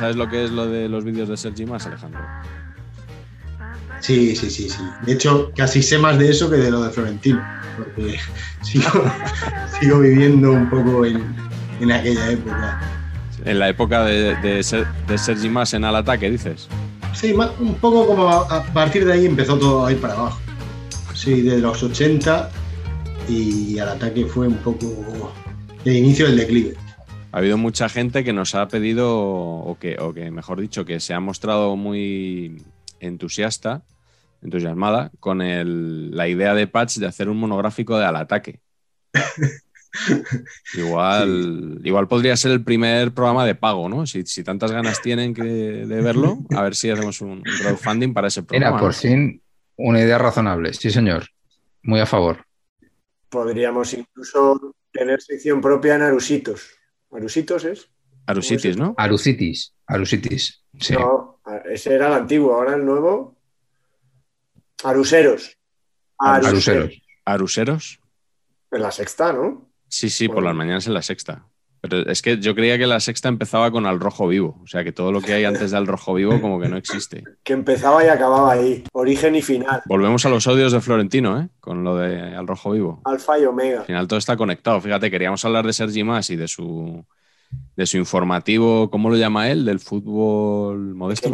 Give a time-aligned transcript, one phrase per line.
[0.00, 2.20] ¿Sabes lo que es lo de los vídeos de Sergi Más, Alejandro?
[4.00, 4.82] Sí, sí, sí, sí.
[5.04, 7.42] De hecho, casi sé más de eso que de lo de Florentino,
[7.76, 8.18] porque
[8.62, 9.04] sigo,
[9.78, 11.22] sigo viviendo un poco en,
[11.80, 12.80] en aquella época.
[13.44, 16.66] En la época de, de, Ser- de Sergi Más en al ataque, dices.
[17.12, 20.40] Sí, un poco como a, partir de ahí empezó todo a ir para abajo.
[21.12, 22.48] Sí, de los 80
[23.28, 25.30] y al ataque fue un poco
[25.84, 26.74] el inicio del declive.
[27.32, 30.98] Ha habido mucha gente que nos ha pedido, o que, o que mejor dicho, que
[31.00, 32.62] se ha mostrado muy
[32.98, 33.82] entusiasta,
[34.42, 38.60] entusiasmada, con el- la idea de Patch de hacer un monográfico de al ataque.
[40.74, 44.06] Igual, igual podría ser el primer programa de pago, ¿no?
[44.06, 48.12] Si, si tantas ganas tienen que, de verlo, a ver si hacemos un, un crowdfunding
[48.14, 48.76] para ese programa.
[48.76, 49.42] Mira, por fin
[49.76, 50.72] una idea razonable.
[50.74, 51.24] Sí, señor.
[51.82, 52.44] Muy a favor.
[53.28, 56.70] Podríamos incluso tener sección propia en Arusitos.
[57.10, 57.90] ¿Arusitos es?
[58.26, 58.94] Arusitis, ¿no?
[58.96, 59.74] Arucitis.
[59.86, 60.62] Arucitis.
[60.78, 60.94] Sí.
[60.94, 63.36] No, ese era el antiguo, ahora el nuevo.
[64.84, 65.56] Aruseros.
[66.18, 67.02] Aruseros.
[67.24, 68.00] ¿Aruseros?
[68.70, 69.70] En la sexta, ¿no?
[69.88, 71.46] Sí, sí, por las mañanas en la sexta.
[71.80, 74.58] Pero es que yo creía que la sexta empezaba con al rojo vivo.
[74.62, 77.24] O sea, que todo lo que hay antes del rojo vivo como que no existe.
[77.42, 78.84] Que empezaba y acababa ahí.
[78.92, 79.82] Origen y final.
[79.86, 81.48] Volvemos a los odios de Florentino, ¿eh?
[81.58, 83.00] Con lo de al rojo vivo.
[83.04, 83.80] Alfa y Omega.
[83.80, 84.80] Al final todo está conectado.
[84.80, 87.04] Fíjate, queríamos hablar de Sergi Más y de su,
[87.76, 89.64] de su informativo, ¿cómo lo llama él?
[89.64, 91.30] Del fútbol modesto.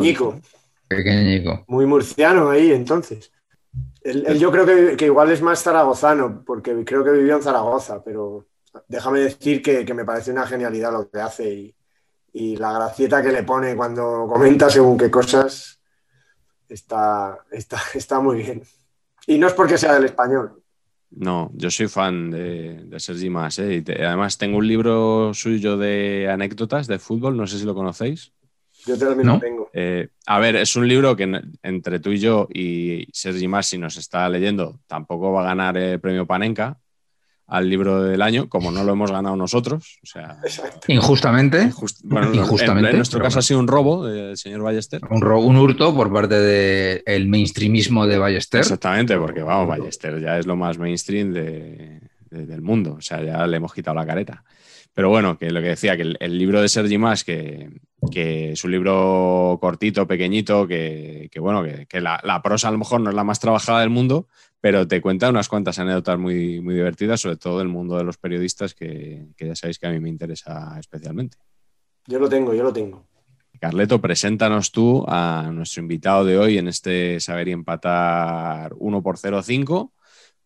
[0.89, 1.65] Pequeñico.
[1.67, 3.33] Muy murciano ahí, entonces.
[4.03, 7.43] Él, él yo creo que, que igual es más zaragozano, porque creo que vivió en
[7.43, 8.47] Zaragoza, pero
[8.89, 11.75] déjame decir que, que me parece una genialidad lo que hace y,
[12.33, 15.81] y la gracieta que le pone cuando comenta según qué cosas
[16.69, 18.63] está, está, está muy bien.
[19.27, 20.63] Y no es porque sea del español.
[21.11, 23.59] No, yo soy fan de, de Sergi Más.
[23.59, 23.75] ¿eh?
[23.77, 27.75] Y te- además tengo un libro suyo de anécdotas de fútbol, no sé si lo
[27.75, 28.33] conocéis.
[28.87, 29.35] Yo también ¿No?
[29.35, 29.71] lo tengo.
[29.73, 33.79] Eh, a ver, es un libro que entre tú y yo y Sergi Mas, si
[33.79, 36.79] nos está leyendo, tampoco va a ganar el premio Panenka
[37.49, 39.99] al libro del año, como no lo hemos ganado nosotros.
[40.03, 40.93] O sea, Exacto.
[40.93, 41.71] Injustamente.
[41.71, 43.39] just- bueno, en- Injustamente, En, nuestro caso bueno.
[43.39, 45.01] ha sido un robo del señor Ballester.
[45.11, 48.61] Un, ro- un hurto por parte del mainstreamismo de Ballester.
[48.61, 52.95] Exactamente, porque vamos, Ballester ya es lo más mainstream de- de- del mundo.
[52.99, 54.43] O sea, ya le hemos quitado la careta.
[54.93, 57.69] Pero bueno, que lo que decía, que el, el libro de Sergi Mas, que,
[58.11, 62.71] que es un libro cortito, pequeñito, que, que bueno, que, que la, la prosa a
[62.71, 64.27] lo mejor no es la más trabajada del mundo,
[64.61, 68.19] pero te cuenta unas cuantas anécdotas muy, muy divertidas, sobre todo del mundo de los
[68.19, 71.39] periodistas, que, que ya sabéis que a mí me interesa especialmente.
[72.07, 73.07] Yo lo tengo, yo lo tengo.
[73.59, 79.17] Carleto, preséntanos tú a nuestro invitado de hoy en este Saber y Empatar 1 por
[79.17, 79.93] 0-5,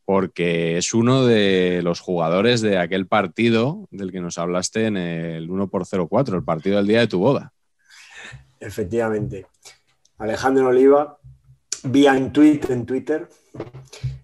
[0.05, 5.51] porque es uno de los jugadores de aquel partido del que nos hablaste en el
[5.51, 7.53] 1 por 0-4, el partido del día de tu boda.
[8.59, 9.47] Efectivamente.
[10.19, 11.19] Alejandro Oliva,
[11.85, 13.29] vía en en Twitter,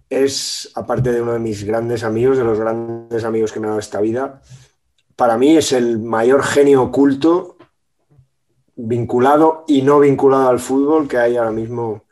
[0.09, 3.69] es, aparte de uno de mis grandes amigos, de los grandes amigos que me ha
[3.69, 4.41] dado esta vida,
[5.15, 7.57] para mí es el mayor genio oculto
[8.75, 12.03] vinculado y no vinculado al fútbol que hay ahora mismo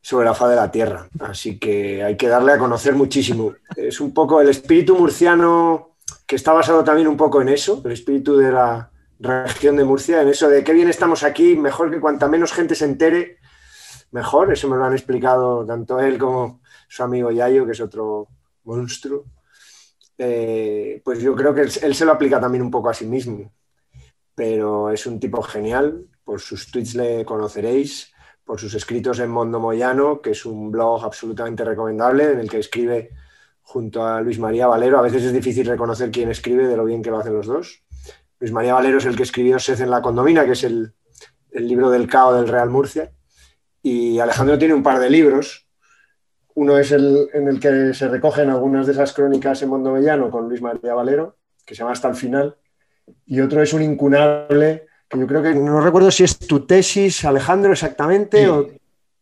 [0.00, 1.08] sobre la faz de la tierra.
[1.18, 3.54] Así que hay que darle a conocer muchísimo.
[3.74, 5.96] Es un poco el espíritu murciano
[6.26, 10.22] que está basado también un poco en eso, el espíritu de la región de Murcia,
[10.22, 13.35] en eso de qué bien estamos aquí, mejor que cuanta menos gente se entere,
[14.16, 14.52] mejor.
[14.52, 18.28] Eso me lo han explicado tanto él como su amigo Yayo, que es otro
[18.64, 19.24] monstruo.
[20.18, 23.52] Eh, pues yo creo que él, se lo aplica también un poco a sí mismo
[24.36, 26.06] pero es un tipo genial.
[26.22, 28.12] Por sus tweets le conoceréis.
[28.44, 32.60] por sus escritos en Mondo Moyano, que es un blog absolutamente recomendable en el que
[32.60, 33.10] escribe
[33.62, 35.00] junto a Luis María Valero.
[35.00, 37.82] A veces es difícil reconocer quién escribe de lo bien que lo hacen los dos.
[38.38, 40.92] Luis María Valero es el que escribió Sed en la Condomina, que es el,
[41.50, 43.10] el libro del CAO del Real Murcia.
[43.82, 45.66] Y Alejandro tiene un par de libros.
[46.54, 50.30] Uno es el en el que se recogen algunas de esas crónicas en Mondo Moyano
[50.30, 52.56] con Luis María Valero, que se llama Hasta el final.
[53.26, 57.24] Y otro es un incunable que yo creo que no recuerdo si es tu tesis,
[57.24, 58.46] Alejandro, exactamente, Sí.
[58.46, 58.66] o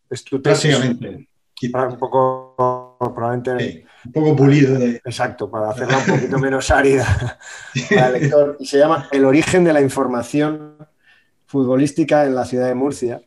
[0.09, 0.71] es tu tesis.
[0.79, 1.29] Básicamente.
[1.73, 4.97] Para un poco, probablemente, Sí, un poco pulido de.
[5.05, 7.39] exacto, para hacerla un poquito menos árida
[7.89, 8.57] para el lector.
[8.61, 10.77] Y se llama El origen de la información
[11.47, 13.23] futbolística en la ciudad de Murcia.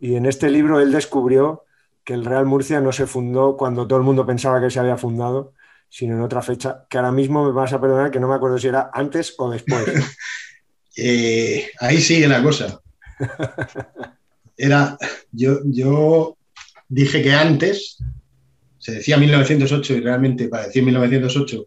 [0.00, 1.64] Y en este libro él descubrió
[2.04, 4.96] que el Real Murcia no se fundó cuando todo el mundo pensaba que se había
[4.96, 5.52] fundado,
[5.88, 8.58] sino en otra fecha, que ahora mismo me vas a perdonar que no me acuerdo
[8.58, 9.84] si era antes o después.
[11.00, 12.80] Eh, ahí sigue la cosa.
[14.56, 14.98] Era,
[15.30, 16.36] yo, yo
[16.88, 17.98] dije que antes,
[18.80, 21.66] se decía 1908 y realmente para decir 1908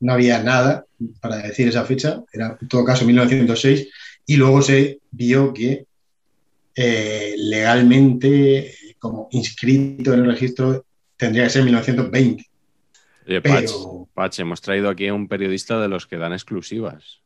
[0.00, 0.84] no había nada
[1.20, 3.88] para decir esa fecha, era en todo caso 1906,
[4.26, 5.86] y luego se vio que
[6.76, 10.84] eh, legalmente, como inscrito en el registro,
[11.16, 12.44] tendría que ser 1920.
[13.26, 17.22] Oye, Pero Pach, hemos traído aquí a un periodista de los que dan exclusivas.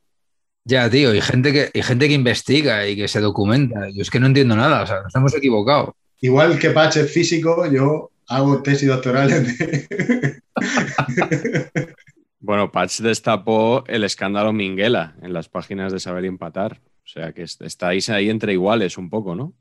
[0.64, 3.88] Ya, tío, y gente que, y gente que investiga y que se documenta.
[3.91, 5.96] Yo es que no entiendo nada, o sea, nos hemos equivocado.
[6.20, 10.41] igual que Patch es físico, yo hago tesis doctorales de...
[12.43, 16.81] Bueno, Patch destapó el escándalo Minguela en las páginas de Saber y Empatar.
[17.11, 19.55] O sea que est- estáis ahí entre iguales un poco, ¿no?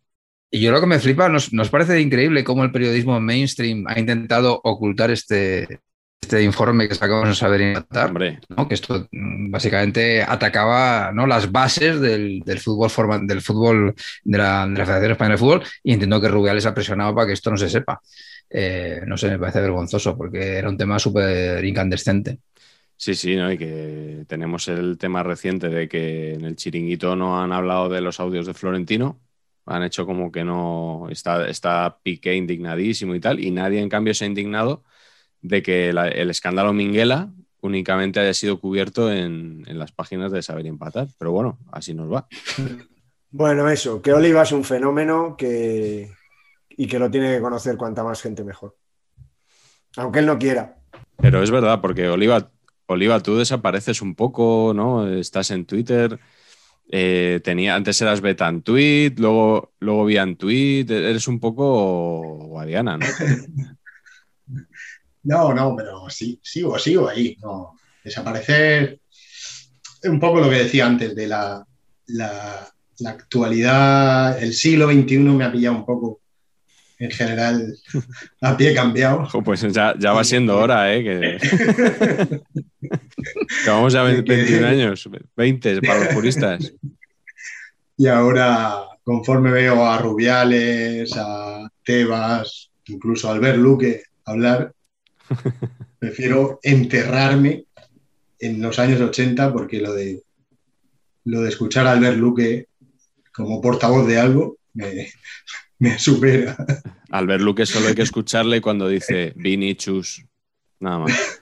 [0.51, 3.99] Y yo lo que me flipa, nos, nos parece increíble cómo el periodismo mainstream ha
[3.99, 5.81] intentado ocultar este,
[6.21, 11.27] este informe que sacamos en Saber y que esto mm, básicamente atacaba ¿no?
[11.27, 15.39] las bases del, del fútbol forma- del fútbol de la, de la Federación Española de
[15.39, 18.01] Fútbol y entiendo que Rubiales ha presionado para que esto no se sepa.
[18.49, 22.39] Eh, no sé, me parece vergonzoso porque era un tema súper incandescente.
[22.99, 23.51] Sí, sí, ¿no?
[23.51, 28.01] Y que tenemos el tema reciente de que en el chiringuito no han hablado de
[28.01, 29.19] los audios de Florentino.
[29.65, 31.07] Han hecho como que no.
[31.09, 33.39] Está, está Piqué indignadísimo y tal.
[33.39, 34.83] Y nadie, en cambio, se ha indignado
[35.41, 37.31] de que la- el escándalo Minguela
[37.61, 41.07] únicamente haya sido cubierto en, en las páginas de Saber y Empatar.
[41.19, 42.27] Pero bueno, así nos va.
[43.31, 46.11] Bueno, eso, que Oliva es un fenómeno que...
[46.69, 48.75] y que lo tiene que conocer cuanta más gente mejor.
[49.97, 50.77] Aunque él no quiera.
[51.17, 52.49] Pero es verdad, porque Oliva,
[52.91, 55.07] Oliva, tú desapareces un poco, ¿no?
[55.07, 56.19] Estás en Twitter.
[56.91, 60.85] eh, tenía, antes eras beta en tweet, luego, luego vi en tweet.
[60.89, 63.05] Eres un poco guadiana, ¿no?
[65.23, 67.37] No, no, pero sí, sigo, sigo ahí.
[67.41, 67.73] No.
[68.03, 68.99] Desaparecer
[70.01, 71.63] es un poco lo que decía antes de la,
[72.07, 76.21] la, la actualidad, el siglo XXI me ha pillado un poco
[76.99, 77.75] en general
[78.41, 79.27] a pie cambiado.
[79.43, 81.03] Pues ya, ya va siendo hora, ¿eh?
[81.03, 81.37] Que,
[83.63, 86.73] que vamos a De que- 21 años, 20 para los puristas.
[87.97, 94.73] Y ahora, conforme veo a Rubiales, a Tebas, incluso a Albert Luque hablar,
[95.99, 97.65] prefiero enterrarme
[98.39, 100.21] en los años 80 porque lo de,
[101.25, 102.67] lo de escuchar a Albert Luque
[103.33, 105.09] como portavoz de algo me,
[105.79, 106.55] me supera.
[107.09, 110.23] Al ver Luque solo hay que escucharle cuando dice Vini Chus.
[110.79, 111.41] Nada más.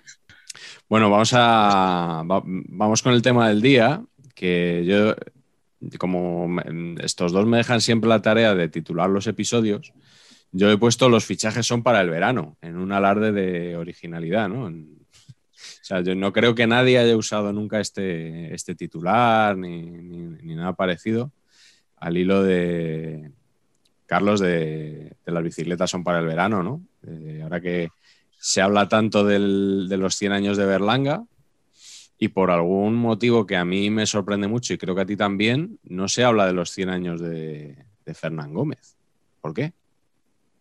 [0.89, 4.01] Bueno, vamos a va- vamos con el tema del día,
[4.33, 5.15] que yo
[5.99, 6.59] como
[7.01, 9.93] estos dos me dejan siempre la tarea de titular los episodios,
[10.51, 14.65] yo he puesto los fichajes son para el verano, en un alarde de originalidad, ¿no?
[14.65, 14.71] O
[15.83, 20.55] sea, yo no creo que nadie haya usado nunca este, este titular ni, ni- ni
[20.55, 21.31] nada parecido
[21.97, 23.31] al hilo de,
[24.07, 26.81] Carlos, de, de las bicicletas son para el verano, ¿no?
[27.05, 27.89] Eh, ahora que
[28.39, 31.23] se habla tanto del- de los 100 años de Berlanga
[32.17, 35.15] y por algún motivo que a mí me sorprende mucho y creo que a ti
[35.15, 38.95] también, no se habla de los 100 años de, de Fernán Gómez.
[39.41, 39.73] ¿Por qué?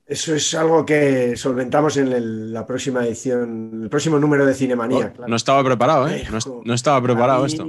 [0.07, 5.07] Eso es algo que solventamos en el- la próxima edición, el próximo número de Cinemanía.
[5.07, 5.29] No, claro.
[5.31, 6.25] no estaba preparado, ¿eh?
[6.31, 7.67] No, no estaba preparado esto.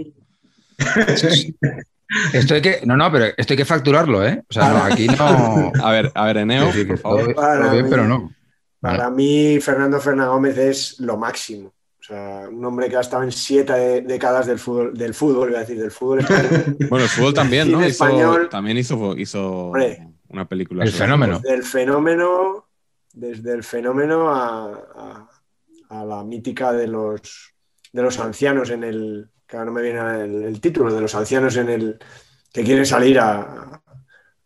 [2.33, 4.43] Esto hay que, no, no, pero esto hay que facturarlo, ¿eh?
[4.49, 5.71] O sea, no, aquí no.
[5.83, 7.35] A ver, a ver, Eneo, Sí, por favor.
[7.35, 7.89] Para bien, mí.
[7.89, 8.31] pero no.
[8.79, 11.73] Para mí, Fernando Fernán Gómez es lo máximo.
[11.99, 15.57] O sea, un hombre que ha estado en siete décadas del fútbol, del fútbol, iba
[15.57, 16.77] a decir, del fútbol español.
[16.89, 17.79] Bueno, el fútbol también, ¿no?
[17.79, 18.47] Hizo- español.
[18.49, 20.07] también hizo, hizo Hombre.
[20.29, 20.85] una película.
[20.85, 21.41] El fenómeno,
[23.13, 25.29] desde el fenómeno a, a-
[25.89, 27.53] a la mítica de los,
[27.91, 31.15] de los ancianos en el, que ahora no me viene el, el título, de los
[31.15, 31.99] ancianos en el
[32.51, 33.81] que quieren salir a,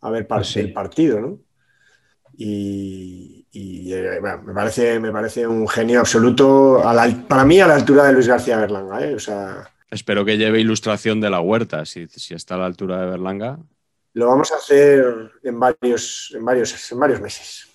[0.00, 1.38] a ver pues el partido, ¿no?
[2.34, 6.82] Y, eh, me, parece, me parece un genio absoluto,
[7.28, 9.04] para mí a la altura de Luis García Berlanga.
[9.04, 9.14] ¿eh?
[9.14, 13.00] O sea, Espero que lleve ilustración de la huerta, si, si está a la altura
[13.00, 13.58] de Berlanga.
[14.14, 17.68] Lo vamos a hacer en varios, en varios, en varios meses.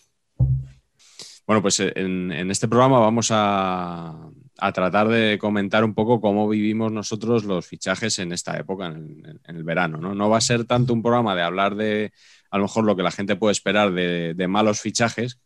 [1.46, 4.30] Bueno, pues en, este programa vamos a,
[4.74, 9.64] tratar de comentar un poco cómo vivimos nosotros los fichajes en esta época, en, el
[9.64, 9.98] verano.
[10.00, 10.16] ¿no?
[10.16, 10.30] ¿no?
[10.30, 12.12] va a ser tanto un programa de hablar de
[12.50, 15.40] a lo mejor lo que la gente puede esperar de, malos fichajes,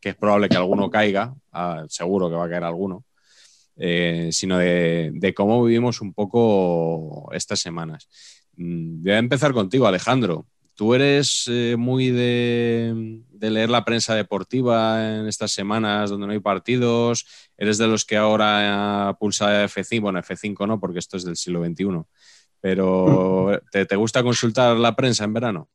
[0.00, 3.04] que es probable que alguno caiga, ah, seguro que va a caer alguno,
[3.76, 8.08] eh, sino de, cómo vivimos un poco estas semanas.
[8.56, 10.46] Mm, voy a empezar contigo, Alejandro.
[10.74, 16.40] Tú eres eh, muy de, leer la prensa deportiva en estas semanas donde no hay
[16.40, 17.26] partidos.
[17.58, 21.62] Eres de los que ahora pulsa F5, bueno, F5 no, porque esto es del siglo
[21.64, 22.02] XXI.
[22.60, 25.68] Pero ¿te, gusta consultar la prensa en verano?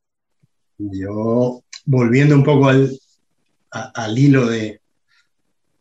[0.78, 4.82] Yo, volviendo un poco al, hilo de,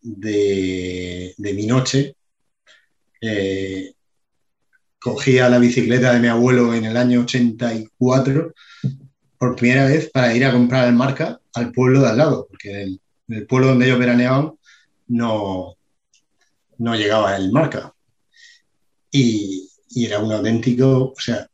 [0.02, 2.16] de, mi noche,
[3.23, 3.94] eh,
[4.99, 8.52] cogía la bicicleta de mi abuelo en el año 84
[9.38, 12.83] por primera vez para ir a comprar el marca al pueblo de al lado, porque
[12.83, 14.52] en el, pueblo donde ellos veraneaban
[15.09, 15.76] no,
[16.78, 17.95] no llegaba el marca.
[19.11, 21.49] Y, era un auténtico, o sea,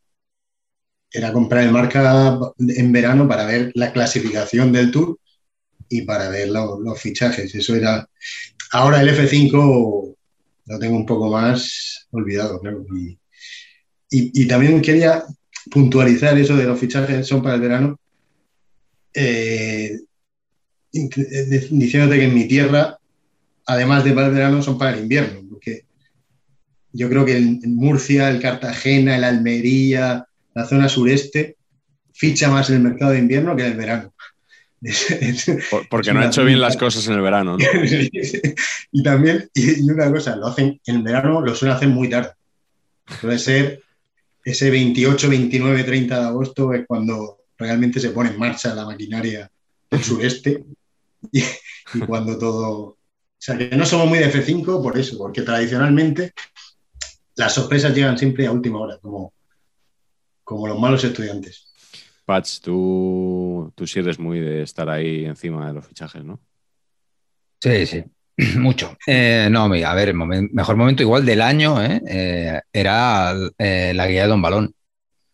[1.09, 5.17] era comprar el marca en verano para ver la clasificación del tour
[5.87, 7.55] y para ver los fichajes.
[7.55, 8.09] Eso era.
[8.71, 10.15] Ahora el F5
[10.65, 12.61] lo tengo un poco más olvidado,
[14.09, 15.23] y, también quería
[15.69, 17.99] puntualizar eso de los fichajes son para el verano,
[19.13, 19.99] eh,
[20.91, 22.97] diciéndote que en mi tierra,
[23.65, 25.85] además de para el verano, son para el invierno, porque
[26.91, 31.57] yo creo que en, Murcia, el Cartagena, el Almería, la zona sureste,
[32.13, 34.13] ficha más en el mercado de invierno que en el verano.
[35.89, 37.57] porque no ha hecho bien las cosas en el verano.
[38.91, 42.31] y también, y una cosa, lo hacen en el verano, lo suelen hacer muy tarde.
[43.19, 43.83] Suele ser
[44.43, 49.49] ese 28, 29, 30 de agosto es cuando realmente se pone en marcha la maquinaria
[49.89, 50.65] del sureste
[51.31, 51.43] y,
[52.07, 52.79] cuando todo...
[52.81, 56.33] O sea, que no somos muy de F5 por eso, porque tradicionalmente
[57.35, 59.33] las sorpresas llegan siempre a última hora, como,
[60.43, 61.67] como los malos estudiantes.
[62.25, 66.39] Patch, tú, tú sí eres muy de estar ahí encima de los fichajes, ¿no?
[67.59, 68.03] Sí, sí.
[68.57, 68.97] Mucho.
[69.05, 72.01] Eh, no, a ver, el mejor momento igual del año ¿eh?
[72.07, 74.73] Eh, era la guía de Don Balón.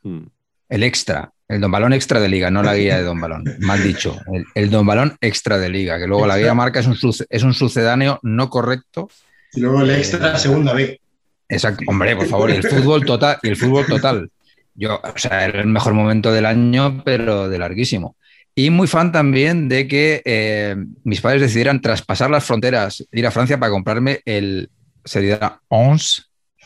[0.03, 0.25] Hmm.
[0.68, 3.44] El extra, el Don Balón extra de liga, no la guía de Don Balón.
[3.60, 4.18] Mal dicho.
[4.53, 6.98] El, Don Balón extra de liga, que luego la guía marca es un,
[7.29, 9.10] es un sucedáneo no correcto.
[9.53, 11.00] Y luego el extra segunda vez.
[11.48, 14.29] Exacto, hombre, por favor, y el fútbol total, y el fútbol total.
[14.75, 18.15] Yo, o sea, era el mejor momento del año, pero de larguísimo.
[18.56, 23.32] Y muy fan también de que eh, mis padres decidieran traspasar las fronteras, ir a
[23.32, 24.70] Francia para comprarme el,
[25.06, 26.24] sería 11,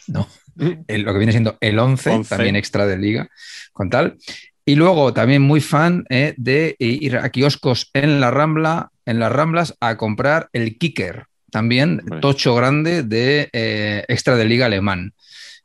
[0.07, 0.71] no, mm.
[0.87, 3.29] lo que viene siendo el 11, también extra de liga,
[3.73, 4.17] con tal.
[4.65, 9.31] Y luego también muy fan eh, de ir a kioscos en la Rambla, en las
[9.31, 15.13] Ramblas, a comprar el Kicker, también tocho grande de eh, extra de liga alemán.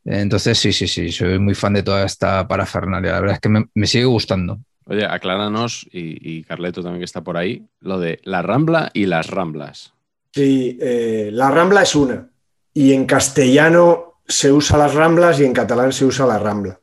[0.05, 3.13] Entonces, sí, sí, sí, soy muy fan de toda esta parafernalia.
[3.13, 4.59] La verdad es que me sigue gustando.
[4.89, 9.29] Oye, acláranos, y, Carleto también que está por ahí, lo de la Rambla y las
[9.29, 9.93] Ramblas.
[10.33, 12.31] Sí, eh, la Rambla es una.
[12.73, 16.81] Y en castellano se usa las Ramblas y en catalán se usa la Rambla.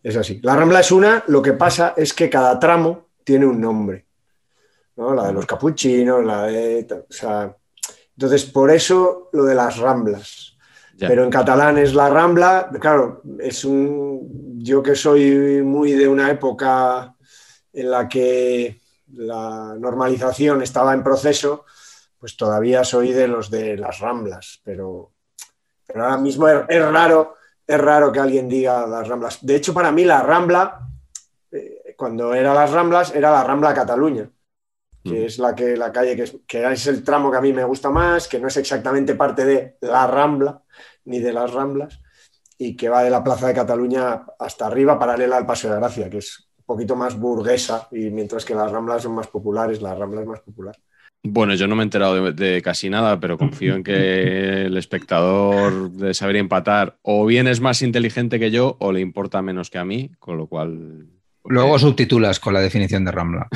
[0.00, 0.38] Es así.
[0.44, 4.04] La Rambla es una, lo que pasa es que cada tramo tiene un nombre.
[4.96, 6.86] La de los capuchinos, la de.
[6.92, 7.56] O sea,
[8.16, 10.56] entonces, por eso lo de las Ramblas.
[10.96, 12.70] Pero en catalán es la Rambla.
[12.80, 14.58] Claro, es un.
[14.58, 17.13] Yo que soy muy de una época
[17.74, 18.80] en la que
[19.12, 21.64] la normalización estaba en proceso,
[22.18, 25.12] pues todavía soy de los de las ramblas, pero,
[25.94, 29.44] ahora mismo es, raro, es raro que alguien diga las ramblas.
[29.44, 30.88] De hecho, para mí la rambla,
[31.52, 34.30] eh, cuando era las ramblas, era la rambla Cataluña,
[35.02, 35.24] que mm.
[35.24, 37.90] es la, que, la calle que que es el tramo que a mí me gusta
[37.90, 40.62] más, que no es exactamente parte de la rambla
[41.04, 42.00] ni de las ramblas,
[42.56, 46.08] y que va de la Plaza de Cataluña hasta arriba, paralela al Paso de Gracia,
[46.08, 50.22] que es poquito más burguesa y mientras que las Ramblas son más populares, la Rambla
[50.22, 50.76] es más popular.
[51.26, 55.90] Bueno, yo no me he enterado de, casi nada, pero confío en que el espectador
[55.90, 59.78] de saber empatar o bien es más inteligente que yo o le importa menos que
[59.78, 61.06] a mí, con lo cual...
[61.46, 63.48] Luego subtitulas con la definición de Rambla.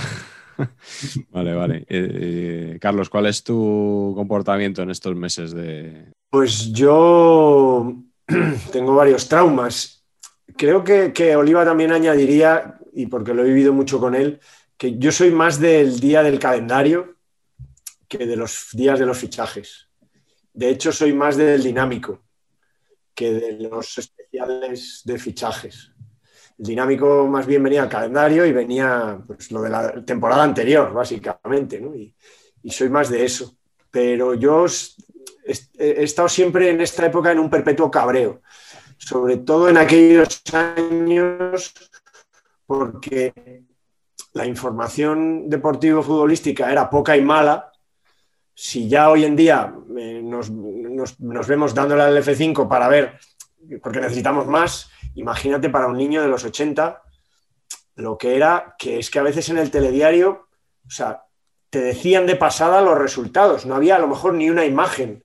[1.30, 1.76] vale, vale.
[1.80, 6.10] Eh, eh, Carlos, ¿cuál es tu comportamiento en estos meses de...?
[6.30, 7.92] Pues yo
[8.72, 10.06] tengo varios traumas.
[10.56, 14.40] Creo que, que Oliva también añadiría y porque lo he vivido mucho con él,
[14.76, 17.14] que yo soy más del día del calendario
[18.08, 19.88] que de los días de los fichajes.
[20.52, 22.24] De hecho, soy más del dinámico
[23.14, 25.92] que de los especiales de fichajes.
[26.58, 30.92] El dinámico más bien venía al calendario y venía pues, lo de la temporada anterior,
[30.92, 31.94] básicamente, ¿no?
[31.94, 32.12] y,
[32.64, 33.56] y soy más de eso.
[33.92, 34.66] Pero yo
[35.46, 38.42] he estado siempre en esta época en un perpetuo cabreo,
[38.96, 41.72] sobre todo en aquellos años
[42.68, 43.64] porque
[44.34, 47.72] la información deportivo-futbolística era poca y mala.
[48.54, 50.50] Si ya hoy en día eh, nos,
[51.48, 53.18] vemos dándole al F5 para ver,
[53.82, 57.02] porque necesitamos más, imagínate para un niño de los 80
[57.94, 60.48] lo que era, que es que a veces en el telediario,
[60.86, 61.22] o sea,
[61.70, 65.24] te decían de pasada los resultados, no había a lo mejor ni una imagen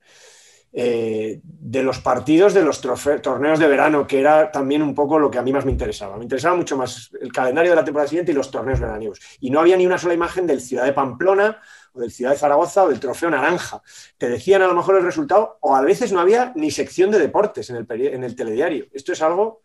[0.76, 5.30] eh, de los partidos de los torneos de verano, que era también un poco lo
[5.30, 6.16] que a mí más me interesaba.
[6.16, 9.20] Me interesaba mucho más el calendario de la temporada siguiente y los torneos veraniegos.
[9.38, 11.60] Y no había ni una sola imagen del Ciudad de Pamplona
[11.92, 13.82] o del Ciudad de Zaragoza o del Trofeo Naranja.
[14.18, 17.20] Te decían a lo mejor el resultado o a veces no había ni sección de
[17.20, 18.86] deportes en el, en el telediario.
[18.92, 19.62] Esto es algo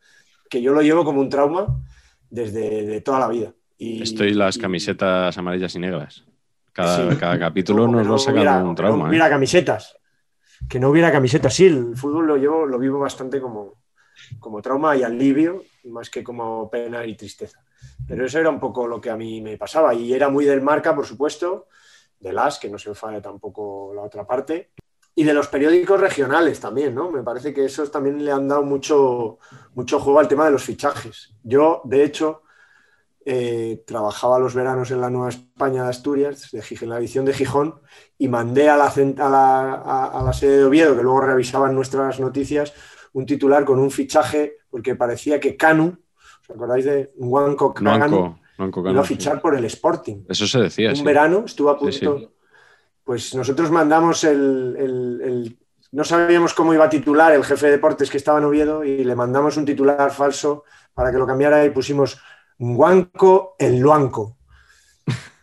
[0.48, 1.76] que yo lo llevo como un trauma
[2.30, 3.52] desde toda la vida.
[3.80, 6.24] Y, Estoy las camisetas amarillas y negras.
[6.72, 9.10] Cada, capítulo nos va sacando un trauma.
[9.10, 9.30] Mira, ¿eh?
[9.32, 9.99] camisetas
[10.68, 11.50] que no hubiera camiseta.
[11.50, 13.84] Sí, el fútbol lo llevo, lo vivo bastante como,
[14.40, 17.64] como trauma y alivio, más que como pena y tristeza.
[18.08, 19.94] Pero eso era un poco lo que a mí me pasaba.
[19.94, 21.68] Y era muy del marca, por supuesto,
[22.20, 24.72] de las, que no se enfade tampoco la otra parte.
[25.16, 27.12] Y de los periódicos regionales también, ¿no?
[27.12, 29.40] Me parece que esos también le han dado mucho,
[29.76, 31.34] mucho juego al tema de los fichajes.
[31.44, 32.44] Yo, de hecho,
[33.32, 37.34] eh, trabajaba los veranos en la Nueva España de Asturias, de, en la edición de
[37.36, 37.76] Gijón,
[38.18, 42.74] y mandé a la, a, la, sede de Oviedo, que luego revisaban nuestras noticias,
[43.14, 45.96] un titular con un fichaje, porque parecía que Canu,
[46.42, 48.36] ¿os acordáis de Juanco Canu?
[48.58, 50.24] Iba a fichar por el Sporting.
[50.28, 50.92] Eso se decía.
[50.92, 52.32] Un verano estuvo a punto.
[53.04, 55.56] Pues nosotros mandamos el,
[55.92, 59.04] No sabíamos cómo iba a titular el jefe de deportes que estaba en Oviedo y
[59.04, 60.64] le mandamos un titular falso
[60.96, 62.20] para que lo cambiara y pusimos
[62.60, 64.38] Guanco el Luanco.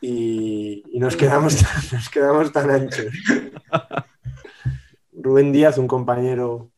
[0.00, 1.56] Y, nos, quedamos,
[1.92, 3.06] nos quedamos tan anchos.
[5.12, 6.70] Rubén Díaz, un compañero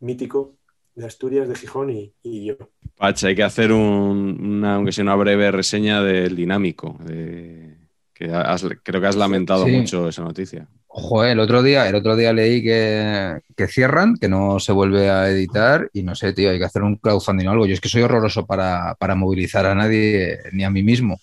[0.00, 0.54] mítico
[0.94, 2.56] de Asturias, de Gijón y, yo.
[2.96, 6.98] Pacha, hay que hacer una, aunque sea una breve reseña del dinámico.
[7.04, 7.76] que
[8.82, 10.66] creo que has lamentado mucho esa noticia.
[10.98, 15.28] Joder, el otro día, el otro día leí que, cierran, que no se vuelve a
[15.28, 17.66] editar y no sé, tío, hay que hacer un crowdfunding o algo.
[17.66, 21.20] Yo es que soy horroroso para, movilizar a nadie ni a mí mismo,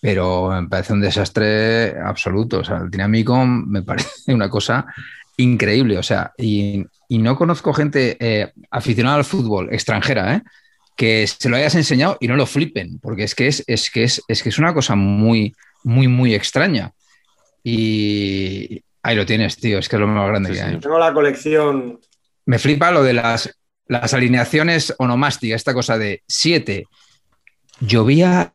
[0.00, 2.60] pero me parece un desastre absoluto.
[2.60, 4.86] O sea, el dinámico me parece una cosa
[5.36, 5.98] increíble.
[5.98, 10.42] O sea, y, no conozco gente eh, aficionada al fútbol extranjera, ¿eh?
[10.96, 14.04] que se lo hayas enseñado y no lo flipen, porque es que es, es que
[14.04, 16.92] es, es que es una cosa muy, muy, muy extraña.
[17.64, 20.78] Y, Ahí lo tienes, tío, es que es lo más grande que hay.
[20.78, 21.98] Tengo la colección.
[22.46, 26.86] Me flipa lo de las, las alineaciones onomásticas, esta cosa de siete.
[27.80, 28.54] Llovía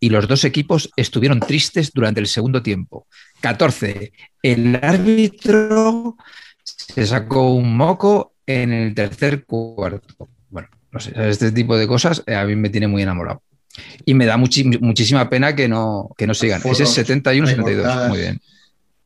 [0.00, 3.06] y los dos equipos estuvieron tristes durante el segundo tiempo.
[3.40, 4.12] 14.
[4.42, 6.16] El árbitro
[6.62, 10.28] se sacó un moco en el tercer cuarto.
[10.50, 13.42] Bueno, no sé, este tipo de cosas a mí me tiene muy enamorado.
[14.04, 16.60] Y me da muchísima pena que no, que no sigan.
[16.64, 18.08] Ese es 71-72.
[18.08, 18.40] Muy bien.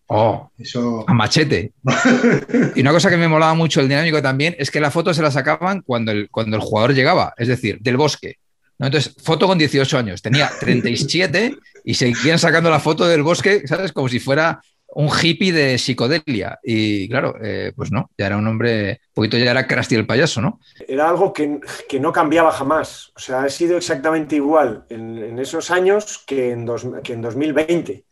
[0.06, 1.04] Oh, Eso...
[1.06, 1.72] a machete.
[2.74, 5.22] y una cosa que me molaba mucho el dinámico también es que la foto se
[5.22, 8.36] la sacaban cuando el, cuando el jugador llegaba, es decir, del bosque.
[8.78, 8.86] ¿no?
[8.86, 13.92] Entonces, foto con 18 años, tenía 37 y seguían sacando la foto del bosque, ¿sabes?
[13.92, 14.60] Como si fuera
[14.94, 16.58] un hippie de psicodelia.
[16.62, 20.06] Y claro, eh, pues no, ya era un hombre, un poquito ya era Krusty el
[20.06, 20.60] payaso, ¿no?
[20.86, 23.12] Era algo que, que, no cambiaba jamás.
[23.16, 27.22] O sea, ha sido exactamente igual en, en esos años que en, dos, que en
[27.22, 28.04] 2020.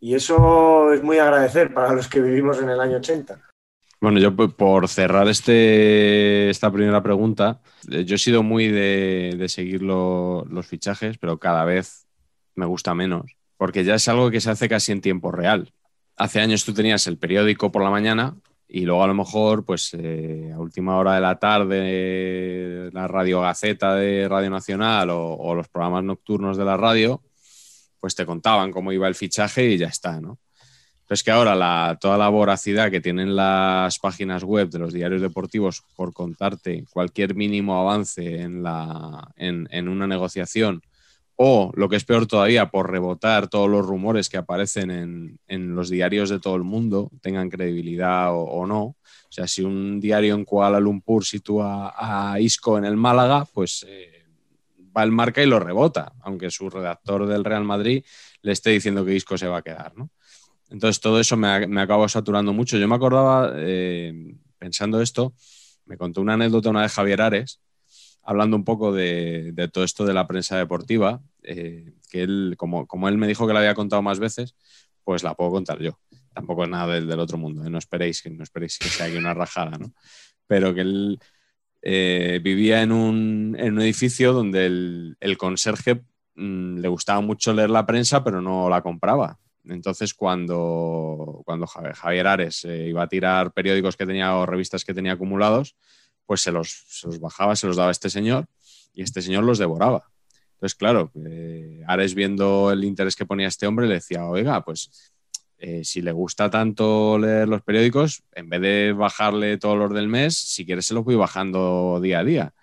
[0.00, 3.40] Y eso es muy agradecer para los que vivimos en el año 80.
[4.00, 9.82] Bueno, yo por cerrar este, esta primera pregunta, eh, yo he sido muy de, seguir
[9.82, 12.06] los fichajes, pero cada vez
[12.54, 15.72] me gusta menos, porque ya es algo que se hace casi en tiempo real.
[16.16, 18.36] Hace años tú tenías el periódico por la mañana
[18.68, 23.40] y luego a lo mejor, pues eh, a última hora de la tarde, la radio
[23.40, 27.20] Gaceta de Radio Nacional o los programas nocturnos de la radio,
[28.00, 30.38] pues te contaban cómo iba el fichaje y ya está, ¿no?
[31.08, 34.92] Pero es que ahora la, toda la voracidad que tienen las páginas web de los
[34.92, 38.58] diarios deportivos por contarte cualquier mínimo avance en,
[39.88, 40.82] una negociación
[41.36, 45.88] o, lo que es peor todavía, por rebotar todos los rumores que aparecen en, los
[45.88, 48.82] diarios de todo el mundo, tengan credibilidad o, no.
[48.82, 48.96] O
[49.30, 53.86] sea, si un diario en Kuala Lumpur sitúa a Isco en el Málaga, pues...
[53.88, 54.07] Eh,
[55.04, 58.04] el marca y lo rebota, aunque su redactor del Real Madrid
[58.42, 60.10] le esté diciendo que Isco se va a quedar, ¿no?
[60.70, 62.76] Entonces todo eso me, me acabó saturando mucho.
[62.76, 65.34] Yo me acordaba, eh, pensando esto,
[65.86, 67.60] me contó una anécdota una de Javier Ares,
[68.22, 72.86] hablando un poco de, de todo esto de la prensa deportiva, eh, que él, como,
[72.86, 74.54] como él me dijo que la había contado más veces,
[75.04, 75.98] pues la puedo contar yo.
[76.34, 77.70] Tampoco es nada del, del otro mundo, ¿eh?
[77.70, 79.94] no esperéis no esperéis que sea aquí una rajada, ¿no?
[80.46, 81.18] Pero que él
[81.82, 86.02] eh, vivía en un, en un, edificio donde el, conserje
[86.34, 89.38] mmm, le gustaba mucho leer la prensa, pero no la compraba.
[89.64, 94.94] Entonces, cuando, cuando Javier Ares eh, iba a tirar periódicos que tenía o revistas que
[94.94, 95.76] tenía acumulados,
[96.26, 98.46] pues se los, bajaba, se los daba este señor
[98.92, 100.10] y este señor los devoraba.
[100.54, 105.12] Entonces, claro, eh, Ares viendo el interés que ponía este hombre le decía, oiga, pues
[105.58, 110.06] eh, si le gusta tanto leer los periódicos, en vez de bajarle todos los del
[110.06, 112.54] mes, si quieres se los voy bajando día a día.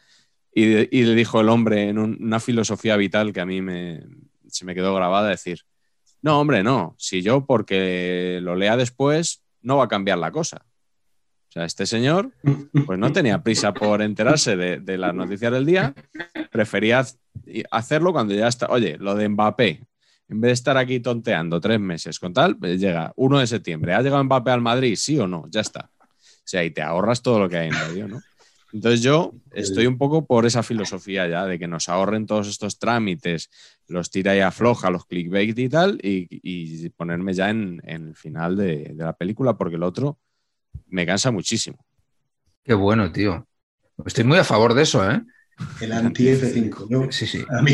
[0.53, 4.01] Y, le dijo el hombre en un, una filosofía vital que a mí me,
[4.47, 5.59] se me quedó grabada, decir,
[6.21, 6.95] no, hombre, no.
[6.97, 10.65] Si yo porque lo lea después, no va a cambiar la cosa.
[11.49, 12.31] O sea, este señor,
[12.85, 15.93] pues no tenía prisa por enterarse de, de las noticias del día,
[16.51, 17.05] prefería
[17.69, 18.67] hacerlo cuando ya está.
[18.67, 19.81] Oye, lo de Mbappé,
[20.27, 23.93] en vez de estar aquí tonteando tres meses con tal, pues llega 1 de septiembre.
[23.93, 24.95] ¿Ha llegado Mbappé al Madrid?
[24.95, 25.91] Sí o no, ya está.
[25.99, 28.21] O sea, y te ahorras todo lo que hay en medio, ¿no?
[28.73, 32.77] Entonces yo estoy un poco por esa filosofía ya de que nos ahorren todos estos
[32.77, 33.49] trámites,
[33.87, 38.15] los tira y afloja, los clickbait y tal, y, y ponerme ya en, en el
[38.15, 40.19] final de, de, la película, porque el otro
[40.87, 41.85] me cansa muchísimo.
[42.63, 43.47] Qué bueno, tío.
[44.05, 45.21] Estoy muy a favor de eso, ¿eh?
[45.79, 46.89] El anti-F5.
[46.89, 47.11] ¿no?
[47.13, 47.45] Sí, sí.
[47.49, 47.71] A mí...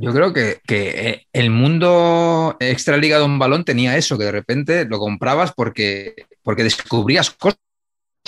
[0.00, 4.84] Yo creo que, que, el mundo extraliga de un balón tenía eso, que de repente
[4.84, 7.58] lo comprabas porque, porque descubrías cosas.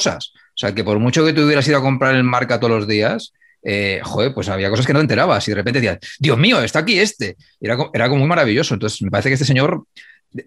[0.07, 2.89] O sea, que por mucho que tú hubieras ido a comprar el marca todos los
[2.89, 6.39] días, eh, joder, pues había cosas que no te enterabas y de repente decías, Dios
[6.39, 7.37] mío, está aquí este.
[7.61, 8.75] Era, era como muy maravilloso.
[8.75, 9.85] Entonces, me parece que este señor,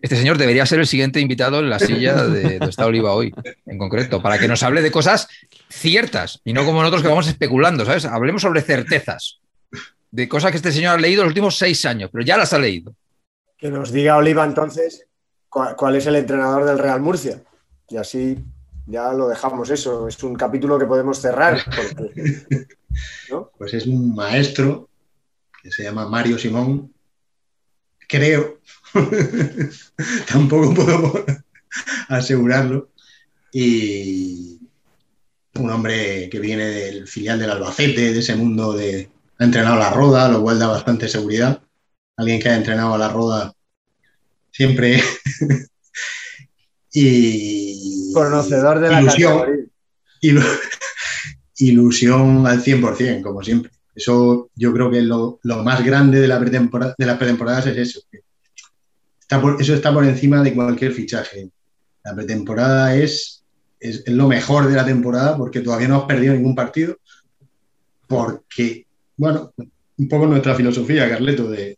[0.01, 3.33] este señor debería ser el siguiente invitado en la silla de, de esta Oliva hoy,
[3.65, 5.27] en concreto, para que nos hable de cosas
[5.69, 8.05] ciertas y no como nosotros que vamos especulando, ¿sabes?
[8.05, 9.42] Hablemos sobre certezas
[10.13, 12.60] de cosas que este señor ha leído los últimos seis años, pero ya las ha
[12.60, 12.95] leído.
[13.58, 15.08] Que nos diga Oliva entonces
[15.49, 17.43] cuál, cuál es el entrenador del Real Murcia.
[17.89, 18.38] Y así
[18.86, 20.08] ya lo dejamos eso.
[20.08, 21.60] Es un capítulo que podemos cerrar.
[21.65, 22.45] Porque,
[23.32, 23.49] ¿no?
[23.58, 24.88] Pues es un maestro
[25.63, 26.93] que se llama Mario Simón.
[28.08, 28.60] Creo.
[30.32, 31.26] Tampoco puedo
[32.08, 32.91] asegurarlo.
[33.52, 34.60] Y
[35.56, 39.10] un hombre que viene del filial del Albacete, de ese mundo de,
[39.43, 41.62] ha entrenado la roda, lo cual da bastante seguridad.
[42.15, 43.53] Alguien que ha entrenado a la roda
[44.51, 45.01] siempre.
[46.93, 48.12] y.
[48.13, 49.71] Conocedor de la ilusión,
[50.21, 50.41] ilu
[51.58, 53.71] ilusión al 100%, como siempre.
[53.95, 57.77] Eso yo creo que lo, lo más grande de, la pretemporada, de las pretemporadas es
[57.77, 58.01] eso.
[59.19, 61.49] Está por, eso está por encima de cualquier fichaje.
[62.03, 63.43] La pretemporada es,
[63.79, 66.97] es, es lo mejor de la temporada porque todavía no has perdido ningún partido.
[68.08, 68.86] Porque
[69.17, 69.54] bueno,
[69.97, 71.78] un poco nuestra filosofía, Carleto, de,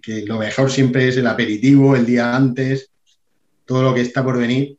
[0.00, 2.90] que lo mejor siempre es el aperitivo, el día antes,
[3.66, 4.76] todo lo que está por venir,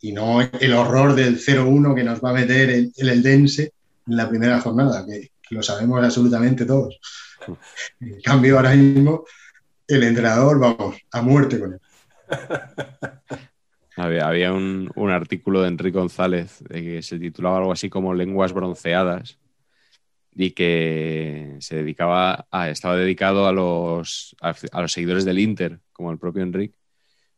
[0.00, 3.72] y no el horror del 0-1 que nos va a meter el, el Eldense
[4.06, 6.98] en la primera jornada, que, lo sabemos absolutamente todos.
[8.00, 9.24] En cambio, ahora mismo,
[9.86, 11.80] el entrenador, vamos, a muerte con él.
[13.96, 18.12] Había, había un, un, artículo de Enrique González de que se titulaba algo así como
[18.12, 19.38] Lenguas bronceadas
[20.34, 26.10] y que se dedicaba a, estaba dedicado a los, a, los seguidores del Inter, como
[26.10, 26.76] el propio Enrique,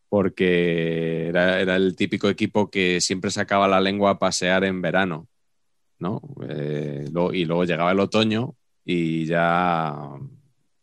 [0.09, 5.28] porque era, era, el típico equipo que siempre sacaba la lengua a pasear en verano,
[5.98, 6.22] ¿no?
[6.48, 9.94] Eh, lo, y luego llegaba el otoño y ya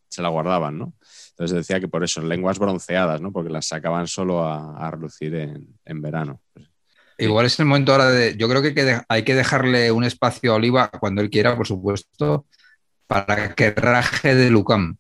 [0.08, 0.94] se la guardaban, ¿no?
[1.32, 3.32] Entonces decía que por eso, lenguas bronceadas, ¿no?
[3.32, 6.42] Porque las sacaban solo a, a relucir en, en verano.
[7.18, 8.36] Igual es el momento ahora de.
[8.38, 11.30] Yo creo que hay que, de, hay que dejarle un espacio a Oliva cuando él
[11.30, 12.46] quiera, por supuesto,
[13.08, 14.98] para que raje de Lucam.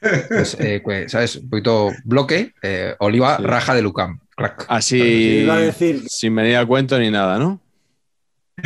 [0.00, 1.36] Pues, eh, pues, ¿Sabes?
[1.36, 3.42] Un poquito bloque, eh, Oliva sí.
[3.44, 4.20] raja de Lucam.
[4.36, 4.66] Clac.
[4.68, 4.98] Así,
[5.42, 6.04] iba a decir...
[6.08, 7.60] sin venir a cuento ni nada, ¿no?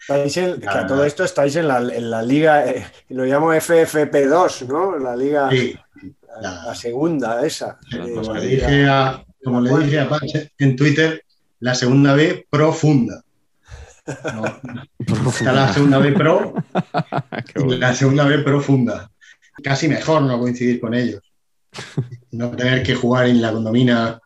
[0.00, 3.52] Estáis en, que a todo esto estáis en la, en la liga, eh, lo llamo
[3.54, 4.98] FFP2, ¿no?
[4.98, 5.74] La liga, sí.
[6.40, 7.78] la, la, segunda, esa.
[7.90, 11.24] Dije a, como le dije a Pache en Twitter,
[11.60, 13.22] la segunda B profunda.
[14.06, 16.54] No, está la segunda B pro
[17.68, 19.10] y la segunda B profunda.
[19.62, 21.20] Casi mejor no coincidir con ellos.
[22.32, 24.20] No tener que jugar en la condomina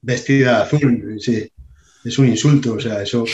[0.00, 1.18] vestida azul.
[1.20, 1.48] Sí,
[2.04, 2.74] es un insulto.
[2.74, 3.24] O sea, eso.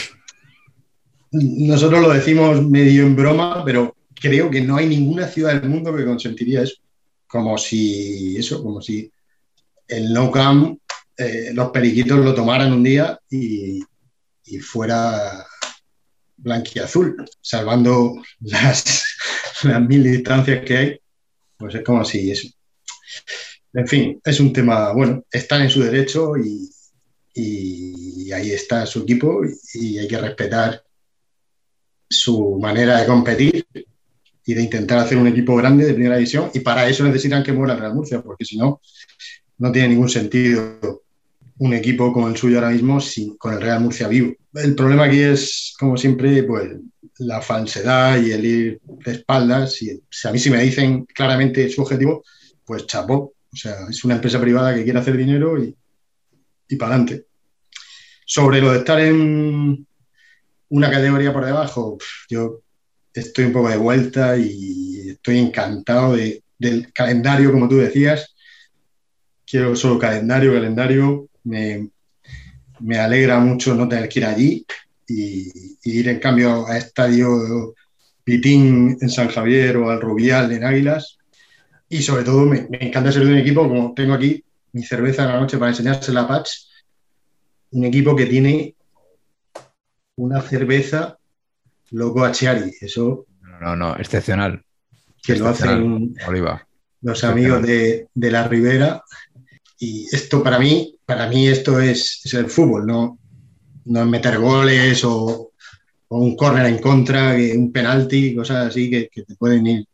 [1.31, 5.95] nosotros lo decimos medio en broma, pero creo que no hay ninguna ciudad del mundo
[5.95, 6.75] que consentiría eso.
[7.25, 9.11] Como si eso, como si
[9.87, 10.79] el no camp,
[11.17, 13.81] eh, los periquitos lo tomaran un día y,
[14.61, 15.45] fuera
[16.37, 19.03] blanquiazul, salvando las,
[19.63, 20.99] las mil distancias que hay,
[21.57, 22.47] pues es como si eso.
[23.73, 26.69] En fin, es un tema, bueno, están en su derecho y,
[27.33, 29.41] y ahí está su equipo
[29.73, 30.83] y hay que respetar
[32.09, 33.65] su manera de competir
[34.45, 37.53] y de intentar hacer un equipo grande de primera división y para eso necesitan que
[37.53, 38.81] muera Real Murcia, porque si no,
[39.63, 41.03] no tiene ningún sentido
[41.59, 44.33] un equipo como el suyo ahora mismo sin, con el Real Murcia vivo.
[44.55, 46.73] El problema aquí es, como siempre, pues
[47.19, 49.81] la falsedad y el ir de espaldas.
[49.81, 52.25] Y, si a mí si me dicen claramente su objetivo,
[52.65, 53.35] pues chapó.
[53.53, 55.73] O sea, es una empresa privada que quiere hacer dinero y,
[56.67, 57.27] y para adelante.
[58.25, 59.87] Sobre lo de estar en
[60.67, 61.97] una categoría por debajo,
[62.27, 62.59] yo
[63.13, 68.32] estoy un poco de vuelta y estoy encantado de, del calendario, como tú decías.
[69.53, 71.27] Quiero solo calendario, calendario.
[71.43, 71.87] Me,
[72.79, 74.65] me alegra mucho no tener que ir allí
[75.07, 77.75] y, y, ir en cambio a estadio
[78.23, 81.19] Pitín en San Javier o al Rubial en Águilas.
[81.87, 85.21] Y sobre todo me, me encanta ser de un equipo, como tengo aquí mi cerveza
[85.21, 86.49] en la noche para enseñársela a Patch,
[87.73, 88.75] un equipo que tiene
[90.15, 91.19] una cerveza
[91.91, 92.73] loco a Chiari.
[92.81, 93.27] Eso.
[93.39, 94.65] No, no, no, excepcional.
[95.21, 96.67] Que lo hacen Oliva.
[97.03, 99.03] los amigos de, de, la Ribera.
[99.83, 103.19] Y esto para mí, para mí esto es, es el fútbol, no,
[103.83, 105.51] no es meter goles o,
[106.07, 109.85] o un córner en contra, un penalti, cosas así que, que te pueden ir.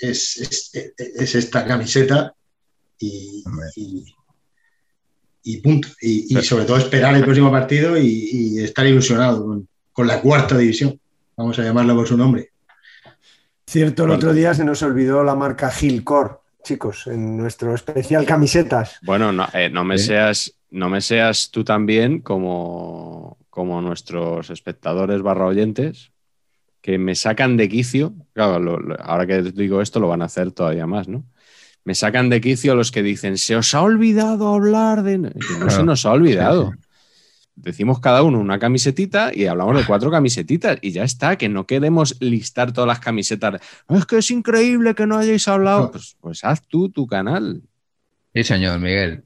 [0.00, 2.34] Es, es, es, esta camiseta
[3.00, 3.42] y,
[3.74, 4.04] y,
[5.42, 5.88] y punto.
[6.00, 10.20] Y, y, sobre todo esperar el próximo partido y, y estar ilusionado con, con, la
[10.20, 11.00] cuarta división,
[11.36, 12.50] vamos a llamarla por su nombre.
[13.66, 18.98] Cierto, el otro día se nos olvidó la marca Gilcor, chicos, en nuestro especial camisetas.
[19.02, 20.06] Bueno, no, eh, no me, ¿Sí?
[20.06, 26.10] seas, no me seas tú también como, como nuestros espectadores barra oyentes,
[26.80, 28.14] que me sacan de quicio.
[28.32, 31.24] Claro, lo, lo, ahora que digo esto lo van a hacer todavía más, ¿no?
[31.84, 35.20] me sacan de quicio los que dicen, se os ha olvidado hablar de...
[35.20, 36.72] Que no se nos ha olvidado.
[37.56, 41.66] Decimos cada uno una camisetita y hablamos de cuatro camisetitas y ya está, que no
[41.66, 43.60] queremos listar todas las camisetas.
[43.88, 45.92] Es que es increíble que no hayáis hablado.
[45.92, 47.62] Pues, pues haz tú tu canal.
[48.34, 49.24] Sí, señor Miguel.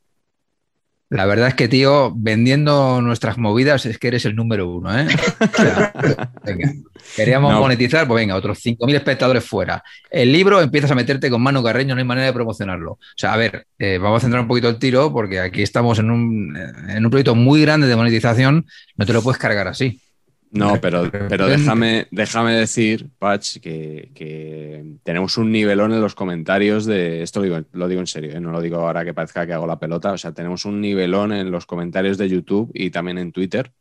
[1.11, 5.07] La verdad es que, tío, vendiendo nuestras movidas es que eres el número uno, ¿eh?
[5.41, 5.93] O sea,
[6.45, 6.73] venga.
[7.17, 7.61] Queríamos no.
[7.61, 9.83] monetizar, pues venga, otros 5.000 espectadores fuera.
[10.11, 12.93] El libro empiezas a meterte con Manu Carreño, no hay manera de promocionarlo.
[12.93, 15.99] O sea, a ver, eh, vamos a centrar un poquito el tiro porque aquí estamos
[15.99, 16.57] en un,
[16.89, 18.67] en un proyecto muy grande de monetización,
[18.97, 20.03] no te lo puedes cargar así.
[20.51, 26.87] No, pero, pero déjame, déjame decir, Patch, que, que, tenemos un nivelón en los comentarios
[26.87, 27.23] de.
[27.23, 28.41] Esto lo digo, lo digo en serio, ¿eh?
[28.41, 30.13] no lo digo ahora que parezca que hago la pelota.
[30.13, 33.73] O sea, tenemos un nivelón en los comentarios de YouTube y también en Twitter.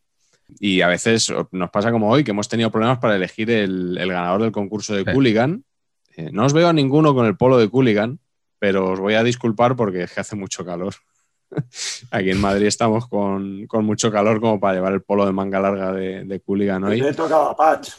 [0.60, 4.12] Y a veces nos pasa como hoy, que hemos tenido problemas para elegir el, el
[4.12, 5.12] ganador del concurso de sí.
[5.12, 5.64] Cooligan.
[6.16, 8.20] Eh, no os veo a ninguno con el polo de Cooligan,
[8.60, 10.96] pero os voy a disculpar porque es que hace mucho calor.
[12.12, 15.60] Aquí en Madrid estamos con, con, mucho calor como para llevar el polo de manga
[15.60, 17.00] larga de, de Cooligan hoy.
[17.00, 17.92] Le he tocado a Patch.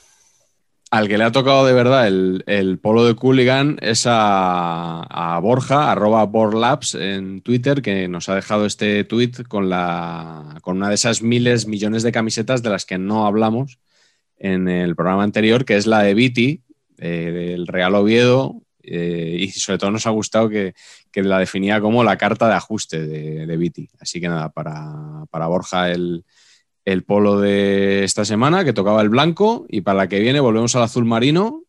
[0.91, 5.39] Al que le ha tocado de verdad el, el polo de Cooligan es a, a,
[5.39, 10.89] Borja, arroba Borlabs en Twitter, que nos ha dejado este tweet con, la, con una
[10.89, 13.79] de esas miles, millones de camisetas de las que no hablamos
[14.39, 16.63] en el programa anterior, que es la de Viti,
[16.97, 20.75] eh, del Real Oviedo, eh, y sobre todo nos ha gustado que,
[21.23, 23.89] la definía como la carta de ajuste de, Viti.
[24.01, 26.25] Así que nada, para, para Borja el,
[26.85, 30.75] el, polo de esta semana, que tocaba el blanco, y para la que viene volvemos
[30.77, 31.65] al azul marino.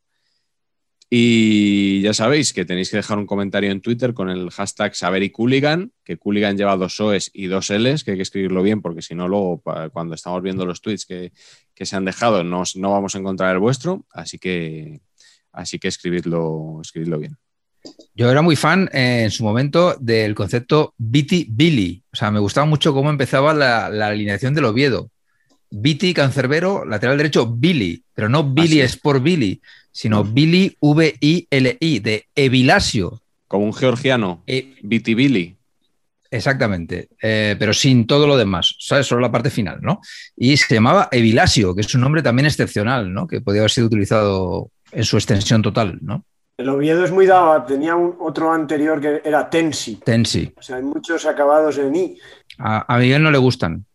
[1.12, 5.24] Y ya sabéis que tenéis que dejar un comentario en Twitter con el hashtag Saber
[5.24, 8.84] y Cooligan, que Cooligan lleva dos OEs y dos Ls, que hay que escribirlo bien,
[8.84, 11.32] porque si no, luego cuando estamos viendo los tweets que,
[11.74, 14.06] que se han dejado, no, no vamos a encontrar el vuestro.
[14.12, 15.02] Así que
[15.52, 17.38] Así que escribidlo, escribidlo bien.
[18.16, 22.04] Yo era muy fan eh, en su momento del concepto Viti Billy.
[22.12, 25.10] O sea, me gustaba mucho cómo empezaba la, la alineación del Oviedo.
[25.72, 29.62] Viti, cancerbero, lateral derecho, Billy, pero no Billy es por Billy,
[29.92, 30.34] sino mm.
[30.34, 33.22] Billy V-I-L-I, de Evilasio.
[33.48, 35.56] Como un georgiano, eh, Viti Billy.
[36.32, 39.08] Exactamente, eh, pero sin todo lo demás, ¿sabes?
[39.08, 40.00] Solo la parte final, ¿no?
[40.36, 43.26] Y se llamaba Evilasio, que es un nombre también excepcional, ¿no?
[43.26, 46.26] Que podía haber sido utilizado en su extensión total, ¿no?
[46.60, 49.96] El Oviedo es muy dado, tenía un, otro anterior que era Tensi.
[49.96, 50.52] Tensi.
[50.58, 52.18] O sea, hay muchos acabados en I.
[52.58, 53.86] A, a Miguel no le gustan.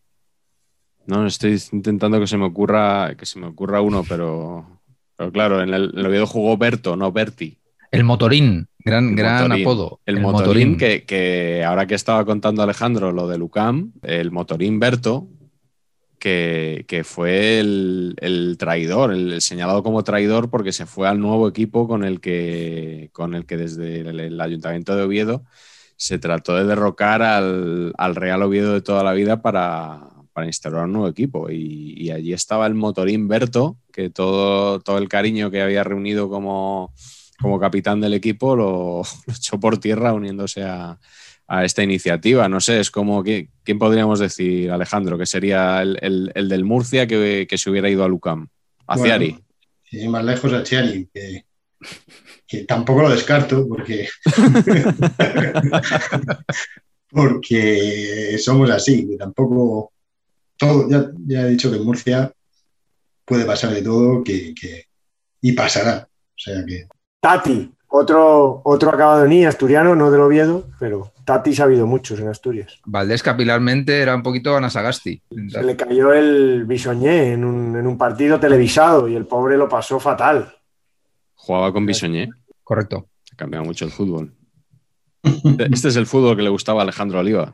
[1.05, 4.81] No, estoy intentando que se me ocurra, que se me ocurra uno, pero,
[5.15, 7.55] pero claro, en el, en el Oviedo jugó Berto, no Berti.
[7.91, 9.63] El motorín, gran, El gran motorín.
[9.63, 9.99] apodo.
[10.03, 15.27] El, motorín, Que, que ahora que estaba contando Alejandro lo de Lucam, el motorín Berto,
[16.25, 22.03] que, fue el, traidor, el, señalado como traidor porque se fue al nuevo equipo con
[22.03, 25.43] el que, con el que desde el, Ayuntamiento de Oviedo
[25.97, 30.85] se trató de derrocar al, al Real Oviedo de toda la vida para, para instaurar
[30.85, 31.49] un nuevo equipo.
[31.51, 36.91] Y, allí estaba el motorín Berto, que todo, todo el cariño que había reunido como,
[37.39, 40.97] como capitán del equipo lo echó por tierra uniéndose a,
[41.47, 42.47] a esta iniciativa.
[42.49, 45.17] No sé, es como, ¿qui- ¿quién podríamos decir, Alejandro?
[45.17, 48.47] Que sería el, el- el del Murcia que, que se hubiera ido a Lucam,
[48.87, 49.39] a Bueno, Ciari.
[49.91, 51.45] Y más lejos a Chiari, que,
[52.47, 54.07] que tampoco lo descarto porque,
[57.09, 59.91] porque somos así, que tampoco
[60.57, 62.31] todo, ya, ya he dicho que en Murcia
[63.25, 64.85] puede pasar de todo que, que-
[65.41, 66.07] y pasará.
[66.09, 66.87] O sea que
[67.21, 71.87] Tati, otro, otro acabado en I, asturiano, no del Oviedo, pero Tati se ha habido
[71.87, 72.79] muchos en Asturias.
[72.85, 75.21] Valdés capilarmente era un poquito Anasagasti.
[75.49, 79.67] Se le cayó el bisoñé en un, en un partido televisado y el pobre lo
[79.69, 80.53] pasó fatal.
[81.35, 82.29] Jugaba con Bisoñé,
[82.63, 83.07] Correcto.
[83.31, 84.33] ha cambiado mucho el fútbol.
[85.71, 87.53] Este es el fútbol que le gustaba a Alejandro Oliva.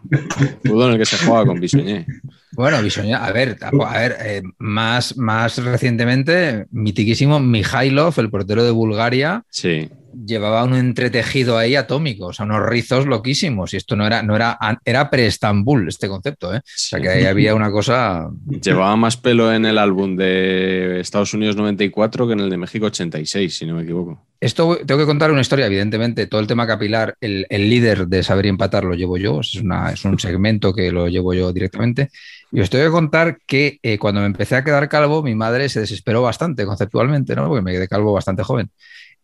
[0.66, 2.06] Fútbol en el que se jugaba con Bisoñé.
[2.54, 8.72] Bueno, Bisoña, a ver, a ver, eh, más, más recientemente, mitiquísimo Mijailov, el portero de
[8.72, 13.74] Bulgaria, Sí, llevaba un entretejido ahí atómico, o sea, unos rizos loquísimos.
[13.74, 16.58] Y esto no era, no era, era pre-Estambul este concepto, ¿eh?
[16.58, 18.30] O sea, que ahí había una cosa.
[18.62, 22.86] Llevaba más pelo en el álbum de Estados Unidos 94 que en el de México
[22.88, 24.26] 86, si no me equivoco.
[24.40, 26.26] Esto tengo que contar una historia, evidentemente.
[26.26, 29.40] Todo el tema capilar, el, el líder de saber y empatar lo llevo yo.
[29.40, 32.10] Es, una, es un segmento que lo llevo yo directamente.
[32.52, 35.70] Y os tengo que contar que eh, cuando me empecé a quedar calvo, mi madre
[35.70, 37.48] se desesperó bastante conceptualmente, ¿no?
[37.48, 38.72] Porque me quedé calvo bastante joven.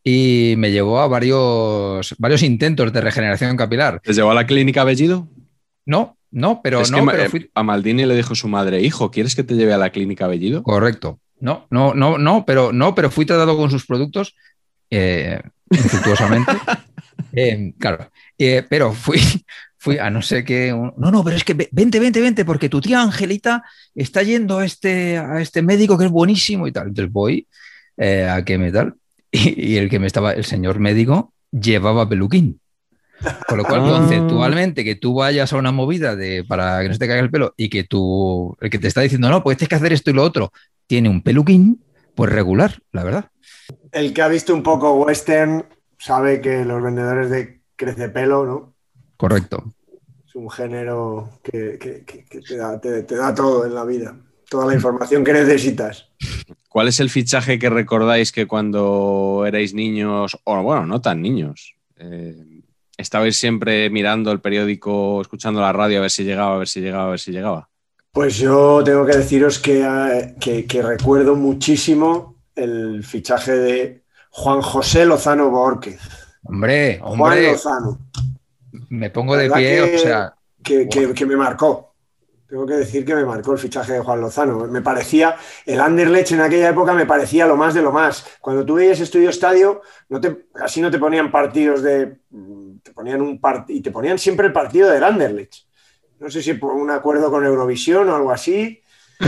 [0.04, 4.00] Y me llevó a varios, varios intentos de regeneración capilar.
[4.06, 5.28] ¿Les llevó a la clínica Bellido?
[5.86, 8.82] No, no, pero es no, que pero eh, fui- a Maldini le dijo su madre,
[8.82, 10.64] hijo, ¿quieres que te lleve a la clínica Bellido?
[10.64, 11.20] Correcto.
[11.40, 14.36] No, no, no, no, pero no, pero fui tratado con sus productos
[14.90, 16.52] eh, infructuosamente.
[17.34, 18.10] Eh, claro.
[18.38, 19.20] Eh, pero fui,
[19.78, 20.72] fui a no sé qué.
[20.72, 24.24] un- no, no, pero es que ve- vente, vente, vente, porque tu tía Angelita está
[24.24, 26.88] yendo a este, a este médico que es buenísimo y tal.
[26.88, 27.48] Entonces voy
[28.00, 28.96] a que me tal.
[29.46, 32.60] Y, y el que me estaba, el señor médico, llevaba peluquín.
[33.48, 33.90] Con lo cual, Ah.
[34.00, 37.32] conceptualmente, que tú vayas a una movida de, para que no se te caiga el
[37.32, 40.12] pelo y que tú, el que te está diciendo, no, pues tienes que hacer esto
[40.12, 40.52] y lo otro,
[40.86, 41.84] tiene un peluquín,
[42.16, 43.26] pues regular, la verdad.
[43.92, 45.66] El que ha visto un poco western
[45.98, 48.74] sabe que los vendedores de crece pelo, ¿no?
[49.18, 49.64] Correcto.
[50.28, 53.84] Es un género que, que- que- que te, da, te- te da todo en la
[53.84, 54.16] vida,
[54.50, 56.10] toda la información que necesitas.
[56.70, 61.76] ¿Cuál es el fichaje que recordáis que cuando erais niños, o bueno, no tan niños,
[61.98, 62.62] eh,
[62.98, 66.82] estabais siempre mirando el periódico, escuchando la radio a ver si llegaba, a ver si
[66.82, 67.70] llegaba, a ver si llegaba?
[68.12, 75.06] Pues yo tengo que deciros que, que- que recuerdo muchísimo el fichaje de Juan José
[75.06, 76.00] Lozano Borquez.
[76.44, 78.00] Hombre, Juan hombre, Lozano,
[78.90, 80.34] me pongo de pie, que- o sea,
[80.64, 81.87] que, que- que me marcó.
[82.48, 84.68] Tengo que decir que me marcó el fichaje de Juan Lozano.
[84.68, 88.26] Me parecía, el Anderlecht en aquella época me parecía lo más de lo más.
[88.40, 92.20] Cuando tú veías Estudio Estadio, no te, así no te ponían partidos de.
[92.82, 95.66] Te ponían un part- y te ponían siempre el partido del Anderlecht.
[96.20, 98.82] No sé si por un acuerdo con Eurovisión o algo así.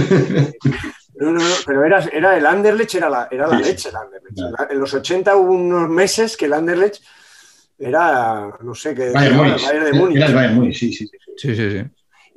[1.22, 4.40] No, no, no, pero era, era el Anderlecht, era la, era la leche el Anderlecht.
[4.72, 7.04] En los 80 hubo unos meses que el Anderlecht
[7.78, 9.10] era, no sé qué.
[9.12, 9.66] Bayern era el Múnich.
[9.68, 10.16] Bayern de Múnich.
[10.18, 11.10] Era el Bayern Múnich, sí, sí.
[11.36, 11.84] sí, sí, sí.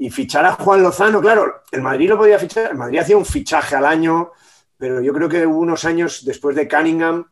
[0.03, 3.25] Y fichar a Juan Lozano, claro, el Madrid lo podía fichar, el Madrid hacía un
[3.25, 4.33] fichaje al año,
[4.77, 7.31] pero yo creo que hubo unos años después de Cunningham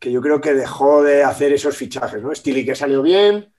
[0.00, 2.34] que yo creo que dejó de hacer esos fichajes, ¿no?
[2.34, 3.54] Stili que salió bien,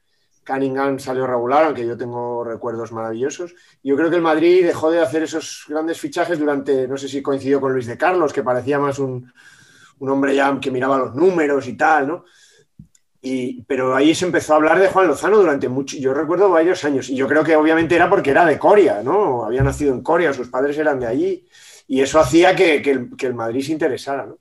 [0.46, 3.56] Cunningham salió regular, aunque yo tengo recuerdos maravillosos.
[3.82, 7.22] Yo creo que el Madrid dejó de hacer esos grandes fichajes durante, no sé si
[7.22, 9.32] coincidió con Luis de Carlos, que parecía más un,
[10.00, 12.25] un hombre ya que miraba los números y tal, ¿no?
[13.30, 16.84] Y, pero ahí se empezó a hablar de Juan Lozano durante mucho, yo recuerdo varios
[16.86, 19.44] años, y yo creo que obviamente era porque era de Coria, ¿no?
[19.44, 21.46] Había nacido en Coria, sus padres eran de allí,
[21.88, 24.38] y eso hacía que, que el, que el Madrid se interesara, ¿no?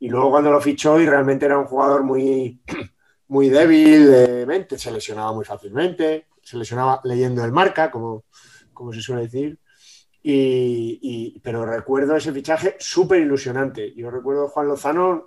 [0.00, 2.60] Y luego cuando lo fichó y realmente era un jugador muy,
[3.28, 8.24] muy débil de mente, se lesionaba muy fácilmente, se lesionaba leyendo el marca, como,
[8.72, 9.58] como se suele decir.
[10.22, 13.94] Y, y- pero recuerdo ese fichaje súper ilusionante.
[13.94, 15.26] Yo recuerdo a Juan Lozano,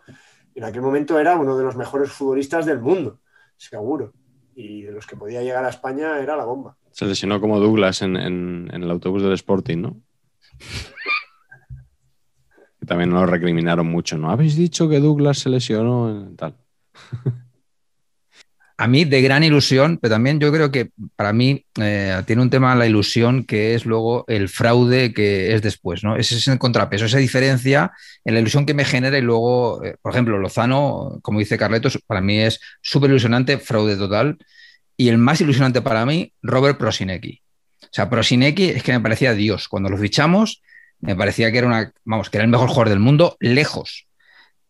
[0.55, 3.19] en aquel momento era uno de los mejores futbolistas del mundo,
[3.57, 4.13] seguro.
[4.55, 6.77] Y de los que podía llegar a España era la bomba.
[6.91, 9.97] Se lesionó como Douglas en, en- en el autobús del Sporting, ¿no?
[12.79, 14.29] Que también nos recriminaron mucho, ¿no?
[14.31, 16.57] Habéis dicho que Douglas se lesionó tal.
[18.81, 22.49] A mí de gran ilusión, pero también yo creo que para mí eh, tiene un
[22.49, 26.15] tema la ilusión que es luego el fraude que es después, ¿no?
[26.15, 27.91] Ese es el contrapeso, esa diferencia
[28.25, 31.99] en la ilusión que me genera y luego, eh, por ejemplo, Lozano, como dice Carletos,
[32.07, 34.39] para mí es súper ilusionante, fraude total.
[34.97, 37.39] Y el más ilusionante para mí, Robert Prosinecki.
[37.83, 39.67] O sea, Prosinecki es que me parecía Dios.
[39.67, 40.63] Cuando lo fichamos,
[41.01, 44.07] me parecía que era una, vamos, que era el mejor jugador del mundo, lejos.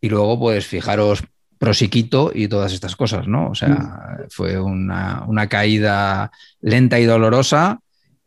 [0.02, 1.24] Y luego, pues, fijaros,
[1.62, 3.52] Prosiquito y todas estas cosas, ¿no?
[3.52, 4.30] O sea, Mm.
[4.32, 7.80] fue una, una caída lenta y dolorosa.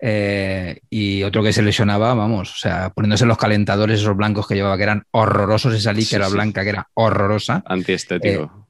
[0.07, 4.55] eh, y otro que se lesionaba, vamos, o sea, poniéndose los calentadores esos blancos que
[4.55, 6.35] llevaba, que eran horrorosos, esa Sí, sí.
[6.35, 8.69] blanca que era horrorosa, Antiestético.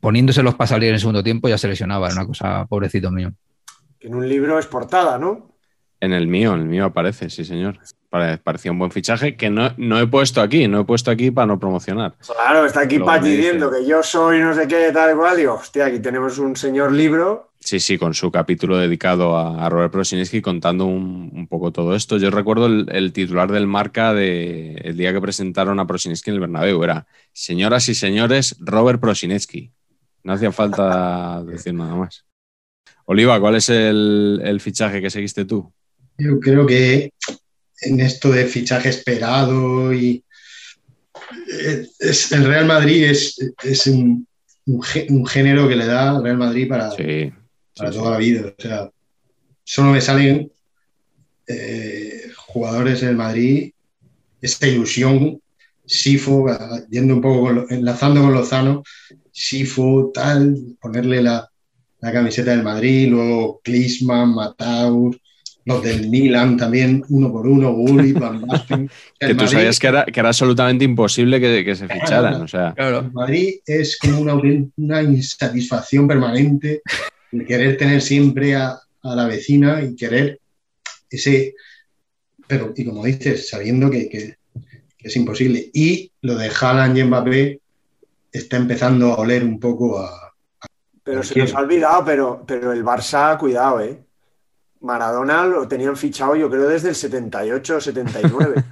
[0.00, 3.10] poniéndose los para salir en el segundo tiempo ya se lesionaba, era una cosa, pobrecito
[3.12, 3.30] mío.
[4.00, 5.54] Que en un libro es portada, ¿no?
[6.00, 7.78] En el mío, en el mío aparece, sí, señor.
[8.08, 11.30] Pare- Parecía un buen fichaje que no, no he puesto aquí, no he puesto aquí
[11.32, 12.14] para no promocionar.
[12.24, 15.36] Claro, está aquí Pat diciendo que yo soy no sé qué, tal cual.
[15.36, 17.50] Digo, hostia, aquí tenemos un señor libro.
[17.60, 21.96] Sí, sí, con su capítulo dedicado a, a Robert Prosinski contando un, un poco todo
[21.96, 22.16] esto.
[22.16, 26.34] Yo recuerdo el, el titular del marca de el día que presentaron a Prosinski en
[26.34, 26.82] el Bernabéu.
[26.84, 29.72] Era, señoras y señores, Robert Prosinski.
[30.22, 32.24] No hacía falta decir nada más.
[33.06, 35.72] Oliva, ¿cuál es el, el fichaje que seguiste tú?
[36.18, 37.12] Yo creo que
[37.82, 40.24] en esto de fichaje esperado y
[41.52, 44.26] eh, es, el Real Madrid es, es un,
[44.66, 47.32] un gé- un género que le da al Real Madrid para, Sí.
[47.76, 48.10] para sí, toda sí.
[48.12, 48.54] la vida.
[48.58, 48.90] O sea,
[49.64, 50.50] solo me salen
[51.46, 53.72] eh, jugadores en el Madrid,
[54.40, 55.40] esta ilusión,
[55.86, 56.46] Sifo,
[56.90, 58.82] yendo un poco, con enlazando con Lozano,
[59.32, 61.48] Sifo, tal, ponerle la,
[62.00, 65.16] la camiseta del Madrid, luego Klinsmann, Mataur,
[65.68, 68.90] los del Milan también, uno por uno, Gullit, Van Basten.
[69.20, 72.42] Que tú Madrid- sabías que era, que era absolutamente imposible que, que se ficharan.
[72.42, 74.34] O sea, el Madrid es como una,
[74.76, 76.82] una insatisfacción permanente,
[77.32, 80.40] el querer tener siempre a, a la vecina y querer
[81.10, 81.54] ese.
[82.46, 84.36] Pero, y como dices, sabiendo que, que-
[85.00, 85.70] que es imposible.
[85.74, 87.60] Y lo de Haaland y Mbappé
[88.32, 90.10] está empezando a oler un poco a.
[91.04, 93.98] Pero se nos ha olvidado, pero, pero el Barça, cuidado, ¿eh?
[94.80, 98.64] Maradona lo tenían fichado, yo creo, desde el 78 o 79.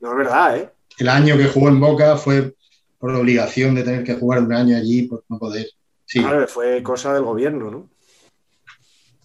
[0.00, 0.70] no es verdad, ¿eh?
[0.98, 2.54] El año que jugó en Boca fue
[2.98, 5.66] por obligación de tener que jugar un año allí por no poder.
[6.04, 7.88] Sí, Claro, fue cosa del gobierno, ¿no?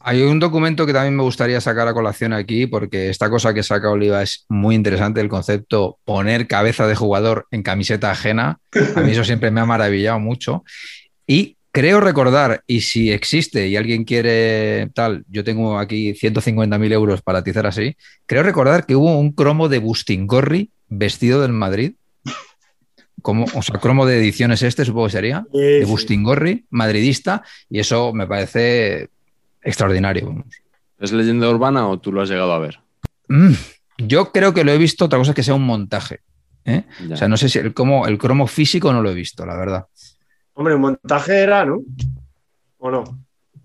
[0.04, 3.62] Hay un documento que también me gustaría sacar a colación aquí, porque esta cosa que
[3.62, 8.60] saca Oliva es muy interesante, el concepto poner cabeza de jugador en camiseta ajena.
[8.96, 10.64] A mí eso siempre me ha maravillado mucho.
[11.28, 17.22] Y creo recordar, y si existe y alguien quiere tal, yo tengo aquí 150.000 euros
[17.22, 17.96] para atizar así,
[18.26, 21.94] creo recordar que hubo un cromo de Bustingorri vestido del Madrid.
[23.22, 28.14] Como, o sea, cromo de ediciones este, supongo que sería de Bustingorri, madridista, y eso
[28.14, 29.10] me parece
[29.62, 30.44] extraordinario.
[31.00, 32.80] ¿es leyenda urbana o tú lo has llegado a ver?
[33.28, 33.54] Mm,
[33.98, 36.22] yo creo que lo he visto, otra cosa es que sea un montaje.
[36.66, 36.84] ¿eh?
[37.12, 39.56] O sea, no sé si el, como, el cromo físico no lo he visto, la
[39.56, 39.86] verdad.
[40.54, 41.82] Hombre, un montaje era, ¿no?
[42.78, 43.04] ¿O no?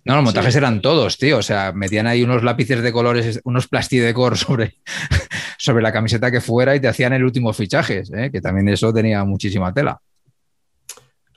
[0.05, 0.59] No, los montajes Sí.
[0.59, 1.39] eran todos, tío.
[1.39, 4.75] O sea, metían ahí unos lápices de colores, unos plastidecor sobre,
[5.59, 8.31] sobre la camiseta que fuera y te hacían el último fichajes, ¿eh?
[8.31, 10.01] que también eso tenía muchísima tela.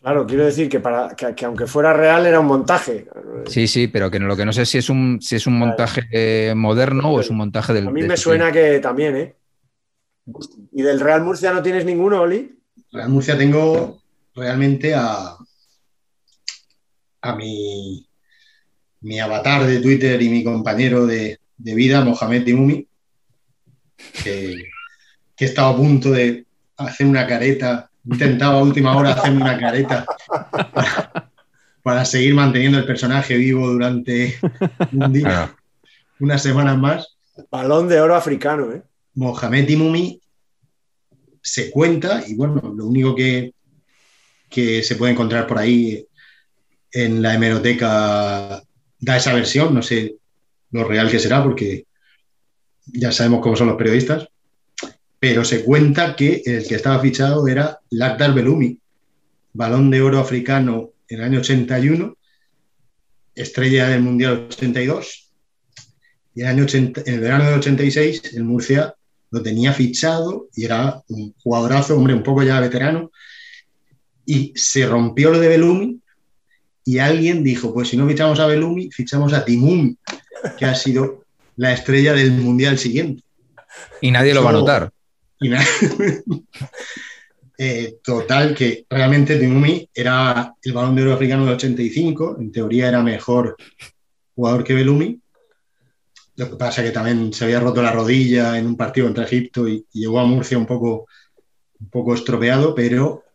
[0.02, 3.08] Claro, quiero decir que, para, que, que aunque fuera real era un montaje.
[3.48, 6.08] Sí, sí, pero que lo que no sé si es un, si es un montaje
[6.12, 7.88] eh, moderno o es un montaje del.
[7.88, 9.36] A mí me suena que también, ¿eh?
[10.72, 12.58] ¿Y del Real Murcia no tienes ninguno, Oli?
[12.94, 13.99] Real Murcia tengo
[14.40, 15.36] realmente a,
[17.22, 18.08] a mi,
[19.02, 22.88] mi avatar de Twitter y mi compañero de, de vida, Mohamed Dimumi,
[24.24, 24.64] que,
[25.36, 26.46] que he estado a punto de
[26.78, 30.06] hacer una careta, he intentado a última hora hacerme una careta
[30.74, 31.32] para,
[31.84, 34.40] para seguir manteniendo el personaje vivo durante
[34.94, 35.56] un día,
[36.20, 37.18] unas semanas más.
[37.52, 38.82] Balón de oro africano, ¿eh?
[39.16, 40.22] Mohamed Dimumi
[41.42, 43.54] se cuenta, y bueno, lo único que,
[44.50, 46.06] que se puede encontrar por ahí
[46.92, 48.64] en la hemeroteca
[49.00, 50.16] da esa versión, no sé
[50.72, 51.86] lo real que será, porque
[52.86, 54.28] ya sabemos cómo son los periodistas,
[55.20, 58.80] pero se cuenta que el que estaba fichado era Lakdar Belumi,
[59.54, 62.16] balón de oro africano en el año 81,
[63.36, 65.32] estrella del Mundial 82,
[66.36, 68.94] y en el, año 80 en el verano del 86 el Murcia
[69.32, 73.12] lo tenía fichado y era un jugadorazo, hombre, un poco ya veterano,
[74.30, 76.00] y se rompió lo de Belumi
[76.86, 79.98] y alguien dijo, pues si no fichamos a Belumi, fichamos a Timumi,
[80.56, 81.26] que ha sido
[81.56, 83.24] la estrella del Mundial siguiente.
[84.02, 84.92] Y nadie lo va a notar.
[85.42, 85.50] Y.
[87.62, 92.88] Eh, total, que realmente Timumi era el balón de oro africano del 85, en teoría
[92.88, 93.58] era mejor
[94.34, 95.20] jugador que Belumi.
[96.38, 99.68] Lo que pasa que también se había roto la rodilla en un partido contra Egipto
[99.68, 101.08] y, y llegó a Murcia un poco,
[101.82, 103.26] un poco estropeado, pero,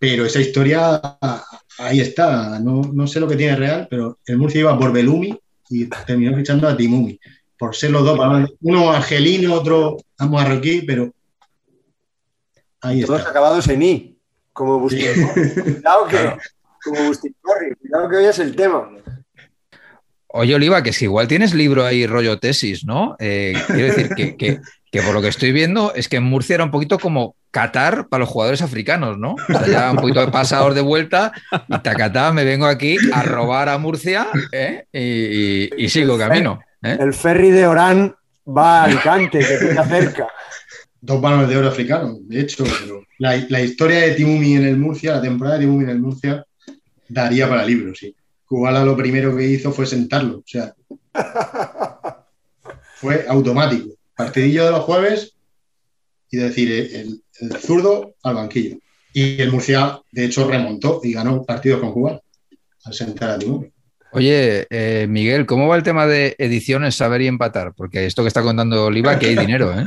[0.00, 1.44] pero esa historia ah,
[1.78, 2.58] ahí está.
[2.58, 5.38] No, no sé lo que tiene real, pero el Murcia iba por Belumi
[5.68, 7.20] y terminó fichando a Timumi.
[7.58, 8.18] Por ser los dos,
[8.62, 11.12] uno argelino, otro marroquí, pero
[12.80, 13.30] ahí Todos está.
[13.30, 14.16] acabados en I,
[14.52, 15.06] como Bustin
[15.62, 16.36] Cuidado que,
[16.82, 18.90] como Bustin cuidado que hoy es el tema.
[20.28, 23.16] Oye, Oliva, que es que igual tienes libro ahí, rollo tesis, ¿no?
[23.18, 24.60] Eh, quiero decir que, que-
[24.90, 28.08] que por lo que estoy viendo es que en Murcia era un poquito como Qatar
[28.08, 29.32] para los jugadores africanos, ¿no?
[29.34, 31.32] O sea, ya un poquito de pasador de vuelta
[31.68, 34.84] y tacatá, me vengo aquí a robar a Murcia ¿eh?
[34.92, 36.60] y, y- y sigo camino.
[36.82, 36.96] ¿eh?
[37.00, 38.14] El ferry de Orán
[38.46, 40.28] va a Alicante, que queda cerca.
[41.00, 44.76] Dos balones de oro africanos, de hecho, pero la, la historia de Timumi en el
[44.76, 46.44] Murcia, la temporada de Timumi en el Murcia,
[47.08, 48.14] daría para libro, sí.
[48.44, 50.74] Kubala lo primero que hizo fue sentarlo, o sea,
[52.96, 53.94] fue automático.
[54.20, 55.34] Partidillo de los jueves
[56.30, 58.76] y decir, eh, el, el zurdo al banquillo.
[59.14, 62.20] Y el Murcia, de hecho, remontó y ganó partidos con Kubala
[62.84, 63.72] al sentar a Timumi.
[64.12, 67.72] Oye, eh, Miguel, ¿cómo va el tema de ediciones, saber y empatar?
[67.74, 69.86] Porque esto que está contando Oliva, aquí hay dinero, ¿eh?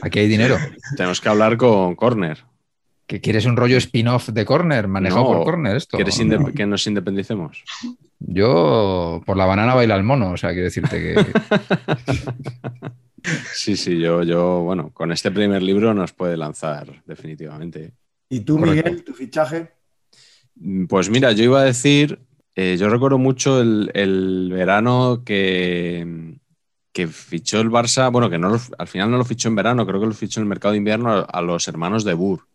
[0.00, 0.56] Aquí hay dinero.
[0.96, 2.38] Tenemos que hablar con Corner.
[3.06, 5.98] ¿Que quieres un rollo spin-off de Corner, manejado No, por Corner esto?
[5.98, 6.52] ¿Quieres No.
[6.54, 7.62] que nos independicemos?
[8.18, 11.14] Yo por la banana baila el mono, o sea, quiero decirte que
[13.54, 17.94] Sí, sí, yo, yo, bueno, con este primer libro nos puede lanzar definitivamente.
[18.28, 18.90] ¿Y tú, Correcto.
[18.90, 19.72] Miguel, tu fichaje?
[20.56, 22.20] Mm, Pues mira, yo iba a decir,
[22.54, 26.36] eh, yo recuerdo mucho el, el verano que,
[26.92, 29.86] que fichó el Barça, bueno, que no lo- al final no lo fichó en verano,
[29.86, 32.46] creo que lo fichó en el mercado de invierno a, a los hermanos de Bur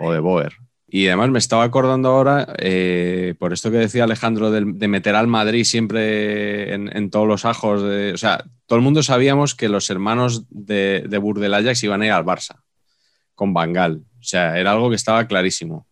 [0.00, 0.54] o de Boer.
[0.94, 5.26] Y además me estaba acordando ahora, eh, por esto que decía Alejandro, de, meter al
[5.26, 7.80] Madrid siempre en, todos los ajos.
[7.80, 12.02] o sea, todo el mundo sabíamos que los hermanos de, de Bur del Ajax iban
[12.02, 12.60] a ir al Barça
[13.34, 14.02] con Bangal.
[14.20, 15.86] O sea, era algo que estaba clarísimo.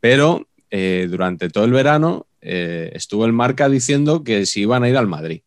[0.00, 4.88] Pero eh, durante todo el verano eh, estuvo el marca diciendo que si iban a
[4.88, 5.42] ir al Madrid.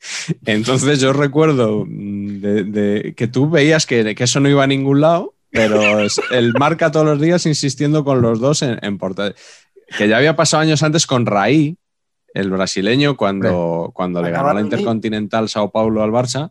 [0.46, 5.34] Entonces yo recuerdo mm, de- que tú veías que eso no iba a ningún lado,
[5.58, 8.98] pero es- el marca todos los días insistiendo con los dos en, en
[9.96, 11.76] Que ya había pasado años antes con Raí,
[12.34, 14.60] el brasileño, cuando, cuando le ganó la.
[14.60, 16.50] Intercontinental Sao Paulo al Barça.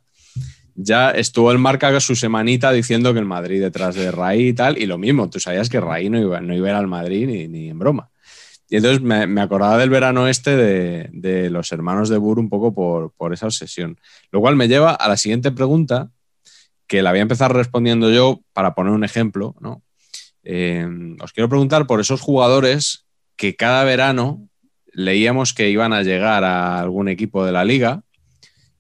[0.80, 4.78] Ya estuvo el marca su semanita diciendo que el Madrid detrás de Raí y tal,
[4.78, 7.26] y lo mismo, tú sabías que Raí no iba, no iba a ir al Madrid
[7.28, 8.10] ni, ni en broma.
[8.70, 12.50] Y entonces me, me acordaba del verano este de, de los hermanos de Bur un
[12.50, 13.98] poco por, por esa obsesión.
[14.32, 16.10] Lo cual me lleva a la siguiente pregunta,
[16.88, 19.56] que la voy a empezar respondiendo yo para poner un ejemplo.
[19.60, 19.84] ¿no?
[20.44, 20.88] Eh,
[21.22, 24.48] os quiero preguntar por esos jugadores que cada verano
[24.94, 28.02] leíamos que iban a llegar a algún equipo de la liga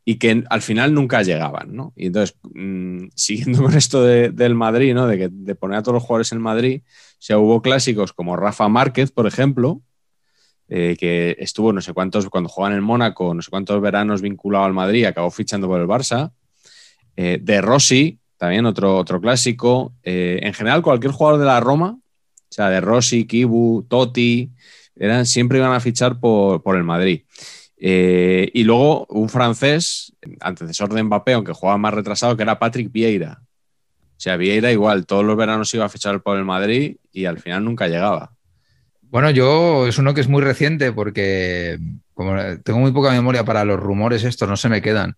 [0.03, 1.75] y que al final nunca llegaban.
[1.75, 1.91] ¿no?
[1.95, 5.05] Y entonces, mm, siguiendo con esto de- del Madrid, ¿no?
[5.05, 6.81] de, que, de poner a todos los jugadores en Madrid,
[7.31, 9.81] o hubo clásicos como Rafa Márquez, por ejemplo,
[10.69, 14.65] eh, que estuvo no sé cuántos, cuando jugaba en Mónaco, no sé cuántos veranos vinculado
[14.65, 16.31] al Madrid, acabó fichando por el Barça.
[17.17, 19.93] Eh, de Rossi, también otro, otro clásico.
[20.03, 24.51] Eh, en general, cualquier jugador de la Roma, o sea, de Rossi, Kibu, Totti,
[24.95, 27.23] eran, siempre iban a fichar por, por el Madrid.
[27.79, 32.91] Eh, y luego un francés, antecesor de Mbappé, aunque jugaba más retrasado, que era Patrick
[32.91, 33.41] Vieira.
[33.41, 37.39] O sea, Vieira igual, todos los veranos iba a fichar por el Madrid y al
[37.39, 38.33] final nunca llegaba.
[39.01, 41.79] Bueno, yo es uno que es muy reciente porque
[42.13, 45.17] como tengo muy poca memoria para los rumores estos, no se me quedan.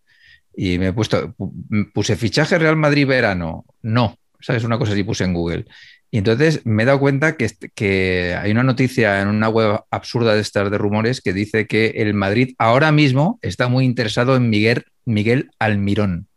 [0.62, 3.64] Y me he puesto, pu- puse fichaje Real Madrid verano.
[3.82, 4.66] No, ¿sabes?
[4.66, 5.66] Una cosa así puse en Google.
[6.12, 10.34] Y entonces me he dado cuenta que, que hay una noticia en una web absurda
[10.34, 14.50] de estas de rumores que dice que el Madrid ahora mismo está muy interesado en
[14.50, 16.28] Miguel, Miguel Almirón.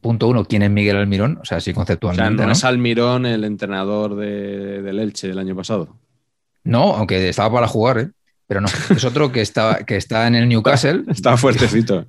[0.00, 1.38] Punto uno, ¿quién es Miguel Almirón?
[1.42, 2.40] O sea, sí O sea, conceptualmente.
[2.40, 2.52] no ¿no?
[2.52, 5.98] es Almirón el entrenador de- del Elche del año pasado.
[6.64, 8.08] No, aunque estaba para jugar, ¿eh?
[8.46, 8.68] pero no.
[8.88, 11.02] Es otro que está, que está en el Newcastle.
[11.08, 12.06] Estaba fuertecito.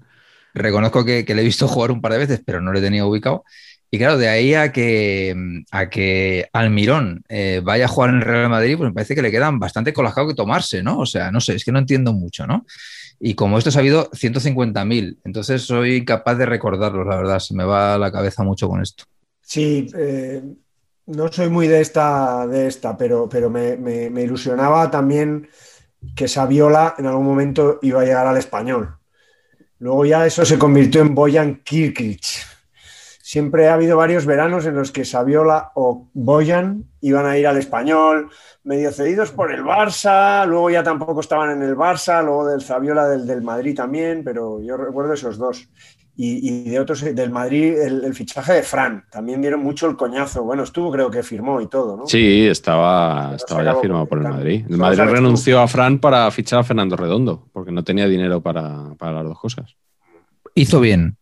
[0.57, 3.43] Reconozco que, le he visto jugar un par de veces, pero no le tenía ubicado.
[3.89, 5.33] Y claro, de ahí a que,
[5.71, 9.21] a que Almirón eh, vaya a jugar en el Real Madrid, pues me parece que
[9.21, 10.99] le quedan bastante colajado que tomarse, ¿no?
[10.99, 12.65] O sea, no sé, es que no entiendo mucho, ¿no?
[13.19, 17.63] Y como esto ha habido 150.000, entonces soy capaz de recordarlos, la verdad, se me
[17.63, 19.05] va la cabeza mucho con esto.
[19.41, 20.43] Sí, eh,
[21.07, 25.47] no soy muy de esta, de esta pero, pero me, me- me ilusionaba también
[26.15, 28.97] que Saviola en algún momento iba a llegar al español.
[29.79, 32.23] Luego ya eso se convirtió en Boyan Kirkic.
[33.21, 37.57] siempre ha habido varios veranos en los que Saviola o Boyan iban a ir al
[37.57, 38.29] español,
[38.63, 43.07] medio cedidos por el Barça, luego ya tampoco estaban en el Barça, luego del Saviola
[43.07, 45.69] del, del Madrid también, pero yo recuerdo esos dos.
[46.19, 50.43] Y, de otros, del Madrid, el, fichaje de Fran, también dieron mucho el coñazo.
[50.43, 52.07] Bueno, estuvo, creo que firmó y todo, ¿no?
[52.07, 54.65] Sí, estaba, estaba ya firmado por el Madrid.
[54.67, 58.95] El Madrid renunció a Fran para fichar a Fernando Redondo, porque no tenía dinero para,
[58.97, 59.75] para las dos cosas.
[60.55, 61.17] Hizo bien.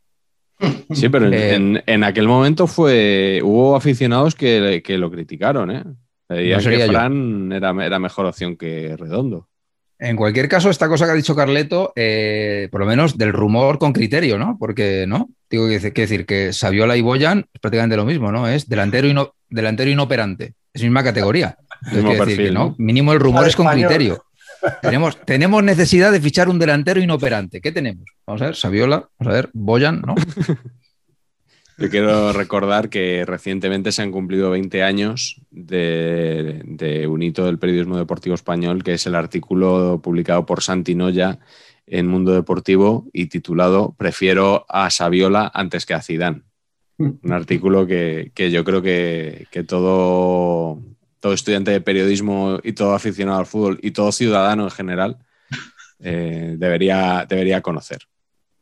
[0.92, 5.84] Sí, pero en, eh, aquel momento fue hubo aficionados que, que lo criticaron, ¿eh?
[6.30, 9.50] que Fran era, era mejor opción que Redondo.
[9.98, 13.80] En cualquier caso, esta cosa que ha dicho Carleto, eh, por lo menos del rumor
[13.80, 14.58] con criterio, ¿no?
[14.60, 15.30] Porque, ¿no?
[15.50, 18.48] Digo que, decir que Saviola y Boyan es prácticamente lo mismo, ¿no?
[18.48, 20.54] Es delantero, no delantero inoperante.
[20.74, 21.58] Es misma categoría.
[21.92, 22.76] decir ¿no?
[22.78, 24.26] Mínimo el rumor es con criterio.
[24.82, 27.62] tenemos, tenemos necesidad de fichar un delantero inoperante.
[27.62, 28.04] ¿Qué tenemos?
[28.28, 30.16] Vamos a ver, Saviola, vamos a ver, Boyan, ¿no?
[31.78, 37.98] Yo quiero recordar que recientemente se han cumplido 20 años de, un hito del periodismo
[37.98, 41.40] deportivo español, que es el artículo publicado por Santi Noya
[41.86, 46.44] en Mundo Deportivo y titulado Prefiero a Saviola antes que a Zidane.
[46.98, 50.82] Un artículo que, yo creo que, todo,
[51.24, 55.18] estudiante de periodismo y todo aficionado al fútbol y todo ciudadano en general
[56.00, 58.08] eh, debería, debería conocer.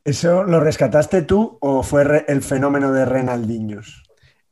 [0.04, 4.04] ¿Eso lo rescataste tú o fue el fenómeno de Renaldiños?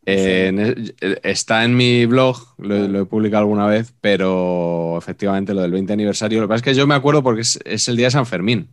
[0.05, 5.93] Eh, está en mi blog, lo, he publicado alguna vez, pero efectivamente lo del 20
[5.93, 6.41] aniversario.
[6.41, 8.69] Lo que pasa es que yo me acuerdo porque es, el día de San Fermín,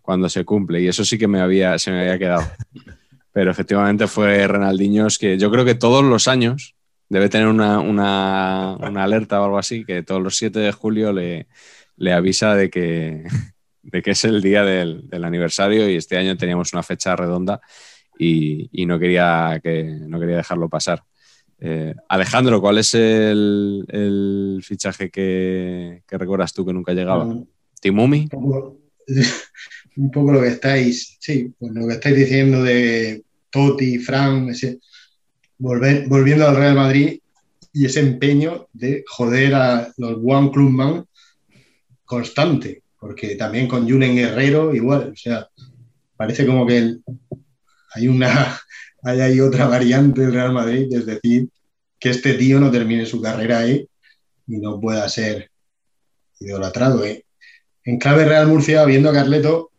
[0.00, 2.44] cuando se cumple, y eso sí que me había, se me había quedado.
[3.32, 6.74] Pero efectivamente fue Renaldiños que yo creo que todos los años
[7.08, 11.46] debe tener una, alerta o algo así, que todos los 7 de julio le,
[11.96, 13.24] le avisa de que,
[13.82, 17.60] de que es el día del, aniversario y este año teníamos una fecha redonda
[18.18, 21.02] y, no, quería que, no quería dejarlo pasar.
[21.58, 27.24] Eh, Alejandro, ¿cuál es el, fichaje que, recuerdas tú que nunca llegaba?
[27.24, 27.46] Mm.
[27.80, 28.28] ¿Timumi?
[29.94, 34.50] Un poco, lo que estáis, sí, pues lo que estáis diciendo de Totti, Fran,
[35.58, 37.18] volviendo al Real Madrid
[37.74, 41.04] y ese empeño de joder a los One Clubman
[42.04, 45.48] constante porque también con Julen Guerrero igual, o sea,
[46.16, 46.98] parece como que
[47.94, 48.60] hay una
[49.02, 51.48] hay otra variante del Real Madrid, es decir,
[51.98, 53.84] que este tío no termine su carrera ahí
[54.46, 55.50] y no pueda ser
[56.38, 57.04] idolatrado.
[57.04, 57.24] ¿eh?
[57.82, 59.72] En clave Real Murcia, viendo a Carleto,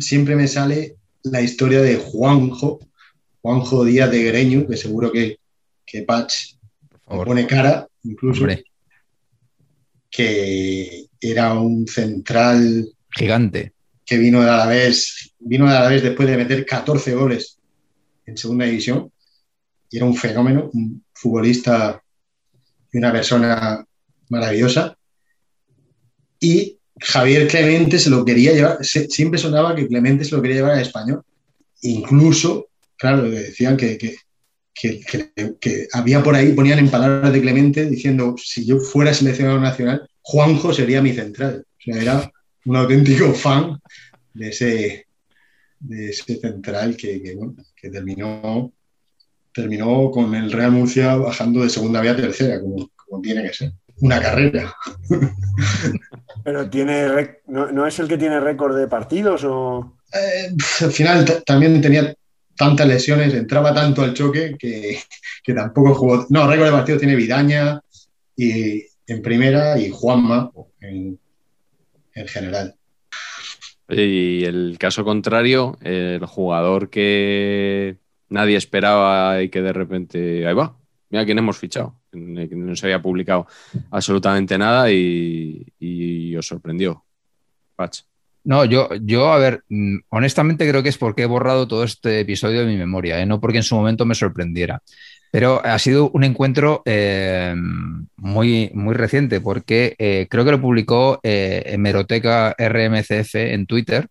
[0.00, 2.80] siempre me sale la historia de Juanjo,
[3.42, 5.38] Juanjo Díaz de Greño, que seguro que,
[5.86, 6.56] que Patch
[7.04, 8.44] pone cara, incluso.
[10.10, 13.72] Que era un central gigante
[14.08, 17.58] que vino de Alavés, vino de Alavés después de meter 14 goles
[18.24, 19.12] en segunda división
[19.90, 22.02] y era un fenómeno, un futbolista
[22.90, 23.84] y una persona
[24.30, 24.96] maravillosa.
[26.40, 30.78] Y Javier Clemente se lo quería llevar, siempre sonaba que Clemente se lo quería llevar
[30.78, 31.22] a español.
[31.82, 34.16] Incluso, claro, decían que, que,
[34.80, 40.08] que, había por ahí, ponían en palabras de Clemente diciendo, si yo fuera seleccionado nacional,
[40.22, 41.64] Juanjo sería mi central.
[41.66, 42.32] O sea, era
[42.64, 43.78] un auténtico fan
[44.34, 45.06] de ese,
[45.80, 47.36] de ese central que,
[47.90, 48.72] terminó,
[49.52, 52.90] terminó con el Real Murcia bajando de segunda vía a tercera, como,
[53.22, 53.72] tiene que ser.
[54.00, 54.72] Una carrera.
[56.44, 59.96] Pero tiene ¿no, es el que tiene récord de partidos o...?
[60.14, 62.14] Eh, al final también tenía
[62.58, 64.98] tantas lesiones, entraba tanto al choque que,
[65.42, 66.26] que tampoco jugó.
[66.28, 67.80] No, récord de partidos tiene Vidaña
[68.36, 70.50] y, en primera y Juanma
[70.80, 71.18] en,
[72.26, 72.74] general.
[73.88, 77.96] Y el caso contrario, el jugador que
[78.28, 80.76] nadie esperaba y que de repente, ahí va,
[81.10, 83.46] mira quién hemos fichado, no se había publicado
[83.90, 87.04] absolutamente nada y, os sorprendió.
[87.76, 88.00] Patch.
[88.48, 92.20] No, yo, yo, a ver, mm, honestamente creo que es porque he borrado todo este
[92.20, 93.26] episodio de mi memoria, ¿eh?
[93.26, 94.80] no porque en su momento me sorprendiera.
[95.30, 97.54] Pero ha sido un encuentro eh,
[98.16, 104.08] muy, muy reciente porque eh, creo que lo publicó Hemeroteca RMCF en Twitter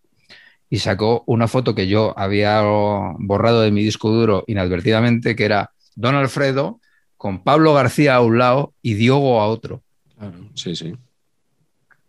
[0.70, 5.72] y sacó una foto que yo había borrado de mi disco duro inadvertidamente, que era
[5.96, 6.78] Don Alfredo
[7.16, 9.82] con Pablo García a un lado y Diogo a otro.
[10.54, 10.94] sí, sí.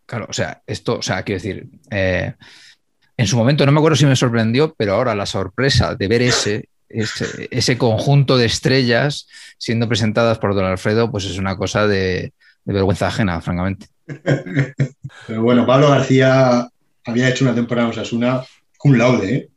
[0.10, 4.08] Claro, o sea, esto, o sea, quiero decir, en su momento no me acuerdo si
[4.08, 9.28] me sorprendió, pero ahora la sorpresa de ver ese ese, conjunto de estrellas
[9.60, 12.34] siendo presentadas por Don Alfredo, pues es una cosa de,
[12.66, 13.88] vergüenza ajena, francamente.
[15.28, 16.68] Pero bueno, Pablo García
[17.06, 18.44] había hecho una temporada en Osasuna
[18.84, 19.50] un laude, ¿eh?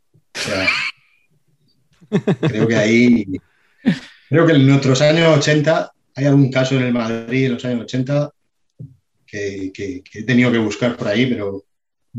[2.40, 3.26] Creo que ahí,
[4.28, 7.82] creo que en nuestros años 80, hay algún caso en el Madrid en los años
[7.82, 8.30] 80
[9.32, 11.64] que, que- que he tenido que buscar por ahí, pero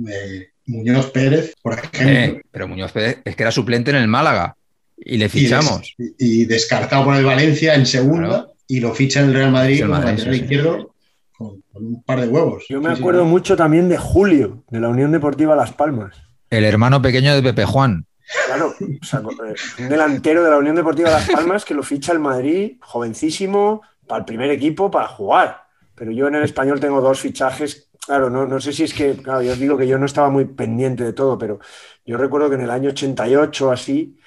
[0.09, 4.07] eh, Muñoz Pérez, por ejemplo, Eh, pero Muñoz Pérez es que era suplente en el
[4.07, 4.55] Málaga
[4.97, 5.93] y le y, des- fichamos.
[5.97, 8.53] y- y descartado por el Valencia en segunda Claro.
[8.67, 10.29] y lo ficha en el Real Madrid el Madrid, sí.
[10.29, 10.95] izquierdo
[11.37, 12.65] con, con un par de huevos.
[12.69, 13.27] Yo me Sí, acuerdo sí.
[13.29, 16.15] mucho también de Julio, de la Unión Deportiva Las Palmas.
[16.49, 18.05] El hermano pequeño de Pepe Juan.
[18.47, 22.11] Claro, o sea, eh, un delantero de la Unión Deportiva Las Palmas que lo ficha
[22.13, 25.62] el Madrid, jovencísimo, para el primer equipo, para jugar.
[25.95, 27.89] Pero yo en el español tengo dos fichajes.
[28.05, 30.29] Claro, no, no sé si es que, claro, yo os digo que yo no estaba
[30.29, 31.59] muy pendiente de todo, pero
[32.05, 34.17] yo recuerdo que en el año 88 así,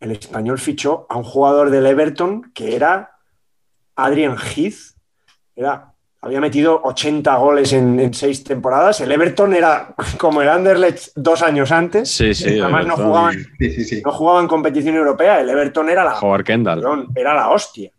[0.00, 3.12] el español fichó a un jugador del Everton que era
[3.96, 4.94] Adrian Heath.
[5.54, 9.00] Era, había metido 80 goles en, en seis temporadas.
[9.00, 12.10] El Everton era como el Anderlecht dos años antes.
[12.10, 12.58] Sí, sí.
[12.58, 14.02] Además no jugaban, Sí, sí, sí.
[14.04, 15.40] no jugaba en competición europea.
[15.40, 16.80] El Everton era la, Howard Kendall.
[16.80, 17.90] perdón, era la hostia.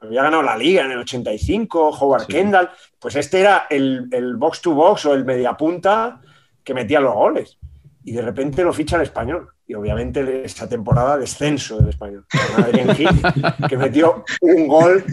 [0.00, 2.32] Había ganado la liga en el 85, Howard Sí.
[2.32, 2.70] Kendall.
[2.98, 6.20] Pues este era el, el box to box o el mediapunta
[6.62, 7.58] que metía los goles.
[8.04, 9.48] Y de repente lo ficha el español.
[9.66, 12.24] Y obviamente esta temporada descenso del español.
[12.56, 13.08] Adrián Gil,
[13.68, 15.04] que metió un gol,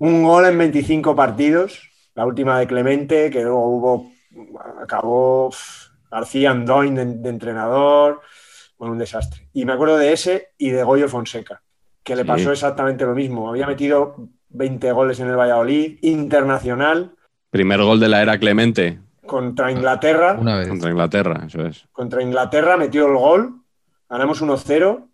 [0.00, 1.80] un gol en 25 partidos.
[2.14, 4.12] La última de Clemente, que luego hubo,
[4.82, 5.50] acabó
[6.10, 8.22] García Andoin de, de entrenador.
[8.78, 9.48] Bueno, un desastre.
[9.52, 11.62] Y me acuerdo de ese y de Goyo Fonseca
[12.06, 12.28] que le Sí.
[12.28, 13.48] pasó exactamente lo mismo.
[13.50, 14.16] Había metido
[14.50, 17.12] 20 goles en el Valladolid, internacional,
[17.50, 20.36] Primer gol de la era Clemente contra Inglaterra.
[20.38, 20.68] Una vez.
[20.68, 21.86] contra Inglaterra, eso es.
[21.92, 23.60] Contra Inglaterra metió el gol,
[24.10, 25.08] ganamos 1-0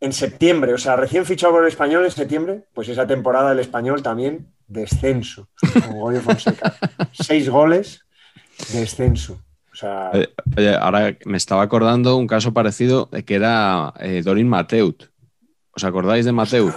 [0.00, 3.58] en septiembre, o sea, recién fichado por el español en septiembre, pues esa temporada el
[3.58, 5.48] español también descenso,
[5.88, 6.74] con Goyo Fonseca.
[7.12, 8.04] Seis goles,
[8.72, 9.40] descenso.
[9.72, 14.22] O sea, Eh, Oye, ahora me estaba acordando un caso parecido de que era eh,
[14.24, 15.04] Dorin Mateut.
[15.78, 16.74] ¿Os acordáis de Mateut?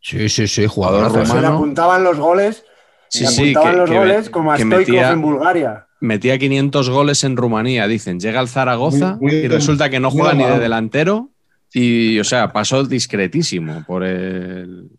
[0.00, 2.64] Sí, sí, sí, jugador Jugador se le apuntaban los goles,
[3.08, 5.86] Sí, le sí, apuntaban que- los que- goles como a metía- en Bulgaria.
[6.00, 8.20] Metía 500 goles en Rumanía, dicen.
[8.20, 11.30] Llega al Zaragoza Muy- muy- y resulta que no juega ni de delantero
[11.72, 14.90] y, o sea, pasó discretísimo por, el,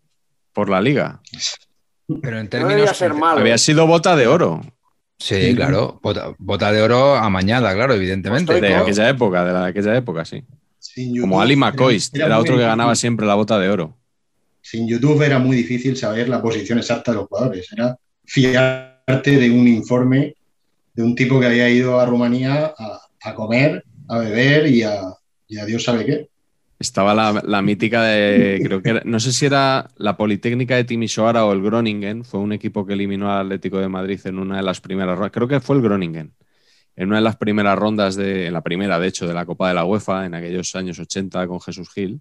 [0.52, 1.20] por la liga.
[2.20, 2.94] Pero en No términos.
[2.96, 3.40] ser malo.
[3.40, 4.60] Había sido bota de oro
[5.18, 5.98] Sí, claro.
[6.02, 8.60] Bota, bota de oro amañada, claro, evidentemente.
[8.60, 10.44] De aquella época, de la de aquella época, sí.
[10.78, 13.96] Sin Como Ali McCoist, era otro que ganaba siempre la bota de oro.
[14.60, 17.72] Sin YouTube era muy difícil saber la posición exacta de los jugadores.
[17.72, 20.34] Era fiarte de un informe
[20.94, 25.00] de un tipo que había ido a Rumanía a, a comer, a beber y a,
[25.46, 26.28] y a Dios sabe qué.
[26.80, 30.84] Estaba la, la mítica de, creo que era- no sé si era la Politécnica de
[30.84, 34.58] Timisoara o el Groningen, fue un equipo que eliminó al Atlético de Madrid en una
[34.58, 36.32] de las primeras rondas, creo que fue el Groningen,
[36.98, 39.68] en una de las primeras rondas, de, en la primera de hecho, de la Copa
[39.68, 42.20] de la UEFA, en aquellos años 80 con Jesús Gil.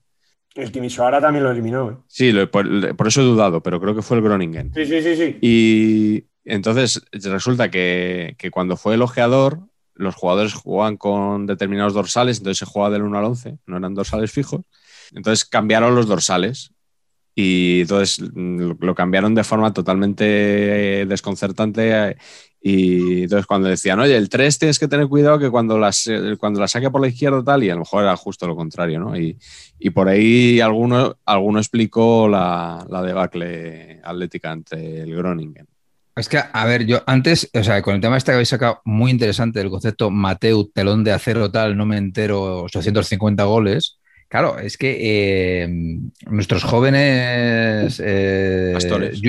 [0.54, 1.90] El Timisoara también lo eliminó.
[1.90, 1.96] ¿eh?
[2.08, 4.72] Sí, lo- por, por eso he dudado, pero creo que fue el Groningen.
[4.74, 5.38] Sí, sí, sí, sí.
[5.42, 9.62] Y entonces resulta que, que cuando fue el ojeador,
[9.96, 13.96] los jugadores jugaban con determinados dorsales, entonces se jugaba del 1 al 11, no eran
[13.96, 14.62] dorsales fijos.
[15.12, 16.72] Entonces cambiaron los dorsales
[17.34, 22.18] y entonces mm, lo, cambiaron de forma totalmente eh, desconcertante.
[22.62, 26.36] Y entonces cuando decían, oye, el 3 tienes que tener cuidado que cuando, las, eh,
[26.40, 29.00] cuando la saque por la izquierda tal, y a lo mejor era justo lo contrario,
[29.00, 29.18] ¿no?
[29.18, 29.38] Y,
[29.80, 35.68] y por ahí alguno, alguno explicó la, la debacle atlética entre el Groningen.
[36.18, 38.82] Es que, a ver, yo antes, o sea, con el tema este que habéis sacado,
[38.86, 44.00] muy interesante el concepto Mateu, telón de acero tal, no me entero, 850 goles.
[44.28, 45.70] Claro, es que eh,
[46.26, 49.22] nuestros jóvenes eh, Pastores.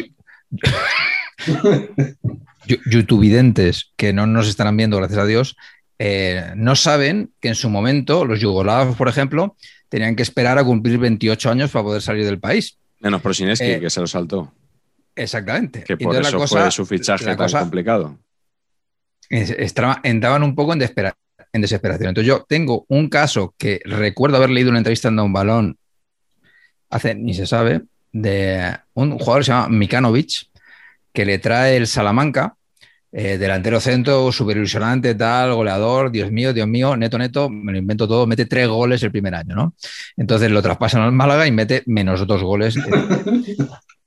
[2.87, 5.57] Youtuvidentes que no nos estarán viendo, gracias a Dios,
[5.99, 9.57] eh, no saben que en su momento los yugoslavos, por ejemplo,
[9.89, 12.79] tenían que esperar a cumplir 28 años para poder salir del país.
[13.01, 14.53] Menos Prosineski, Eh, que se lo saltó.
[15.17, 15.83] Exactamente.
[15.85, 18.19] Que por entonces eso cosa- fue su fichaje tan cosa- complicado.
[19.31, 22.09] entraban un poco en desesperación.
[22.11, 25.77] Entonces yo tengo un caso que recuerdo haber leído una entrevista en un balón
[26.91, 27.83] hace, ni se sabe,
[28.13, 30.47] de un jugador que se llama Mikanovic,
[31.19, 32.55] que le trae el Salamanca,
[33.11, 37.79] eh, delantero centro, super ilusionante, tal, goleador, Dios mío, Dios mío, neto, neto, me lo
[37.79, 39.75] invento todo, mete tres goles el primer año, ¿no?
[40.17, 42.77] Entonces lo traspasan al Málaga y mete menos dos goles.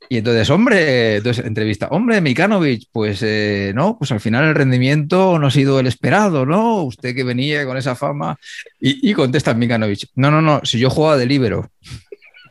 [0.09, 5.37] Y entonces, hombre, entonces entrevista, hombre, Mikanovic, pues eh, no, pues al final el rendimiento
[5.37, 6.83] no ha sido el esperado, ¿no?
[6.83, 8.37] Usted que venía con esa fama.
[8.79, 11.71] Y, contesta Mikanovic, no, no, no, si yo jugaba de líbero.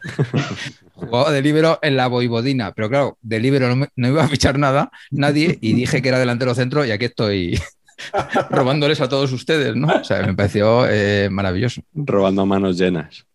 [0.94, 4.59] jugaba de líbero en la Voivodina, pero claro, de no, me- no iba a fichar
[4.59, 7.61] nada, nadie, y dije que era delantero centro y aquí estoy
[8.51, 9.88] robándoles a todos ustedes, ¿no?
[9.88, 11.82] O sea, me pareció eh, maravilloso.
[11.94, 13.26] Robando a manos llenas.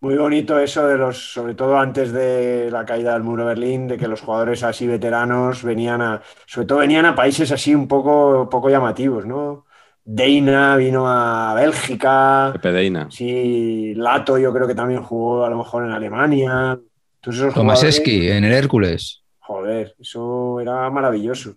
[0.00, 3.88] Muy bonito eso de los, sobre todo antes de la caída del muro de Berlín,
[3.88, 7.88] de que los jugadores así veteranos venían a, sobre todo venían a países así un
[7.88, 9.65] poco, poco llamativos, ¿no?
[10.08, 12.50] Deina vino a Bélgica.
[12.52, 13.10] Pepe Deina.
[13.10, 16.78] Sí, Lato yo creo que también jugó a lo mejor en Alemania.
[17.16, 19.24] Entonces Tomaseski en el Hércules.
[19.40, 21.56] Joder, eso era maravilloso.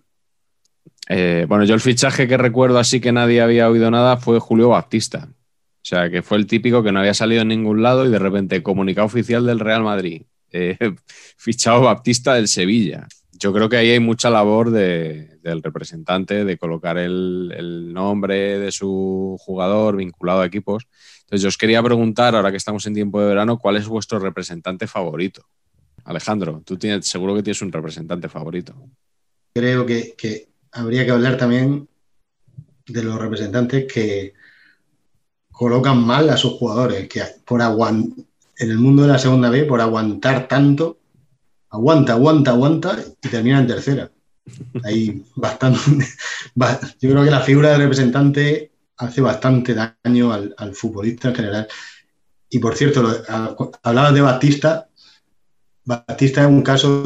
[1.08, 4.70] Eh, bueno, yo el fichaje que recuerdo así que nadie había oído nada fue Julio
[4.70, 5.28] Baptista.
[5.30, 8.18] O sea, que fue el típico que no había salido en ningún lado y de
[8.18, 10.22] repente comunicado oficial del Real Madrid.
[10.50, 10.76] eh,
[11.36, 13.06] fichado Baptista del Sevilla.
[13.40, 18.70] Yo creo que ahí hay mucha labor de- del representante de colocar el, nombre de
[18.70, 20.86] su jugador vinculado a equipos.
[21.20, 24.18] Entonces yo os quería preguntar, ahora que estamos en tiempo de verano, ¿cuál es vuestro
[24.18, 25.46] representante favorito?
[26.04, 28.74] Alejandro, tú tienes, seguro que tienes un representante favorito.
[29.54, 31.88] Creo que, que habría que hablar también
[32.86, 34.34] de los representantes que
[35.50, 38.18] colocan mal a sus jugadores, que por aguant
[38.58, 40.99] en el mundo de la segunda B, por aguantar tanto,
[41.70, 44.10] aguanta, aguanta, aguanta y termina en tercera.
[44.84, 45.80] Hay bastante.
[47.00, 51.68] Yo creo que la figura del representante hace bastante daño al, al futbolista en general.
[52.50, 54.88] Y por cierto, lo- hablabas de Batista.
[55.84, 57.04] Batista es un caso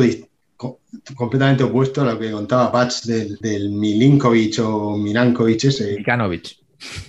[1.15, 5.97] completamente opuesto a lo que contaba Patch del, del Milinkovic o Mirankovic ese.
[5.99, 6.57] Mikanovic.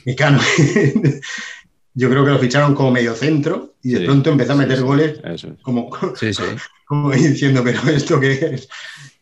[0.05, 0.39] Mecano.
[1.95, 4.77] Yo creo que lo ficharon como medio centro y de Sí, pronto empezó a meter
[4.77, 5.47] sí, goles es.
[6.85, 8.69] como, diciendo, pero ¿esto qué es?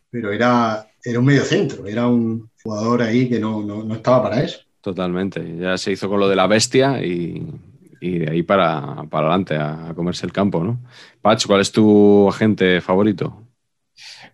[0.10, 4.24] Pero era, era un medio centro, era un jugador ahí que no, no, no estaba
[4.24, 4.60] para eso.
[4.82, 5.58] Totalmente.
[5.58, 7.42] Ya se hizo con lo de la bestia y,
[8.02, 10.80] y de ahí para, para adelante a, a comerse el campo, ¿no?
[11.22, 13.43] Patch, ¿cuál es tu agente favorito?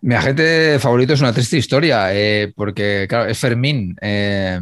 [0.02, 4.58] Mi agente favorito es una triste historia, eh, porque claro, es Fermín, eh,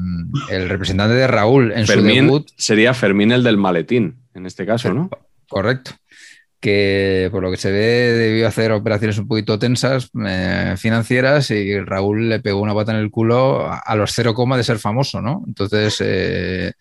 [0.50, 2.48] el representante de Raúl en su Fermín debut.
[2.56, 5.10] sería Fermín el del maletín, en este caso, ¿no?
[5.48, 5.92] Correcto.
[6.60, 11.78] Que por lo que se ve debió hacer operaciones un poquito tensas eh, financieras y
[11.78, 14.80] Raúl le pegó una pata en el culo a, a los cero coma de ser
[14.80, 15.44] famoso, ¿no?
[15.46, 16.74] Entonces,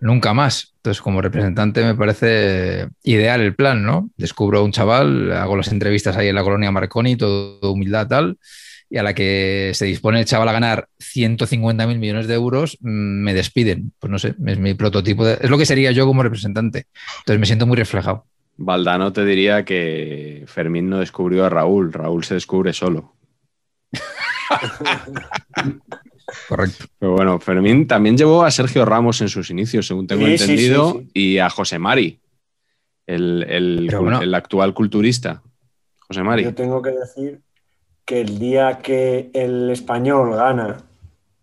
[0.00, 0.72] nunca más.
[0.76, 4.10] Entonces, como representante me parece ideal el plan, ¿no?
[4.16, 8.38] Descubro a un chaval, hago las entrevistas ahí en la colonia Marconi, todo humildad tal,
[8.88, 12.78] y a la que se dispone el chaval a ganar 150 mil millones de euros,
[12.80, 12.88] mm,
[13.24, 13.92] me despiden.
[13.98, 16.86] Pues no sé, es mi prototipo, de- es lo que sería yo como representante.
[17.18, 18.26] Entonces me siento muy reflejado.
[18.58, 23.14] Valdano te diría que Fermín no descubrió a Raúl, Raúl se descubre solo.
[26.48, 26.86] Correcto.
[26.98, 30.92] Pero bueno, Fermín también llevó a Sergio Ramos en sus inicios, según tengo Sí, entendido,
[30.92, 31.10] sí, sí.
[31.14, 32.20] y a José Mari,
[33.06, 34.20] el, el- Pero bueno.
[34.20, 35.42] el actual culturista.
[36.00, 36.44] José Mari.
[36.44, 37.40] Yo tengo que decir
[38.04, 40.78] que el día que el español gana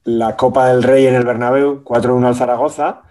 [0.05, 3.03] la Copa del Rey en el Bernabéu, 4-1 al Zaragoza,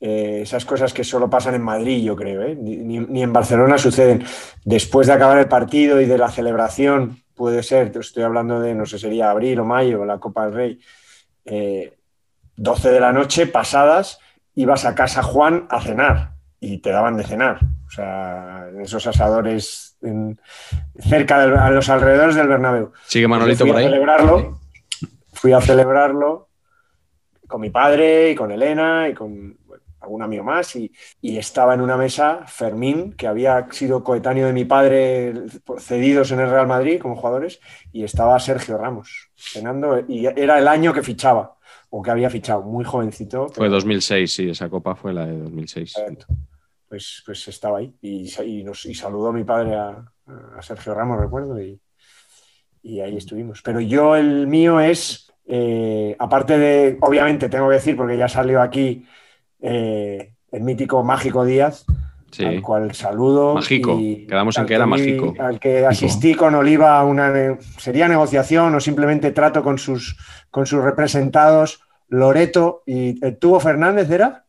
[0.00, 2.56] eh, esas cosas que solo pasan en Madrid, yo creo, ¿eh?
[2.60, 4.24] ni- ni en Barcelona suceden.
[4.64, 8.74] Después de acabar el partido y de la celebración, puede ser, te estoy hablando de,
[8.74, 10.80] no sé, sería abril o mayo, la Copa del Rey,
[11.44, 11.96] eh,
[12.56, 14.18] 12 de la noche pasadas,
[14.54, 16.30] ibas a casa Juan a cenar
[16.60, 17.58] y te daban de cenar.
[17.86, 20.40] O sea, en esos asadores en-
[21.00, 22.92] cerca de a los alrededores del Bernabéu.
[23.06, 23.84] Sigue Manolito por a ahí.
[23.86, 24.60] celebrarlo,
[25.32, 26.48] fui a celebrarlo
[27.46, 31.74] con mi padre y con Elena y con bueno, algún amigo más y, y estaba
[31.74, 35.34] en una mesa Fermín, que había sido coetáneo de mi padre
[35.78, 37.58] cedidos en el Real Madrid como jugadores
[37.92, 41.56] y estaba Sergio Ramos cenando y era el año que fichaba
[41.90, 43.46] o que había fichado, muy jovencito.
[43.48, 45.92] Fue pero- 2006, sí, esa copa fue la de 2006.
[45.92, 46.26] talento.
[46.88, 50.04] Pues, pues estaba ahí y, nos, y saludó a mi padre a,
[50.56, 51.80] a Sergio Ramos, recuerdo, y,
[52.82, 53.62] y ahí estuvimos.
[53.62, 58.60] Pero yo el mío es, eh, aparte de, obviamente tengo que decir, porque ya salió
[58.62, 59.06] aquí
[59.64, 61.84] eh, el mítico Mágico Díaz,
[62.30, 62.44] Sí.
[62.44, 63.54] al cual saludo.
[63.54, 65.34] Mágico, y quedamos en al que era mágico.
[65.38, 70.16] Al que asistí con Oliva a una, sería negociación o simplemente trato con sus,
[70.50, 74.44] con sus representados, Loreto y el Tubo Fernández, ¿era?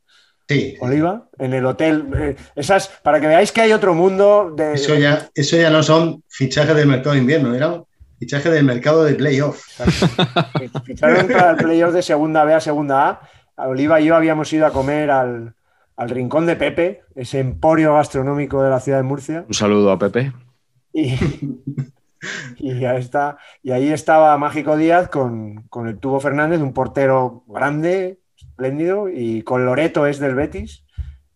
[0.47, 2.05] Sí, Oliva, en el hotel.
[2.17, 4.73] eh, esas, para que veáis que hay otro mundo de.
[4.73, 7.83] eso ya, eso ya no son fichajes del mercado de invierno, eran
[8.17, 9.63] fichajes del mercado de playoff.
[10.85, 13.21] ficharon para el playoff de segunda B a segunda A.
[13.57, 15.55] A Oliva y yo habíamos ido a comer al,
[15.95, 19.45] al Rincón de Pepe, ese emporio gastronómico de la ciudad de Murcia.
[19.47, 20.33] Un saludo a Pepe.
[20.93, 21.13] Y,
[22.57, 27.43] y, ya está, y ahí estaba Mágico Díaz con, con el Tubo Fernández, un portero
[27.47, 30.85] grande, espléndido, y con Loreto es del Betis,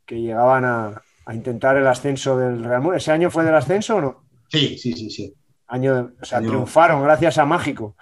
[0.05, 2.97] que llegaban a, a intentar el ascenso del Real Murcia.
[2.97, 4.23] ¿Ese año fue del ascenso o no?
[4.47, 5.33] Sí, sí, sí, sí.
[5.67, 7.95] Año, o sea, Año- triunfaron gracias a Mágico.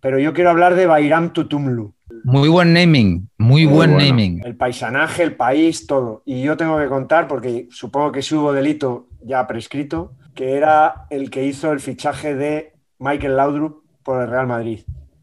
[0.00, 1.94] Pero yo quiero hablar de Bairam Tutumlu.
[2.24, 4.04] Muy buen naming, muy, Muy buen bueno.
[4.06, 4.42] naming.
[4.44, 6.22] El paisanaje, el país, todo.
[6.26, 11.06] Y yo tengo que contar, porque supongo que sí hubo delito ya prescrito, que era
[11.10, 14.80] el que hizo el fichaje de Michael Laudrup por el Real Madrid.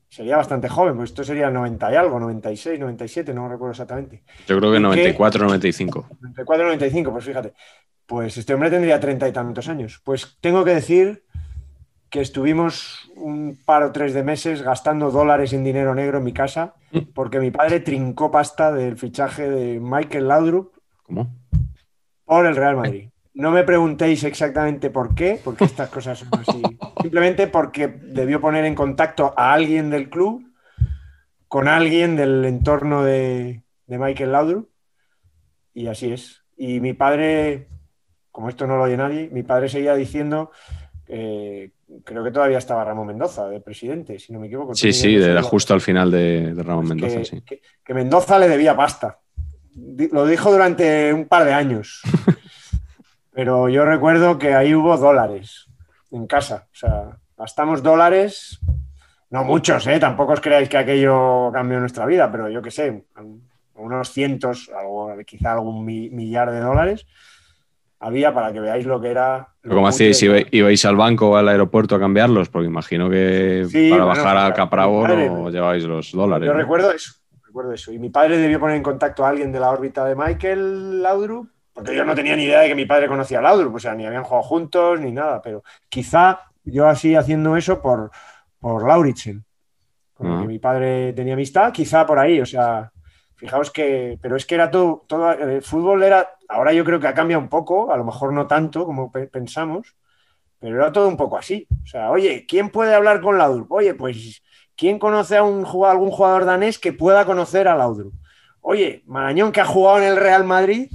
[0.09, 4.23] Sería bastante joven, pues esto sería 90 y algo, 96, 97, no recuerdo exactamente.
[4.47, 4.87] Yo creo que ¿Y qué?
[4.87, 6.07] 94, 95.
[6.21, 7.53] 94, 95, pues fíjate.
[8.05, 10.01] Pues este hombre tendría treinta y tantos años.
[10.03, 11.25] Pues tengo que decir
[12.09, 16.33] que estuvimos un par o tres de meses gastando dólares en dinero negro en mi
[16.33, 16.75] casa,
[17.13, 21.35] porque mi padre trincó pasta del fichaje de Michael Laudrup ¿Cómo?
[22.25, 23.09] por el Real Madrid.
[23.33, 26.61] No me preguntéis exactamente por qué, porque estas cosas son así.
[27.01, 30.43] Simplemente porque debió poner en contacto a alguien del club
[31.47, 34.69] con alguien del entorno de, de Michael Laudrup.
[35.73, 36.43] Y así es.
[36.57, 37.67] Y mi padre,
[38.31, 40.51] como esto no lo oye nadie, mi padre seguía diciendo,
[41.07, 41.71] eh,
[42.03, 44.73] creo que todavía estaba Ramón Mendoza de presidente, si no me equivoco.
[44.75, 47.41] Sí, sí, de, justo al final de, de Ramón pues Mendoza, que, sí.
[47.41, 49.19] que- que Mendoza le debía pasta.
[50.11, 52.01] Lo dijo durante un par de años.
[53.31, 55.67] Pero yo recuerdo que ahí hubo dólares
[56.11, 56.67] en casa.
[56.71, 58.59] O sea, gastamos dólares,
[59.29, 59.99] no muchos, ¿eh?
[59.99, 63.03] Tampoco os creáis que aquello cambió nuestra vida, pero yo qué sé,
[63.75, 67.05] unos cientos, algo, quizá algún mi- millar de dólares
[67.99, 69.47] había para que veáis lo que era.
[69.63, 70.19] lo ¿Cómo cutre hacíais?
[70.19, 70.49] que ¿Iba- era.
[70.51, 72.49] ¿Ibais al banco o al aeropuerto a cambiarlos?
[72.49, 76.45] Porque imagino que Sí, para bueno, bajar a Capravo no lleváis los dólares.
[76.47, 76.59] Yo ¿no?
[76.59, 77.13] recuerdo eso,
[77.45, 77.91] recuerdo eso.
[77.91, 81.49] Y mi padre debió poner en contacto a alguien de la órbita de Michael Laudrup,
[81.73, 83.93] porque yo no tenía ni idea de que mi padre conocía a Laudrup, o sea,
[83.95, 88.11] ni habían jugado juntos ni nada, pero quizá yo así haciendo eso por,
[88.59, 89.43] por Lauritsen,
[90.13, 90.41] con el Ah.
[90.41, 92.91] que mi padre tenía amistad, quizá por ahí, o sea,
[93.35, 97.07] fijaos que, pero es que era todo, todo, el fútbol era, ahora yo creo que
[97.07, 99.95] ha cambiado un poco, a lo mejor no tanto como pe- pensamos,
[100.59, 101.67] pero era todo un poco así.
[101.83, 103.71] O sea, oye, ¿quién puede hablar con Laudrup?
[103.71, 104.41] Oye, pues,
[104.75, 108.13] ¿quién conoce a un, algún jugador danés que pueda conocer a Laudrup?
[108.61, 110.89] Oye, Marañón, que ha jugado en el Real Madrid,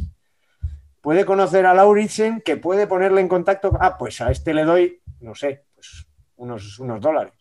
[1.00, 3.72] puede conocer a Lauritsen, que puede ponerle en contacto.
[3.80, 7.34] Ah, pues a este le doy, no sé, pues unos, unos dólares.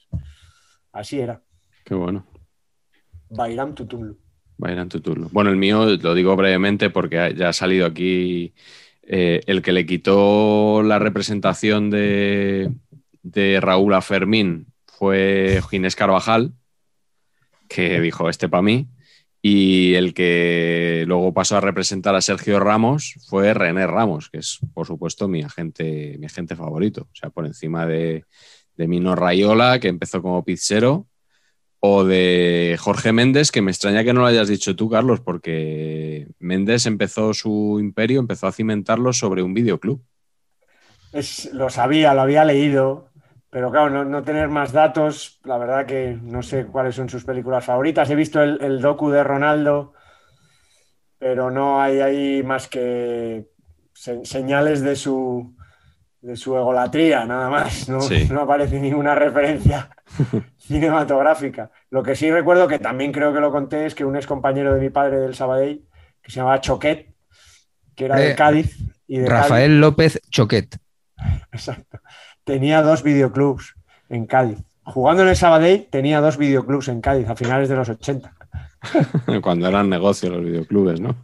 [0.91, 1.41] Así era.
[1.86, 2.26] Qué bueno.
[3.30, 4.18] Bairam Tutumlu.
[4.89, 5.30] Tuturlo.
[5.32, 8.53] Bueno, el mío lo digo brevemente porque ya ha salido aquí
[9.03, 12.72] eh, el que le quitó la representación de,
[13.24, 16.53] de Raúl a Fermín fue Ginés Carvajal,
[17.68, 18.88] que dijo este para mí,
[19.41, 24.59] y el que luego pasó a representar a Sergio Ramos fue René Ramos, que es
[24.74, 28.26] por supuesto mi agente, mi agente favorito, o sea, por encima de,
[28.78, 31.07] de Mino Rayola, que empezó como pizzero,
[31.82, 36.28] o de Jorge Méndez, que me extraña que no lo hayas dicho tú, Carlos, porque
[36.40, 40.02] Méndez empezó su imperio, empezó a cimentarlo sobre un videoclub.
[41.12, 43.10] Es, lo sabía, lo había leído,
[43.50, 47.26] pero claro, no, no tener más datos, la verdad que no sé cuáles son sus
[47.26, 48.10] películas favoritas.
[48.10, 49.94] He visto el, el docu de Ronaldo,
[51.18, 53.48] pero no hay ahí más que
[53.94, 55.56] se- señales de su,
[56.22, 57.89] de su egolatría, nada más.
[57.89, 58.28] No, Sí.
[58.32, 59.89] no aparece ninguna referencia
[60.57, 61.72] cinematográfica.
[61.89, 64.74] Lo que sí recuerdo, que también creo que lo conté, es que un ex compañero
[64.74, 65.84] de mi padre del Sabadell,
[66.22, 67.13] que se llamaba Choquet,
[67.95, 70.78] que era de Eh, Cádiz, y de Cádiz- Rafael López Choquet.
[71.51, 71.99] Exacto.
[72.43, 73.76] Tenía dos videoclubs
[74.09, 74.59] en Cádiz.
[74.84, 78.34] Jugando en el Sabadell tenía dos videoclubs en Cádiz a finales de los 80.
[79.41, 81.15] Cuando eran negocios los videoclubes, ¿no?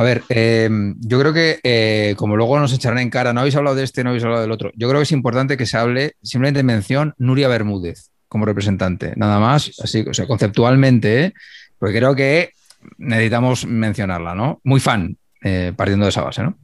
[0.00, 3.54] A ver, eh, yo creo que eh, como luego nos echarán en cara, no habéis
[3.56, 4.70] hablado de este, no habéis hablado del otro.
[4.74, 9.12] Yo creo que es importante que se hable simplemente en mención Nuria Bermúdez como representante,
[9.16, 11.34] nada más, así, o sea, conceptualmente, ¿eh?
[11.78, 12.54] porque creo que
[12.96, 14.62] necesitamos mencionarla, ¿no?
[14.64, 16.56] Muy fan, eh, partiendo de esa base, ¿no?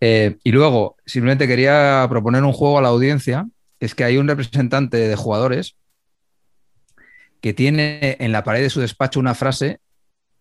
[0.00, 3.46] Eh, y luego, simplemente quería proponer un juego a la audiencia,
[3.78, 5.76] es que hay un representante de jugadores
[7.40, 9.78] que tiene en la pared de su despacho una frase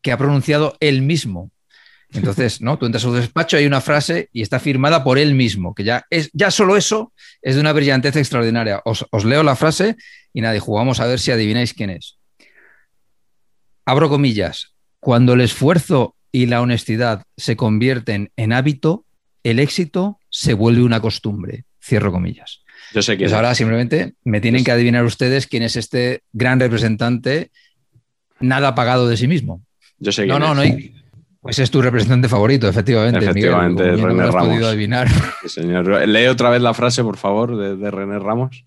[0.01, 1.51] que ha pronunciado él mismo.
[2.13, 2.77] Entonces, ¿no?
[2.77, 5.83] Tú entras a su despacho, hay una frase y está firmada por él mismo, que
[5.83, 8.81] ya es, ya solo eso es de una brillantez extraordinaria.
[8.85, 9.95] Os, os leo la frase
[10.33, 12.17] y nada, y jugamos a ver si adivináis quién es.
[13.85, 14.73] Abro comillas.
[14.99, 19.05] Cuando el esfuerzo y la honestidad se convierten en hábito,
[19.43, 21.65] el éxito se vuelve una costumbre.
[21.83, 22.61] Cierro comillas.
[22.93, 26.59] Yo sé que Pues ahora simplemente me tienen que adivinar ustedes quién es este gran
[26.59, 27.51] representante
[28.39, 29.61] nada pagado de sí mismo.
[29.99, 30.55] yo sé No, quién no, es.
[30.55, 30.95] no hay.
[31.45, 33.19] Pues es tu representante favorito, efectivamente.
[33.19, 34.49] Efectivamente, Miguel, ya no René lo has Ramos.
[34.49, 35.07] podido adivinar.
[35.43, 36.07] Sí, señor.
[36.07, 38.65] Lee otra vez la frase, por favor, de, de René Ramos.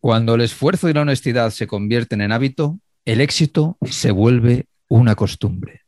[0.00, 5.14] Cuando el esfuerzo y la honestidad se convierten en hábito, el éxito se vuelve una
[5.14, 5.82] costumbre.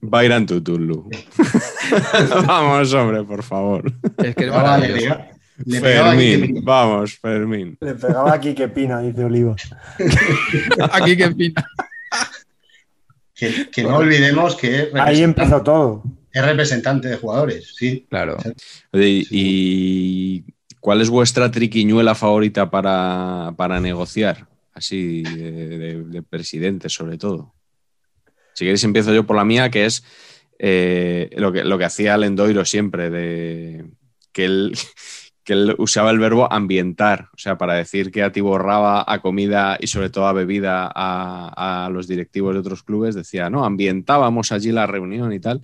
[0.00, 1.10] Bayram Tutulu.
[2.46, 3.92] Vamos, hombre, por favor.
[4.18, 5.32] Es que alegría.
[5.64, 7.78] Le pegaba a Quique Fermín, vamos, Fermín.
[7.80, 9.56] Le pegaba aquí que pina, dice Oliva.
[10.92, 11.64] Aquí que pina.
[13.38, 16.02] Que, que no olvidemos que es Ahí representante, empezó todo.
[16.32, 18.04] es representante de jugadores, sí.
[18.10, 18.36] Claro.
[18.92, 20.44] ¿y, y
[20.80, 24.48] cuál es vuestra triquiñuela favorita para, para negociar?
[24.74, 27.54] Así, de, de- de presidente, sobre todo.
[28.54, 30.02] Si queréis, empiezo yo por la mía, que es
[30.58, 33.84] eh, lo, que, lo que hacía Lendoiro siempre, de
[34.32, 34.76] que él,
[35.48, 39.86] que él usaba el verbo ambientar, o sea, para decir que atiborraba a comida y
[39.86, 44.86] sobre todo a bebida a, los directivos de otros clubes, decía, no, ambientábamos allí la
[44.86, 45.62] reunión y tal.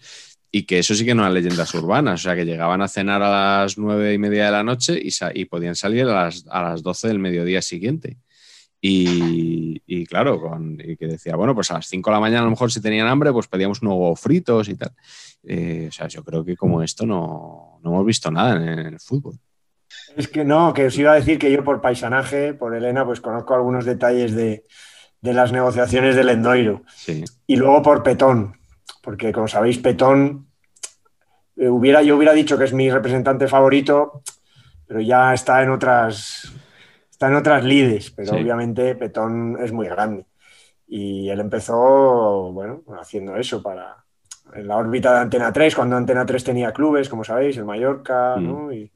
[0.51, 3.22] Y que eso sí que no eran leyendas urbanas, o sea, que llegaban a cenar
[3.22, 6.82] a las nueve y media de la noche y, podían salir a las, a las
[6.82, 8.16] 12 del mediodía siguiente.
[8.80, 12.51] Y, claro, y que decía, bueno, pues a las 5 de la mañana a lo
[12.51, 14.93] mejor si tenían hambre, pues pedíamos unos huevos fritos y tal.
[15.43, 19.01] Eh, o sea, yo creo que como esto no, no hemos visto nada en, el
[19.01, 19.39] fútbol.
[20.16, 23.20] Es que no, que os iba a decir que yo por paisanaje, por Elena, pues
[23.20, 24.64] conozco algunos detalles de,
[25.20, 26.82] de las negociaciones del Endoiro.
[26.95, 28.57] Sí, Y luego por Petón,
[29.03, 30.47] porque como sabéis, Petón,
[31.57, 34.22] eh, hubiera, yo hubiera dicho que es mi representante favorito,
[34.86, 36.53] pero ya está en otras,
[37.11, 38.40] está en otras lides, pero Sí.
[38.40, 40.26] obviamente Petón es muy grande.
[40.86, 43.97] Y él empezó, bueno, haciendo eso para
[44.55, 48.36] en la órbita de Antena 3, cuando Antena 3 tenía clubes, como sabéis, el Mallorca,
[48.36, 48.47] Mm.
[48.47, 48.72] ¿no?
[48.72, 48.92] Y-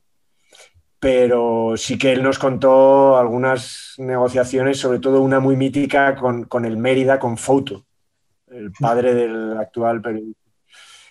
[1.01, 6.64] pero sí que él nos contó algunas negociaciones, sobre todo una muy mítica con, con
[6.64, 7.84] el Mérida, con Fouto,
[8.49, 10.40] el padre del actual periodista.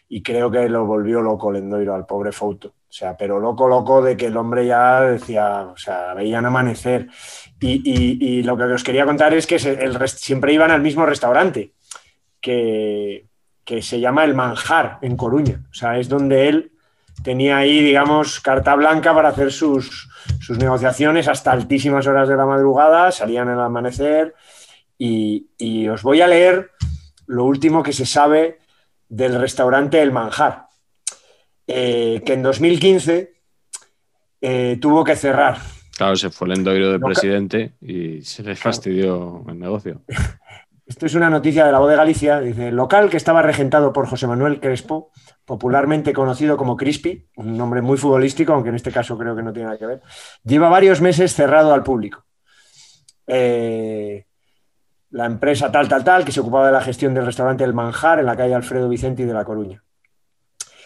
[0.09, 2.69] Y creo que lo volvió loco Lendoiro al pobre Fouto.
[2.69, 7.07] O sea, pero loco, loco de que el hombre ya decía, o sea, veían amanecer.
[7.59, 10.71] Y, y- y lo que os quería contar es que se- el rest- siempre iban
[10.71, 11.73] al mismo restaurante,
[12.41, 13.25] que,
[13.65, 15.65] que se llama El Manjar, en Coruña.
[15.69, 16.71] O sea, es donde él
[17.24, 20.09] tenía ahí, digamos, carta blanca para hacer sus,
[20.39, 24.36] sus negociaciones hasta altísimas horas de la madrugada, salían al amanecer.
[24.97, 26.72] Y, y os voy a leer
[27.28, 28.59] lo último que se sabe
[29.09, 30.68] del restaurante El Manjar,
[31.68, 33.34] eh, que en 2015
[34.41, 35.57] eh, tuvo que cerrar.
[35.95, 40.01] claro, se fue el endoiro de presidente y se le fastidió el negocio.
[40.88, 42.39] Esto es una noticia de la voz de Galicia.
[42.39, 45.11] Dice, local que estaba regentado por José Manuel Crespo,
[45.43, 49.51] popularmente conocido como Crispy, un nombre muy futbolístico, aunque en este caso creo que no
[49.51, 50.01] tiene nada que ver,
[50.43, 52.23] lleva varios meses cerrado al público.
[53.27, 54.27] Eh,
[55.09, 58.19] la empresa tal, tal, tal, que se ocupaba de la gestión del restaurante El Manjar
[58.19, 59.83] en la calle Alfredo Vicente de La Coruña.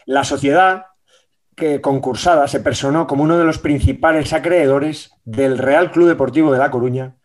[0.08, 0.88] La sociedad
[1.56, 6.58] que concursada se personó como uno de los principales acreedores del Real Club Deportivo de
[6.58, 7.18] La Coruña,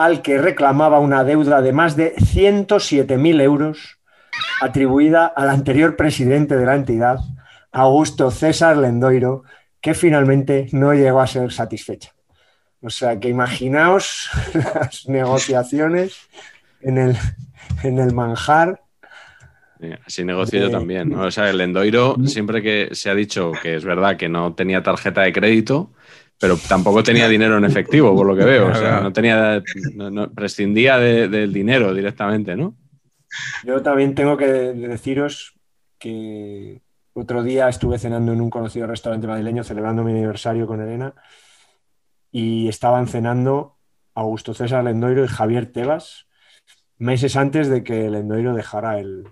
[0.00, 3.98] al que reclamaba una deuda de más de 107.000 euros
[4.62, 7.18] atribuida al anterior presidente de la entidad,
[7.70, 9.42] Augusto César Lendoiro,
[9.82, 12.12] que finalmente no llegó a ser satisfecha.
[12.82, 16.16] O sea que imaginaos las negociaciones
[16.80, 17.16] en el,
[17.82, 18.80] en el manjar.
[19.80, 21.10] Eh, Así negocio yo De- también.
[21.10, 21.22] ¿no?
[21.26, 24.82] O sea, el endoiro, siempre que se ha dicho que es verdad que no tenía
[24.82, 25.90] tarjeta de crédito,
[26.40, 28.68] pero tampoco tenía dinero en efectivo, por lo que veo.
[28.68, 29.62] O sea, no tenía,
[29.94, 32.74] no- no- prescindía de- del dinero directamente, ¿no?
[33.64, 35.54] Yo también tengo que deciros
[35.98, 36.80] que
[37.12, 41.14] otro día estuve cenando en un conocido restaurante madrileño celebrando mi aniversario con Elena
[42.32, 43.76] y estaban cenando
[44.14, 46.26] Augusto César Lendoiro y Javier Tebas
[46.98, 49.24] meses antes de que Lendoiro dejara el,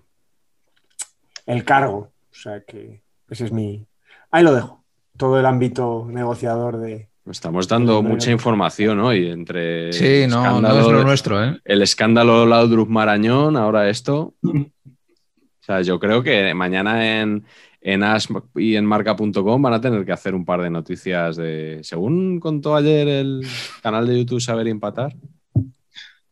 [1.47, 2.13] el cargo.
[2.30, 3.87] O sea que ese es mi...
[4.30, 4.78] Ahí lo dejo.
[5.18, 7.08] Todo el ámbito negociador de...
[7.30, 11.58] Estamos dando mucha información hoy entre Sí, el no, no escándalo es lo nuestro, ¿eh?
[11.62, 14.34] el escándalo Laudrup Marañón, ahora esto.
[14.42, 14.64] O
[15.61, 17.45] sea, yo creo que mañana en,
[17.82, 21.80] en As y en marca.com van a tener que hacer un par de noticias de.
[21.82, 23.46] Según contó ayer el
[23.82, 25.14] canal de YouTube Saber y Empatar.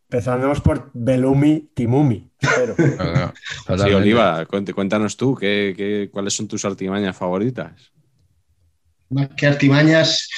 [0.09, 2.31] Empezamos por Belumi Timumi.
[2.41, 2.75] Pero...
[2.77, 3.93] Sí.
[3.93, 7.93] Oliva, cuént- cuéntanos tú qué, qué- cuáles son tus artimañas favoritas.
[9.11, 10.29] Más que artimañas,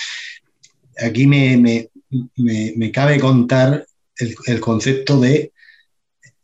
[0.99, 1.89] aquí me, me-
[2.36, 3.86] me- me cabe contar
[4.16, 5.53] el, el concepto de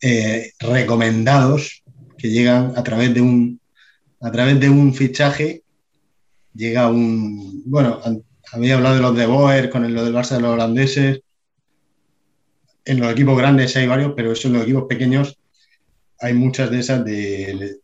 [0.00, 1.82] eh, recomendados
[2.18, 3.60] que llegan a través de un
[4.20, 5.62] a través de un fichaje.
[6.54, 8.00] Llega un bueno
[8.52, 11.20] había hablado de los de Boer con el- lo del Barça de los holandeses.
[12.86, 15.38] En los equipos grandes hay varios pero eso en los equipos pequeños
[16.20, 17.78] hay muchas de esas de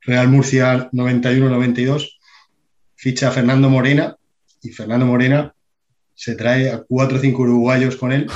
[0.00, 2.13] Real Murcia 91-92
[2.96, 4.16] ficha a Fernando Morena
[4.62, 5.54] y Fernando Morena
[6.14, 8.26] se trae a cuatro o cinco uruguayos con él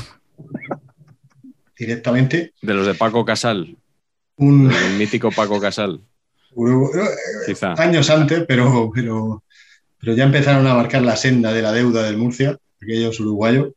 [1.77, 2.53] directamente.
[2.61, 3.77] De los de Paco Casal,
[4.37, 6.01] Un el mítico Paco Casal,
[6.55, 6.91] Urugu-
[7.47, 7.75] quizá.
[7.75, 9.43] años antes, pero, pero
[10.01, 13.73] pero ya empezaron a marcar la senda de la deuda del Murcia, aquellos uruguayos.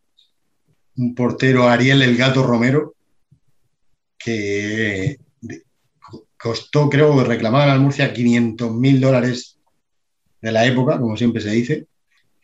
[0.97, 2.93] Un portero, Ariel El Gato Romero,
[4.19, 5.17] que
[6.37, 9.57] costó, creo que reclamaban al Murcia 500 mil dólares
[10.41, 11.85] de la época, como siempre se dice.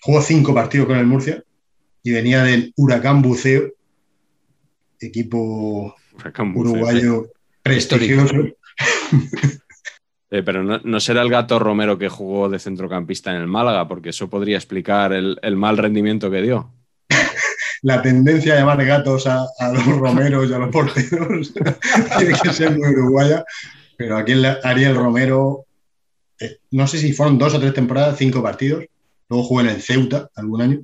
[0.01, 1.43] Jugó cinco partidos con el Murcia
[2.03, 3.71] y venía del Huracán Buceo,
[4.99, 6.71] equipo Huracán Buceo.
[6.73, 8.35] uruguayo prestigioso.
[10.29, 13.87] Eh, pero no, no será el gato Romero que jugó de centrocampista en el Málaga,
[13.87, 16.73] porque eso podría explicar el, el mal rendimiento que dio.
[17.81, 21.53] La tendencia a llamar gatos a, a los romeros y a los porteros
[22.17, 23.45] tiene que ser muy uruguaya,
[23.95, 25.66] pero aquí el Ariel Romero,
[26.39, 28.85] eh, no sé si fueron dos o tres temporadas, cinco partidos,
[29.29, 30.79] luego jugó en el Ceuta algún año,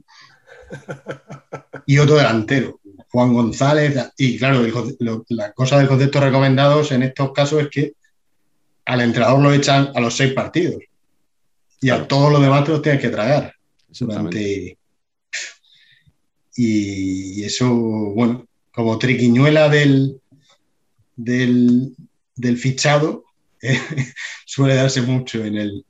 [1.86, 6.92] y otro delantero, Juan González, y claro, el conce- lo- la cosa del concepto recomendados
[6.92, 7.94] en estos casos es que
[8.86, 10.82] al entrenador lo echan a los seis partidos.
[11.80, 13.54] Y a todos los demás te los tienes que tragar
[14.00, 14.78] durante...
[16.56, 20.20] Y, y eso, bueno, como triquiñuela del,
[21.16, 21.96] del,
[22.36, 23.26] del fichado,
[23.64, 23.80] eh,
[24.46, 25.86] suele darse mucho en el,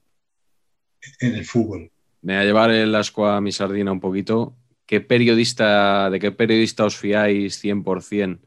[1.20, 1.92] en el fútbol.
[2.22, 4.56] Me voy a llevar el asco a mi sardina un poquito.
[4.86, 8.40] ¿Qué periodista, ¿De qué periodista os fiáis 100%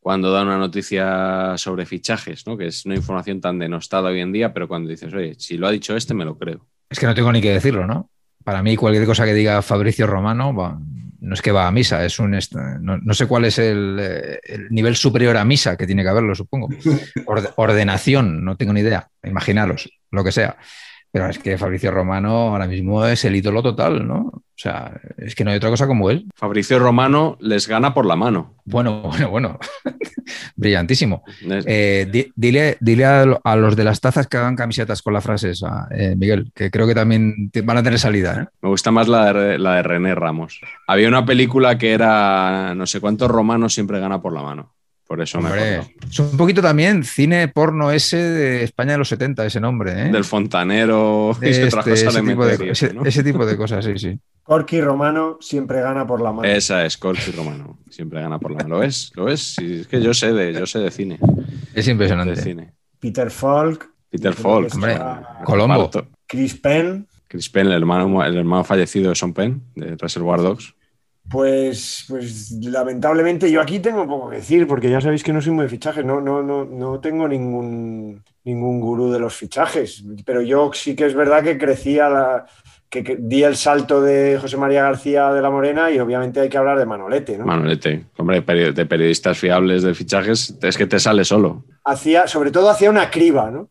[0.00, 2.46] cuando da una noticia sobre fichajes?
[2.46, 2.56] ¿no?
[2.56, 5.66] Que es una información tan denostada hoy en día, pero cuando dices, oye, si lo
[5.66, 6.66] ha dicho este, me lo creo.
[6.90, 8.10] Es que no tengo ni que decirlo, ¿no?
[8.44, 10.78] Para mí, cualquier cosa que diga Fabricio Romano, va-
[11.22, 12.38] no es que va a misa, es un.
[12.80, 16.08] No, no sé cuál es el, eh, el nivel superior a misa que tiene que
[16.08, 16.68] haberlo, supongo.
[17.26, 19.08] Orde- ordenación, no tengo ni idea.
[19.22, 20.56] Imaginaros, lo que sea.
[21.12, 24.18] Pero es que Fabricio Romano ahora mismo es el ídolo total, ¿no?
[24.34, 26.26] O sea, es que no hay otra cosa como él.
[26.34, 28.54] Fabricio Romano les gana por la mano.
[28.64, 29.58] Bueno, bueno, bueno.
[30.56, 31.22] Brillantísimo.
[31.66, 35.12] Eh, di- dile dile a, lo- a los de las tazas que hagan camisetas con
[35.12, 38.42] la frase esa, eh, Miguel, que creo que también te- van a tener salida.
[38.42, 38.56] ¿eh?
[38.62, 40.60] Me gusta más la de, la de René Ramos.
[40.86, 44.72] Había una película que era no sé cuántos romanos siempre gana por la mano.
[45.12, 45.86] Por eso me acuerdo.
[46.10, 49.92] es un poquito también cine porno ese de España de los 70, ese nombre.
[49.92, 50.10] ¿eh?
[50.10, 54.18] Del fontanero y Este, otras cosas ese, tipo de, tipo de cosas, sí, sí.
[54.42, 56.48] Corky Romano siempre gana por la mano.
[56.48, 57.78] Esa es Corky Romano.
[57.90, 58.68] Siempre gana por la mano.
[58.70, 59.12] ¿Lo ves?
[59.14, 59.36] ¿Lo?
[59.36, 61.18] Sí, es que yo sé de, yo sé de cine.
[61.74, 62.34] Es De impresionante.
[62.36, 62.72] cine.
[62.98, 64.72] Peter Falk, Peter Falk.
[64.72, 64.98] Hombre,
[65.44, 65.90] Colombo.
[66.26, 67.06] Chris Penn.
[67.28, 70.74] Chris Penn, el hermano, el hermano fallecido de Sean Penn, de Reservoir Dogs.
[71.32, 75.52] Pues, pues lamentablemente yo aquí tengo poco que decir, porque ya sabéis que no soy
[75.52, 80.42] muy de fichajes, no, no, no, no tengo ningún, ningún gurú de los fichajes, pero
[80.42, 82.44] yo sí que es verdad que crecía la,
[82.90, 86.50] que, que di el salto de José María García de la Morena y obviamente hay
[86.50, 87.46] que hablar de Manolete, ¿no?
[87.46, 88.04] Manolete.
[88.18, 91.64] Hombre, de periodistas fiables de fichajes, es que te sale solo.
[91.82, 93.70] Hacía, sobre todo hacía una criba, ¿no?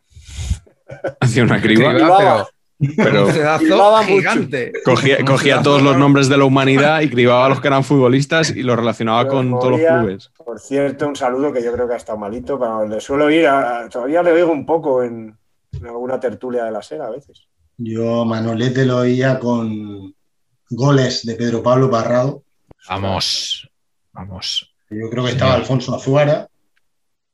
[1.19, 2.17] Hacía una criba, Cribaba.
[2.17, 2.47] pero
[2.81, 4.71] un gigante.
[4.83, 8.49] cogía, cogía todos los nombres de la humanidad y cribaba a los que eran futbolistas
[8.55, 10.31] y los relacionaba con todos los clubes.
[10.43, 13.47] Por cierto, un saludo que yo creo que ha estado malito, pero le suelo ir,
[13.47, 15.35] a- todavía le oigo un poco en,
[15.73, 17.47] en alguna tertulia de la SER a veces.
[17.77, 20.13] Yo a Manolete lo oía con
[20.69, 22.43] goles de Pedro Pablo Parrado.
[22.89, 23.69] Vamos,
[24.13, 24.73] vamos.
[24.89, 26.47] Yo creo que estaba Alfonso Azuara,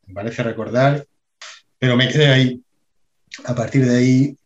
[0.06, 1.06] me parece recordar,
[1.80, 2.62] pero me quedé ahí.
[3.46, 4.38] A partir de ahí,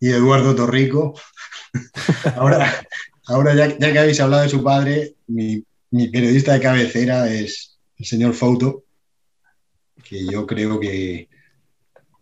[0.00, 1.14] y Eduardo Torrico.
[2.36, 2.86] ahora,
[3.26, 7.78] ahora ya, ya que habéis hablado de su padre, mi, mi periodista de cabecera es
[7.98, 8.84] el señor Fouto,
[10.02, 11.28] que yo creo que,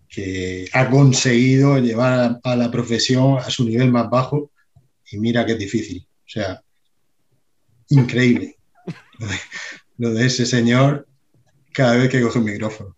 [0.09, 4.51] que ha conseguido llevar a, a la profesión a su nivel más bajo
[5.11, 6.07] y mira que es difícil.
[6.27, 6.63] O sea,
[7.91, 8.59] increíble
[9.19, 9.37] lo de,
[9.99, 11.07] lo de ese señor
[11.73, 12.97] cada vez que coge un micrófono.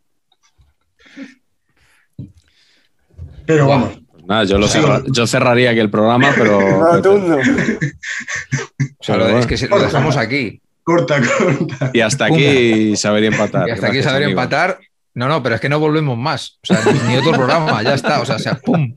[3.47, 4.01] Pero vamos,
[4.31, 4.79] nada, yo, lo Sí.
[4.81, 6.59] cerra- yo cerraría aquí el programa, pero.
[6.95, 7.37] Rotundo.
[7.37, 9.39] O sea, Pero lo- bueno.
[9.41, 10.61] es que si- lo dejamos aquí.
[10.83, 11.91] corta, corta.
[11.93, 13.69] Y hasta aquí saber empatar.
[13.69, 14.41] Y hasta aquí saber amigo.
[14.41, 14.79] empatar.
[15.15, 16.59] No, no, pero es que no volvemos más.
[16.63, 18.21] O sea, ni, otro programa, ya está.
[18.21, 18.95] O sea, o sea, ¡pum!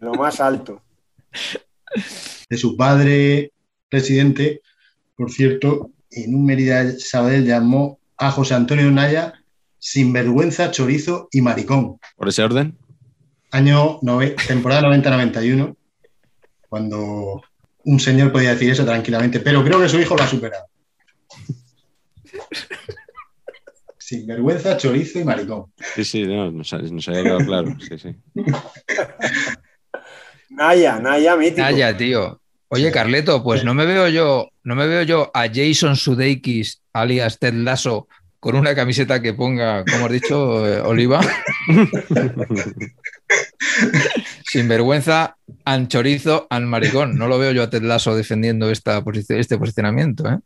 [0.00, 0.82] lo más alto.
[2.48, 3.52] De su padre,
[3.88, 4.60] presidente,
[5.16, 9.34] por cierto, en un Mérida Sabadell llamó a José Antonio Naya
[9.78, 11.98] sinvergüenza, chorizo y maricón.
[12.16, 12.76] ¿Por ese orden?
[13.52, 15.76] Año nove- temporada 90-91,
[16.68, 17.42] cuando
[17.84, 20.64] un señor podía decir eso tranquilamente, pero creo que su hijo lo ha superado.
[23.98, 25.66] Sinvergüenza, chorizo y maricón.
[25.94, 27.76] Sí, sí, no, nos, ha- nos había quedado claro.
[27.88, 28.16] Sí, sí.
[30.50, 31.62] Naya, Naya mítico.
[31.62, 32.40] Ah, ya, tío.
[32.68, 37.38] Oye, Carleto, pues no me veo yo, no me veo yo a Jason Sudeikis, alias
[37.38, 38.08] Ted Lasso,
[38.42, 41.20] con una camiseta que ponga, como has dicho, eh, Oliva.
[44.44, 47.16] Sin vergüenza, anchorizo, al maricón.
[47.16, 50.28] No lo veo yo a Ted Lasso defendiendo esta posici- este posicionamiento.
[50.28, 50.38] ¿eh?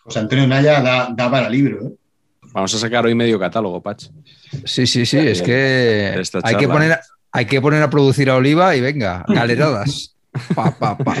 [0.00, 1.86] José Antonio Naya da, da para libro.
[1.86, 1.92] ¿eh?
[2.52, 4.08] Vamos a sacar hoy medio catálogo, Patch.
[4.66, 5.16] Sí, sí, sí.
[5.16, 6.98] Es que hay que, poner,
[7.32, 10.14] hay que poner a producir a Oliva y venga, galeradas.
[10.54, 11.16] Pa, pa, pa.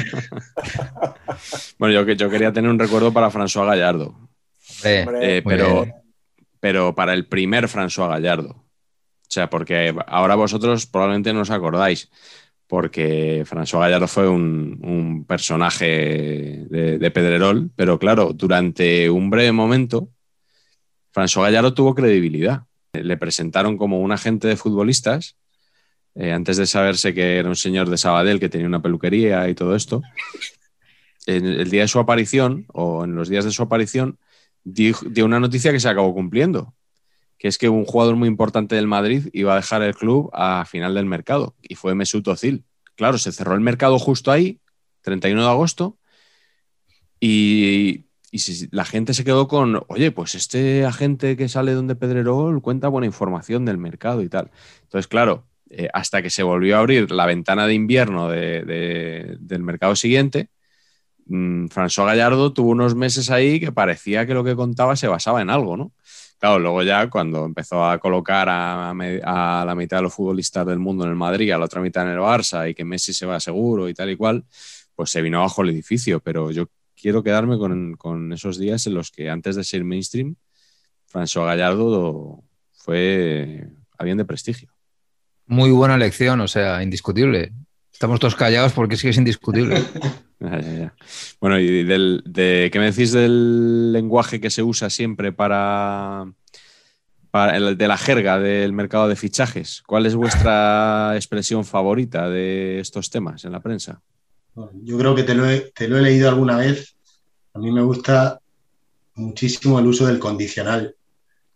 [1.78, 4.14] Bueno, yo, yo quería tener un recuerdo para François Gallardo,
[4.84, 5.94] Hombre, eh, pero, bien.
[6.60, 8.50] Pero para el primer François Gallardo.
[8.50, 12.10] O sea, porque ahora vosotros probablemente no os acordáis,
[12.66, 20.10] porque François Gallardo fue un, personaje de, de Pedrerol, pero claro, durante un breve momento,
[21.12, 22.64] François Gallardo tuvo credibilidad.
[22.92, 25.36] Le presentaron como un agente de futbolistas,
[26.14, 29.54] eh, antes de saberse que era un señor de Sabadell que tenía una peluquería y
[29.54, 30.02] todo esto.
[31.26, 34.18] En el día de su aparición, o en los días de su aparición,
[34.64, 36.74] dijo- dio una noticia que se acabó cumpliendo,
[37.38, 40.64] que es que un jugador muy importante del Madrid iba a dejar el club a
[40.66, 42.64] final del mercado, y fue Mesut Özil.
[42.96, 44.60] Claro, se cerró el mercado justo ahí,
[45.02, 45.96] 31 de agosto,
[47.18, 51.96] y, y si- la gente se quedó con, oye, pues este agente que sale donde
[51.96, 54.50] Pedrerol cuenta buena información del mercado y tal.
[54.82, 59.36] Entonces, claro, eh, hasta que se volvió a abrir la ventana de invierno de- de-
[59.40, 60.48] del mercado siguiente,
[61.30, 65.40] mm, François Gallardo tuvo unos meses ahí que parecía que lo que contaba se basaba
[65.42, 65.92] en algo, ¿no?
[66.38, 71.04] Claro, luego ya cuando empezó a colocar a, la mitad de los futbolistas del mundo
[71.04, 73.38] en el Madrid, a la otra mitad en el Barça y que Messi se va
[73.40, 74.46] seguro y tal y cual,
[74.94, 76.20] pues se vino abajo el edificio.
[76.20, 80.36] Pero yo quiero quedarme con, con esos días en los que antes de ser mainstream,
[81.12, 82.42] François Gallardo
[82.72, 84.70] fue alguien de prestigio.
[85.46, 87.52] Muy buena elección, o sea, indiscutible.
[88.00, 89.84] Estamos todos callados porque es que es indiscutible.
[91.38, 96.32] Bueno, y del, de, ¿qué me decís del lenguaje que se usa siempre para,
[97.30, 99.82] para el, de la jerga del mercado de fichajes?
[99.86, 104.00] ¿Cuál es vuestra expresión favorita de estos temas en la prensa?
[104.82, 106.96] Yo creo que te lo, he, te lo he leído alguna vez.
[107.52, 108.40] A mí me gusta
[109.16, 110.94] muchísimo el uso del condicional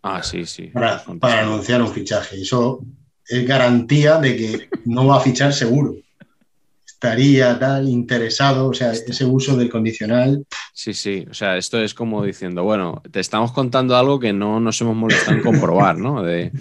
[0.03, 0.67] Ah, sí, sí.
[0.67, 2.39] para, para anunciar un fichaje.
[2.39, 2.85] Eso
[3.27, 5.95] es garantía de que no va a fichar seguro.
[6.95, 10.45] Estaría tal interesado, o sea, ese uso del condicional.
[10.73, 11.25] Sí, sí.
[11.29, 14.95] O sea, esto es como diciendo, bueno, te estamos contando algo que no nos hemos
[14.95, 16.23] molestado en comprobar, ¿no?
[16.23, 16.53] De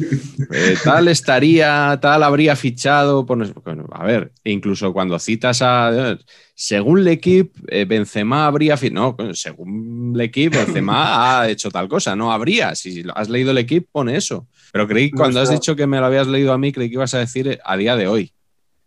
[0.53, 3.25] eh, tal estaría, tal habría fichado.
[3.25, 3.55] Por...
[3.63, 6.19] bueno, a ver, incluso cuando citas a.
[6.57, 8.77] Según L'Equipe, eh, Benzema habría.
[8.91, 12.17] No, según L'Equipe, Benzema ha hecho tal cosa.
[12.17, 12.75] No habría.
[12.75, 14.49] Si has leído L'Equipe, pone eso.
[14.73, 17.15] Pero creí, cuando has dicho que me lo habías leído a mí, creí que ibas
[17.15, 18.33] a decir eh, a día de hoy.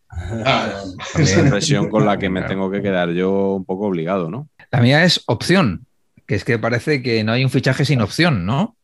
[0.45, 0.84] Ah,
[1.17, 4.49] Es la impresión con la que me tengo que quedar yo un poco obligado, ¿no?
[4.71, 5.85] La mía es opción,
[6.25, 8.75] que es que parece que no hay un fichaje sin opción, ¿no?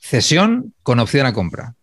[0.00, 1.74] Cesión con opción a compra.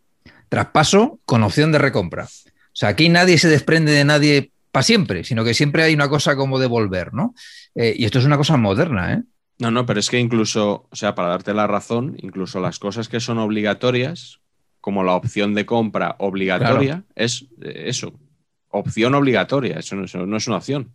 [0.49, 2.25] Traspaso con opción de recompra.
[2.25, 6.09] O sea, aquí nadie se desprende de nadie para siempre, sino que siempre hay una
[6.09, 7.33] cosa como de volver, ¿no?
[7.75, 9.23] Eh, y esto es una cosa moderna, ¿eh?
[9.59, 13.09] No, no, pero es que incluso, o sea, para darte la razón, incluso las cosas
[13.09, 14.39] que son obligatorias,
[14.81, 18.13] como la opción de compra obligatoria, es eh, eso,
[18.77, 20.91] opción obligatoria, eso no, eso no es una opción.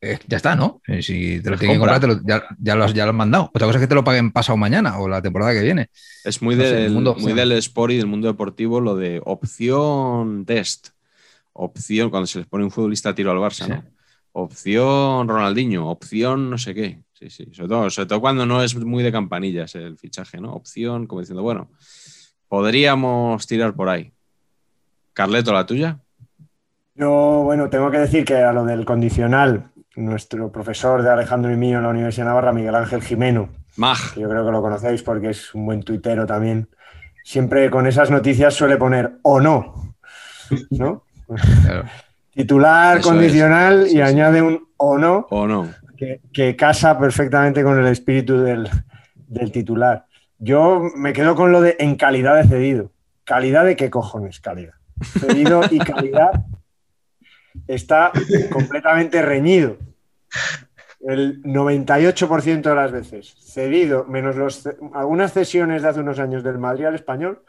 [0.00, 0.80] Eh, ya está, ¿no?
[0.88, 2.00] Eh, Si te lo tienen que compra.
[2.00, 3.50] comprar, te lo- ya, ya lo has, ya lo has mandado.
[3.54, 5.90] Otra cosa es que te lo paguen pasado mañana o la temporada que viene.
[6.24, 9.20] Es muy, No del, el mundo muy del sport y del mundo deportivo lo de
[9.24, 10.88] opción test,
[11.52, 13.70] opción, cuando se les pone un futbolista a tiro al Barça, Sí.
[13.70, 13.84] ¿no?
[14.34, 17.02] Opción Ronaldinho, opción no sé qué.
[17.12, 20.52] Sí, sí, sobre todo, sobre todo cuando no es muy de campanillas el fichaje, ¿no?
[20.54, 21.70] Opción, como diciendo, bueno,
[22.48, 24.12] podríamos tirar por ahí.
[25.12, 26.00] Carleto, ¿la tuya?
[27.02, 31.56] Yo, bueno, tengo que decir que a lo del condicional, nuestro profesor de Alejandro y
[31.56, 33.96] mío en la Universidad de Navarra, Miguel Ángel Jimeno, Mag.
[34.14, 36.68] que yo creo que lo conocéis porque es un buen tuitero también,
[37.24, 39.96] siempre con esas noticias suele poner o no,
[40.70, 41.02] ¿no?
[41.64, 41.86] Claro.
[42.30, 43.94] Titular, Eso condicional es.
[43.94, 45.68] Y añade un o no ¿O no?
[45.96, 48.70] que, que casa perfectamente con el espíritu del,
[49.16, 50.06] del titular.
[50.38, 52.92] Yo me quedo con lo de en calidad de cedido.
[53.24, 54.38] ¿Calidad de qué cojones?
[54.38, 54.74] Calidad.
[55.18, 56.44] Cedido y calidad
[57.66, 58.12] está
[58.50, 59.76] completamente reñido.
[61.00, 63.34] El 98% de las veces.
[63.40, 67.42] Cedido, menos los, algunas cesiones de hace unos años del Madrid al español,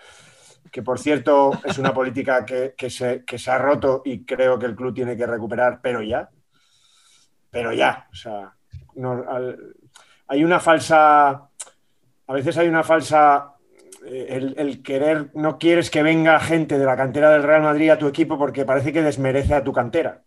[0.72, 4.58] que por cierto es una política que, que se, que se ha roto y creo
[4.58, 6.30] que el club tiene que recuperar, pero ya.
[7.52, 8.08] Pero ya.
[8.12, 8.54] O sea,
[8.96, 9.24] no-
[10.28, 11.30] hay una falsa.
[11.30, 13.53] A veces hay una falsa.
[14.06, 17.98] Eh, El, querer, no quieres que venga gente de la cantera del Real Madrid a
[17.98, 20.24] tu equipo porque parece que desmerece a tu cantera.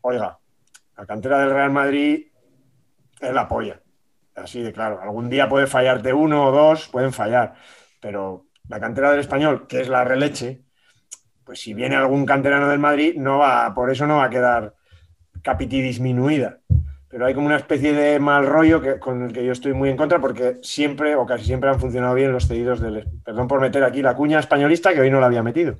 [0.00, 0.38] Oiga,
[0.96, 2.26] la cantera del Real Madrid
[3.20, 3.80] es la polla.
[4.34, 5.00] Así de claro.
[5.02, 7.54] Algún día puede fallarte uno o dos, pueden fallar.
[8.00, 10.62] Pero la cantera del español, que es la releche,
[11.44, 14.74] pues si viene algún canterano del Madrid, no va, por eso no va a quedar
[15.42, 16.58] capiti disminuida.
[17.10, 19.88] Pero hay como una especie de mal rollo que, con el que yo estoy muy
[19.88, 23.06] en contra porque siempre o casi siempre han funcionado bien los cedidos del...
[23.24, 25.76] Perdón por meter aquí la cuña españolista que hoy no la había metido.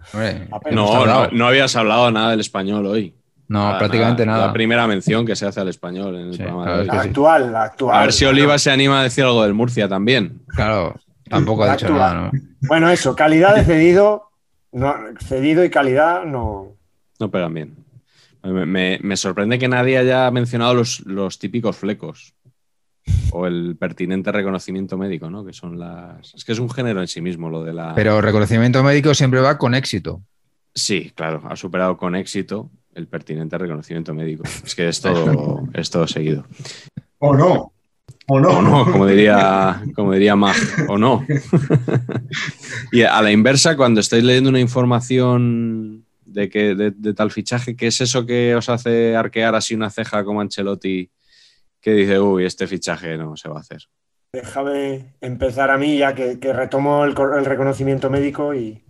[0.70, 3.14] No, no, no habías hablado nada del español hoy.
[3.48, 4.46] no, prácticamente nada.
[4.46, 6.64] La primera mención que se hace al español en el Sí, programa.
[6.64, 6.84] claro, de.
[6.86, 7.08] La sí.
[7.08, 7.96] actual, la actual.
[7.96, 10.40] A ver si Oliva se anima a decir algo del Murcia también.
[10.54, 10.94] Claro,
[11.28, 12.00] tampoco ha dicho Actual.
[12.00, 12.38] nada, ¿no?
[12.62, 14.30] Bueno, eso, calidad de cedido,
[14.72, 16.68] no, cedido y calidad no.
[17.20, 17.74] No pegan bien.
[18.42, 22.34] Me, sorprende que nadie haya mencionado los, los típicos flecos
[23.30, 25.44] o el pertinente reconocimiento médico, ¿no?
[25.44, 26.34] Que son las.
[26.34, 27.94] Es que es un género en sí mismo lo de la.
[27.94, 30.22] Pero reconocimiento médico siempre va con éxito.
[30.74, 34.44] Sí, claro, ha superado con éxito el pertinente reconocimiento médico.
[34.64, 36.46] Es que es todo, es todo seguido.
[37.18, 37.72] O no.
[38.26, 38.50] O no.
[38.50, 40.56] O no, como diría, como diría Mag,
[40.88, 41.26] o no.
[42.92, 47.76] y a la inversa, cuando estáis leyendo una información de, que, de, de tal fichaje,
[47.76, 51.10] ¿qué es eso que os hace arquear así una ceja como Ancelotti
[51.80, 53.82] que dice, uy, este fichaje no se va a hacer?
[54.32, 58.82] Déjame empezar a mí, ya que, que retomo el, reconocimiento médico y,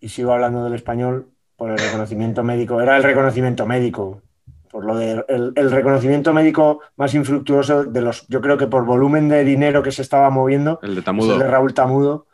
[0.00, 2.80] y sigo hablando del español por el reconocimiento médico.
[2.80, 4.22] Era el reconocimiento médico,
[4.70, 9.28] por lo de el, reconocimiento médico más infructuoso de los, yo creo que por volumen
[9.28, 11.38] de dinero que se estaba moviendo, El de es el Tamudo.
[11.38, 12.26] de Raúl Tamudo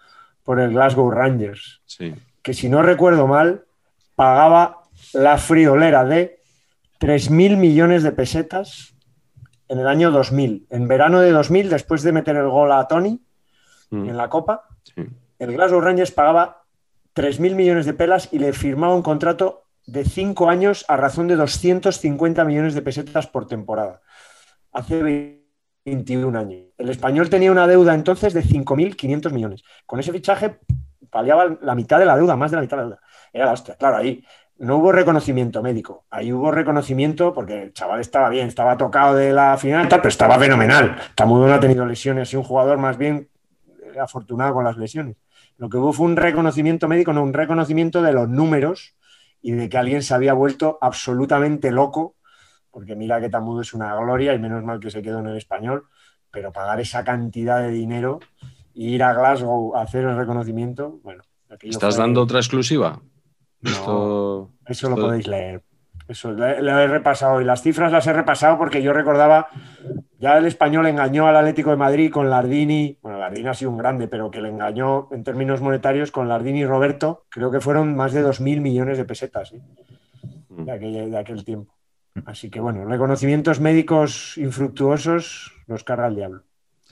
[0.44, 1.80] por el Glasgow Rangers.
[1.84, 2.14] Sí.
[2.42, 3.64] que si no recuerdo mal,
[4.20, 4.82] pagaba
[5.14, 6.40] la friolera de
[7.00, 8.94] 3.000 millones de pesetas
[9.68, 10.66] en el año 2000.
[10.68, 13.20] En verano de 2000, después de meter el gol a Tony
[13.90, 15.06] Mm, en la Copa, sí.
[15.38, 16.62] el Glasgow Rangers pagaba
[17.14, 21.36] 3.000 millones de pelas y le firmaba un contrato de 5 años a razón de
[21.36, 24.00] 250 millones de pesetas por temporada.
[24.72, 25.42] Hace
[25.84, 26.68] 21 años.
[26.78, 29.64] El español tenía una deuda entonces de 5.500 millones.
[29.86, 30.60] Con ese fichaje
[31.10, 33.02] paliaba la mitad de la deuda, más de la mitad de la deuda.
[33.32, 33.74] Era la hostia.
[33.76, 34.24] Claro, ahí
[34.58, 36.04] no hubo reconocimiento médico.
[36.10, 40.08] Ahí hubo reconocimiento porque el chaval estaba bien, estaba tocado de la final, tal, pero
[40.10, 40.96] estaba fenomenal.
[41.14, 43.28] Tamudo no ha tenido lesiones y un jugador más bien
[43.94, 45.16] eh, afortunado con las lesiones.
[45.56, 48.94] Lo que hubo fue un reconocimiento médico, no un reconocimiento de los números
[49.42, 52.16] y de que alguien se había vuelto absolutamente loco,
[52.70, 55.36] porque mira que Tamudo es una gloria y menos mal que se quedó en el
[55.36, 55.86] español,
[56.30, 58.20] pero pagar esa cantidad de dinero
[58.74, 61.22] e ir a Glasgow a hacer el reconocimiento, bueno.
[61.62, 63.00] ¿Estás fue- dando otra exclusiva?
[63.62, 63.70] No.
[63.70, 65.62] Esto- Eso lo podéis leer.
[66.08, 69.46] Eso lo he, repasado y las cifras las he repasado porque yo recordaba,
[70.18, 73.78] ya el español engañó al Atlético de Madrid con Lardini, bueno, Lardini ha sido un
[73.78, 77.94] grande, pero que le engañó en términos monetarios con Lardini y Roberto, creo que fueron
[77.94, 79.60] más de 2.000 millones de pesetas ¿eh?
[80.48, 80.64] Mm.
[80.64, 81.72] de, aquel, de aquel tiempo.
[82.26, 86.42] Así que bueno, reconocimientos médicos infructuosos los carga el diablo.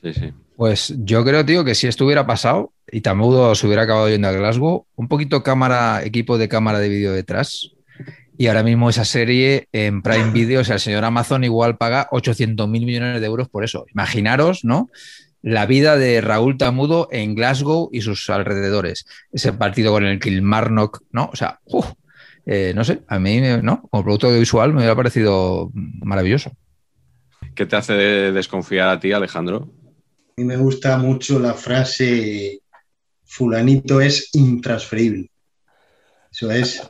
[0.01, 0.33] Sí, sí.
[0.57, 4.29] Pues yo creo, tío, que si esto hubiera pasado y Tamudo se hubiera acabado yendo
[4.29, 7.73] a Glasgow, un poquito cámara, equipo de cámara de vídeo detrás.
[8.37, 12.07] Y ahora mismo esa serie en Prime Video, o sea, el señor Amazon igual paga
[12.13, 13.85] 800 mil millones de euros por eso.
[13.93, 14.89] Imaginaros, ¿no?
[15.43, 19.07] La vida de Raúl Tamudo en Glasgow y sus alrededores.
[19.33, 21.31] Ese partido con el Kilmarnock, ¿no?
[21.33, 21.87] O sea, uf,
[22.47, 23.83] eh, no sé, a mí, ¿no?
[23.91, 26.53] Como producto audiovisual me hubiera parecido maravilloso.
[27.55, 29.69] ¿Qué te hace de- desconfiar a ti, Alejandro?
[30.37, 32.61] A mí me gusta mucho la frase
[33.29, 35.31] fulanito es intransferible.
[36.33, 36.83] Eso es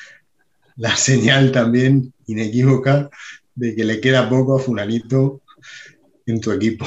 [0.76, 3.08] la señal también inequívoca
[3.54, 5.42] de que le queda poco a fulanito
[6.26, 6.86] en tu equipo.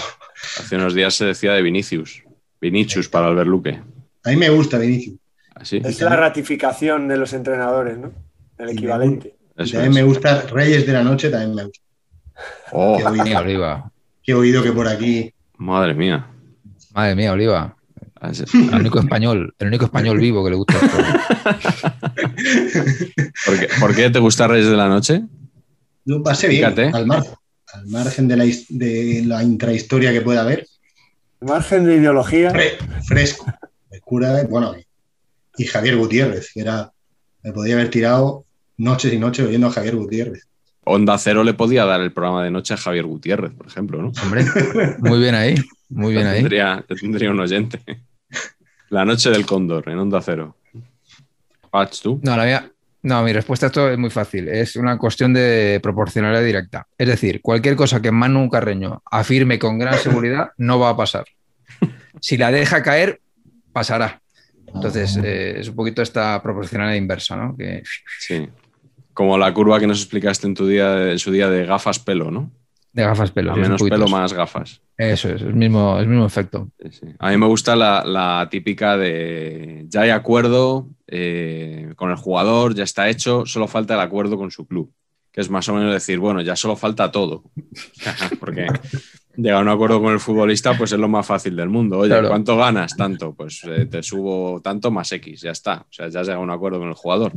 [0.60, 2.24] Hace unos días se decía de Vinicius.
[2.60, 3.82] Vinicius para Albert Luque.
[4.24, 5.18] A mí me gusta Vinicius.
[5.56, 5.82] Así.
[5.84, 8.12] Es la ratificación de los entrenadores, ¿no?
[8.58, 9.36] El equivalente.
[9.58, 11.84] Y también me gusta Reyes de la Noche, también me gusta.
[12.72, 13.92] Oh, Que he oído, Oliva.
[14.24, 16.28] que he oído que por aquí madre mía.
[16.94, 17.76] Madre mía, Oliva.
[18.22, 20.76] Así- El único español, el único español vivo que le gusta.
[23.46, 25.24] ¿Por qué, por qué te gusta Reyes de la Noche?
[26.06, 26.90] no pase bien Fíjate.
[26.98, 27.34] al margen,
[27.74, 30.66] al margen de la, his- de la intrahistoria que pueda haber.
[31.42, 32.52] Margen de ideología.
[32.52, 33.46] Fre- fresco.
[33.92, 34.74] El cura, bueno,
[35.58, 36.92] y Javier Gutiérrez, que era,
[37.44, 38.46] me podía haber tirado
[38.78, 40.48] noches y noches oyendo a Javier Gutiérrez.
[40.84, 44.12] Onda Cero le podía dar el programa de noche a Javier Gutiérrez, por ejemplo, ¿no?
[44.24, 44.46] Hombre,
[45.00, 45.56] muy bien ahí,
[45.90, 46.42] muy bien ahí.
[46.44, 47.80] Tendría un oyente.
[48.90, 50.56] La noche del cóndor en Onda Cero.
[51.70, 52.20] Patch, tú.
[52.24, 52.72] No, la mía,
[53.02, 54.50] no, mi respuesta a esto es muy fácil.
[54.50, 56.88] Es una cuestión de proporcionalidad directa.
[56.98, 61.26] Es decir, cualquier cosa que Manu Carreño afirme con gran seguridad no va a pasar.
[62.20, 63.22] Si la deja caer,
[63.72, 64.22] pasará.
[64.74, 67.56] Entonces, eh, es un poquito esta proporcionalidad inversa, ¿no?
[67.56, 67.84] Que
[68.20, 68.50] Sí.
[69.14, 72.32] Como la curva que nos explicaste en tu día, en su día de gafas pelo,
[72.32, 72.52] ¿no?
[72.92, 73.52] De gafas pelo.
[73.52, 74.82] A sí, menos pelo, más gafas.
[74.98, 76.70] Eso es, el mismo, el mismo efecto.
[76.82, 77.06] Sí, sí.
[77.20, 82.76] A mí me gusta la, la típica de ya hay acuerdo, eh, con el jugador,
[82.76, 84.92] ya está hecho, solo falta el acuerdo con su club,
[85.32, 87.44] que es más o menos decir, bueno, ya solo falta todo,
[88.40, 88.68] porque
[89.38, 92.00] llegar a un acuerdo con el futbolista pues es lo más fácil del mundo.
[92.00, 92.28] Oye, Claro.
[92.30, 92.96] ¿cuánto ganas?
[92.98, 96.42] Tanto, pues eh, te subo tanto más X, ya está, o sea, ya has llegado
[96.42, 97.32] a un acuerdo con el jugador.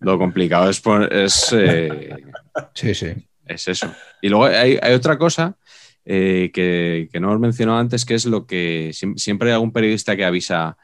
[0.00, 2.14] Lo complicado es, pon- es eh,
[2.74, 3.08] Sí, sí.
[3.48, 3.92] Es eso.
[4.22, 5.56] Y luego hay, hay otra cosa
[6.04, 9.72] eh, que, que no hemos mencionado antes, que es lo que siem- siempre hay algún
[9.72, 10.76] periodista que avisa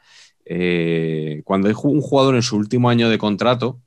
[0.45, 3.79] eh, cuando hay un jugador en su último año de contrato,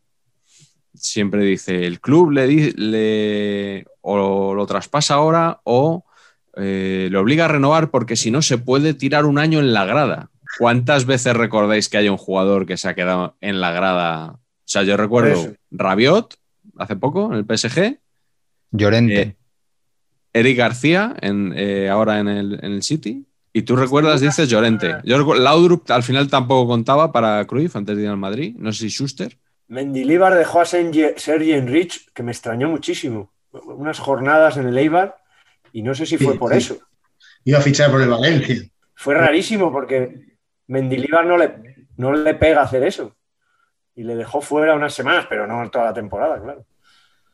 [0.95, 6.05] siempre dice el club le, le- o lo traspasa ahora o
[6.57, 9.85] eh, le obliga a renovar porque si no se puede tirar un año en la
[9.85, 10.31] grada.
[10.59, 14.33] ¿Cuántas veces recordáis que hay un jugador que se ha quedado en la grada?
[14.33, 15.35] O sea, yo recuerdo.
[15.71, 16.35] Rabiot
[16.79, 17.99] hace poco en el PSG,
[18.71, 19.21] Llorente.
[19.21, 19.37] eh,
[20.33, 23.25] Eric García en, eh, ahora en el, en el City.
[23.53, 24.97] Y tú recuerdas, dices Llorente.
[25.05, 28.55] Yo recu- Laudrup al final tampoco contaba para Cruyff antes de ir al Madrid.
[28.59, 29.39] No sé si Schuster.
[29.69, 33.33] Mendilibar dejó a Sergi Sergi Enrich, que me extrañó muchísimo.
[33.51, 35.17] Unas jornadas en el Eibar
[35.73, 36.59] y no sé si fue Sí, por sí.
[36.59, 36.79] eso.
[37.45, 38.57] Iba a fichar por el Valencia.
[38.95, 40.37] Fue rarísimo porque
[40.67, 43.17] Mendilibar no le, no le pega hacer eso.
[43.95, 46.65] Y le dejó fuera unas semanas, pero no toda la temporada, claro.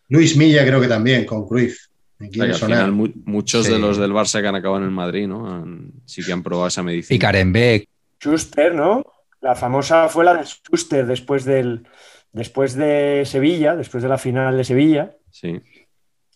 [0.09, 1.87] Luis Milla creo que también, con Cruyff.
[2.19, 2.79] Me O sea, al sonar.
[2.79, 3.73] final mu- muchos Sí.
[3.73, 5.53] de los del Barça que han acabado en el Madrid, ¿no?
[5.53, 7.17] Han- sí que han probado esa medicina.
[7.17, 7.89] Y Karenbeck.
[8.21, 9.05] Schuster, ¿no?
[9.41, 11.87] La famosa fue la de Schuster después del
[12.33, 15.13] después de Sevilla, después de la final de Sevilla.
[15.31, 15.61] Sí,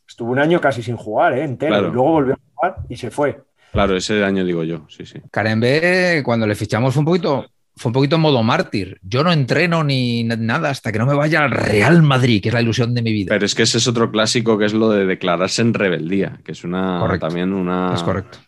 [0.06, 1.44] Estuvo un año casi sin jugar, ¿eh?
[1.44, 1.72] Entero.
[1.74, 1.88] Claro.
[1.88, 3.40] Y luego volvió a jugar y se fue.
[3.72, 5.20] claro, ese año digo yo, sí, sí.
[5.30, 7.46] Karenbeck, cuando le fichamos, fue un poquito.
[7.78, 8.98] Fue un poquito en modo mártir.
[9.02, 12.54] Yo no entreno ni nada hasta que no me vaya al Real Madrid, que es
[12.54, 13.28] la ilusión de mi vida.
[13.30, 16.52] Pero es que ese es otro clásico que es lo de declararse en rebeldía, que
[16.52, 17.26] es una Correcto.
[17.26, 17.94] también una.
[17.94, 18.38] Es correcto.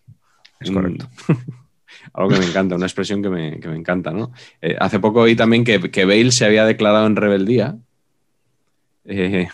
[0.59, 1.09] Es correcto.
[2.13, 4.33] algo que me encanta, una expresión que me, que me encanta, ¿no?
[4.61, 7.77] Eh, hace poco oí también que, que Bale se había declarado en rebeldía.
[9.05, 9.49] Eh,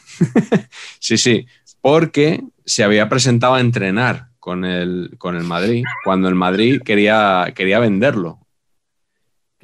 [0.98, 1.46] sí, sí,
[1.80, 7.52] porque se había presentado a entrenar con el, con el Madrid cuando el Madrid quería,
[7.54, 8.45] quería venderlo.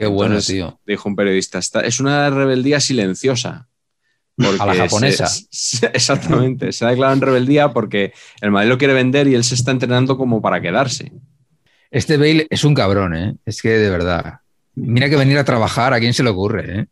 [0.03, 0.81] Qué bueno, Entonces, tío.
[0.85, 3.69] Dijo un periodista, "Está- es una rebeldía silenciosa.
[4.35, 5.27] porque A la japonesa.
[5.27, 9.35] se- se- exactamente, se ha declarado en rebeldía porque el Madrid lo quiere vender y
[9.37, 11.13] él se está entrenando como para quedarse.
[11.91, 13.37] Este Bale es un cabrón, ¿eh?
[13.45, 14.41] Es que de verdad.
[14.75, 16.81] Mira que venir a trabajar, ¿a quién se le ocurre?
[16.81, 16.87] ¿eh?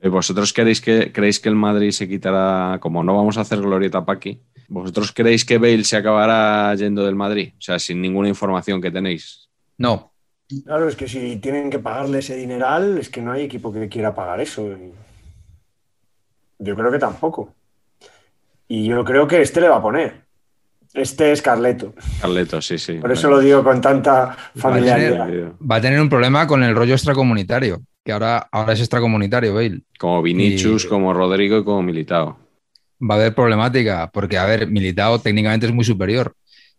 [0.00, 3.60] Eh, ¿Vosotros queréis que, creéis que el Madrid se quitará, como no vamos a hacer
[3.60, 7.54] glorieta pa' aquí, ¿vosotros creéis que Bale se acabará yendo del Madrid?
[7.56, 9.48] O sea, sin ninguna información que tenéis.
[9.78, 10.11] No,
[10.64, 13.88] Claro, es que si tienen que pagarle ese dineral, es que no hay equipo que
[13.88, 14.68] quiera pagar eso.
[16.58, 17.54] Yo creo que tampoco.
[18.68, 20.22] Y yo creo que este le va a poner.
[20.94, 21.94] Este es Carleto.
[22.20, 22.94] Carleto, sí, sí.
[22.94, 25.52] Por eso lo digo con tanta familiaridad.
[25.60, 29.80] Va a tener un problema con el rollo extracomunitario, que ahora, ahora es extracomunitario, Bale.
[29.98, 32.38] Como Vinicius, Y- como Rodrigo y como Militao.
[33.00, 36.34] Va a haber problemática, porque, a ver, Militao técnicamente es muy superior.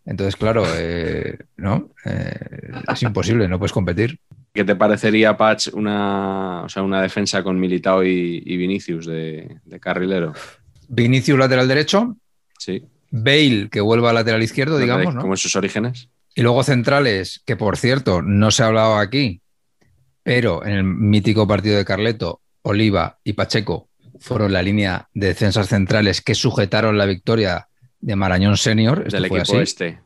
[0.05, 1.91] Entonces, claro, eh, ¿no?
[2.05, 4.19] Eh, es imposible, no puedes competir.
[4.53, 9.57] ¿Qué te parecería, Patch, una, o sea, una defensa con Militao y, y Vinicius de,
[9.63, 10.33] de carrilero?
[10.89, 12.17] Vinicius lateral derecho,
[12.63, 12.85] Sí.
[13.11, 15.21] Bale que vuelva a lateral izquierdo, digamos, ¿no?
[15.21, 16.09] Como en sus orígenes.
[16.33, 19.41] Y luego centrales, que por cierto, no se ha hablado aquí,
[20.23, 23.89] pero en el mítico partido de Carleto, Oliva y Pacheco
[24.19, 27.67] fueron la línea de defensas centrales que sujetaron la victoria
[28.03, 29.03] de Marañón Senior.
[29.07, 29.61] Esto del fue equipo así.
[29.63, 29.99] este.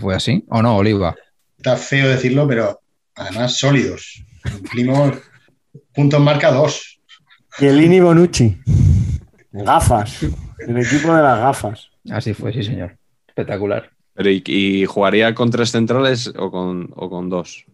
[0.00, 0.44] ¿Fue así?
[0.48, 1.14] ¿O no, Oliva?
[1.56, 2.80] Está feo decirlo, pero
[3.14, 4.24] además sólidos.
[4.50, 5.18] Cumplimos
[5.92, 7.00] puntos marca dos.
[7.58, 8.56] Chiellini Bonucci.
[9.52, 10.22] Gafas.
[10.58, 11.88] El equipo de las gafas.
[12.10, 12.96] Así fue, sí, señor.
[13.28, 13.90] Espectacular.
[14.14, 17.64] Pero ¿y, y jugaría con tres centrales o con, o con dos?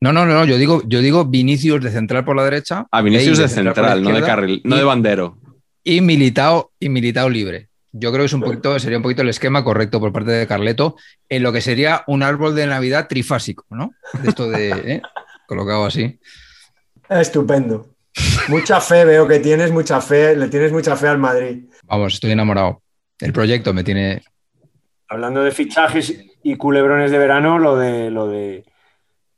[0.00, 2.86] No, no, no, yo digo, yo digo Vinicius de central por la derecha.
[2.90, 5.38] Ah, Vinicius de central, no de carril, no y- de bandero.
[5.82, 7.68] Y Militao, y Militao libre.
[7.98, 10.46] Yo creo que es un poquito, sería un poquito el esquema correcto por parte de
[10.46, 10.96] Carleto
[11.28, 13.92] en lo que sería un árbol de Navidad trifásico, ¿no?
[14.24, 15.02] Esto de ¿eh?
[15.46, 16.18] colocado así.
[17.08, 17.88] Estupendo.
[18.48, 21.64] Mucha fe veo que tienes, mucha fe, le tienes mucha fe al Madrid.
[21.84, 22.82] Vamos, estoy enamorado.
[23.20, 24.22] El proyecto me tiene.
[25.08, 28.64] Hablando de fichajes y culebrones de verano, lo de lo de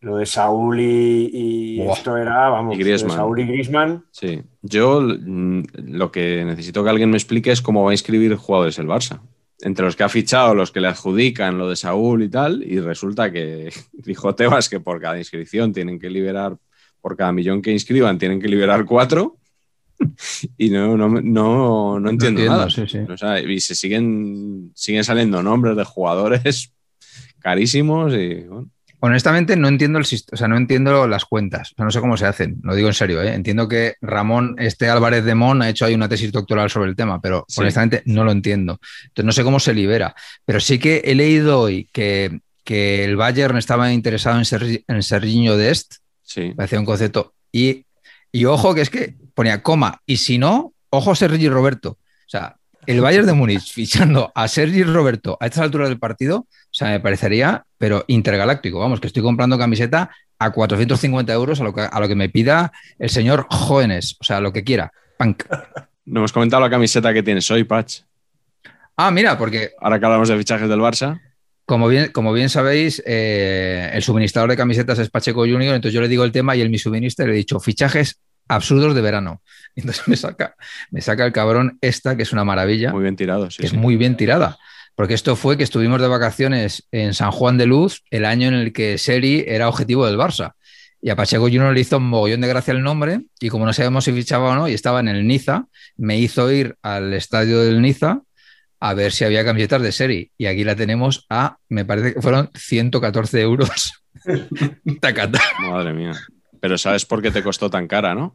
[0.01, 2.98] lo de Saúl y, esto era, vamos, Y.
[2.98, 4.05] Saúl y Griezmann.
[4.10, 4.43] Sí.
[4.62, 8.78] Yo mm, lo que necesito que alguien me explique es cómo va a inscribir jugadores
[8.78, 9.20] el Barça.
[9.62, 12.81] Entre los que ha fichado, los que le adjudican lo de Saúl y tal, y
[12.81, 16.56] resulta que dijo Tebas que por cada inscripción tienen que liberar,
[17.02, 19.36] por cada millón que inscriban, tienen que liberar cuatro.
[20.56, 22.70] Y no, no, no, no entiendo, entiendo, nada.
[22.70, 23.01] sí, sí.
[23.01, 26.72] O sea, y se siguen, siguen saliendo nombres de jugadores
[27.39, 28.70] carísimos y bueno,
[29.01, 32.16] honestamente no entiendo el o sea, no entiendo las cuentas, o sea, no sé cómo
[32.16, 33.35] se hacen, lo digo en serio, ¿eh?
[33.35, 36.97] entiendo que Ramón, este Álvarez de Mon, ha hecho ahí una tesis doctoral sobre el
[36.97, 38.78] tema, pero honestamente no lo entiendo.
[39.05, 40.14] Entonces no sé cómo se libera,
[40.44, 45.02] pero sí que he leído hoy que, que el Bayern estaba interesado en, Ser, en
[45.02, 46.52] Serginho Dest, Sí.
[46.56, 47.86] parecía un concepto, y,
[48.31, 52.56] y ojo que es que ponía coma, y si no, ojo Sergi Roberto, o sea,
[52.86, 56.47] el Bayern de Múnich fichando a Sergi Roberto a estas alturas del partido,
[56.81, 58.78] sea, me parecería, pero intergaláctico.
[58.78, 62.28] Vamos, que estoy comprando camiseta a 450 euros a lo que, a lo que me
[62.28, 64.93] pida el señor Jóvenes, o sea, lo que quiera.
[65.19, 65.44] Punk.
[66.07, 68.01] No hemos comentado la camiseta que tienes hoy, Patch.
[68.97, 71.20] Ah, mira, porque Ahora que hablamos de fichajes del Barça.
[71.66, 76.01] como bien, como bien sabéis, eh, el suministrador de camisetas es Pacheco Junior, entonces yo
[76.01, 79.02] le digo el tema y él me suministra y le he dicho fichajes absurdos de
[79.02, 79.40] verano.
[79.77, 80.57] Entonces me saca,
[80.90, 82.90] me saca el cabrón esta, que es una maravilla.
[82.90, 83.59] Muy bien tirado, sí.
[83.59, 83.77] que es sí.
[83.78, 84.59] muy bien tirada.
[84.94, 88.54] Porque esto fue que estuvimos de vacaciones en San Juan de Luz, el año en
[88.54, 90.52] el que Seri era objetivo del Barça.
[91.02, 93.72] Y a Pacheco Junior le hizo un mogollón de gracia el nombre, y como no
[93.72, 97.60] sabíamos si fichaba o no, y estaba en el Niza, me hizo ir al estadio
[97.60, 98.20] del Niza
[98.80, 100.32] a ver si había camisetas de Seri.
[100.38, 104.02] Y aquí la tenemos a, me parece que fueron 114 euros.
[105.00, 105.40] Tacata.
[105.60, 106.12] Madre mía.
[106.60, 108.34] Pero ¿sabes por qué te costó tan cara, no?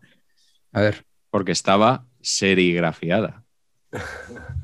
[0.72, 1.04] A ver.
[1.32, 3.44] Porque estaba serigrafiada.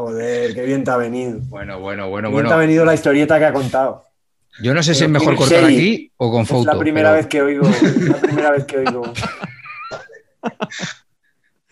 [0.00, 1.40] Joder, qué bien te ha venido.
[1.48, 4.06] Bueno, bueno, bueno, Qué bien te ha venido la historieta que ha contado.
[4.62, 6.72] Yo no sé si es mejor cortar aquí o con Es foto.
[6.72, 7.68] la primera pero- vez que oigo.
[7.68, 9.02] es la primera vez que oigo.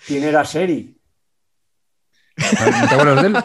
[0.06, 0.94] ¿Quién era Seri?
[2.36, 3.36] ¿No te acuerdas de él?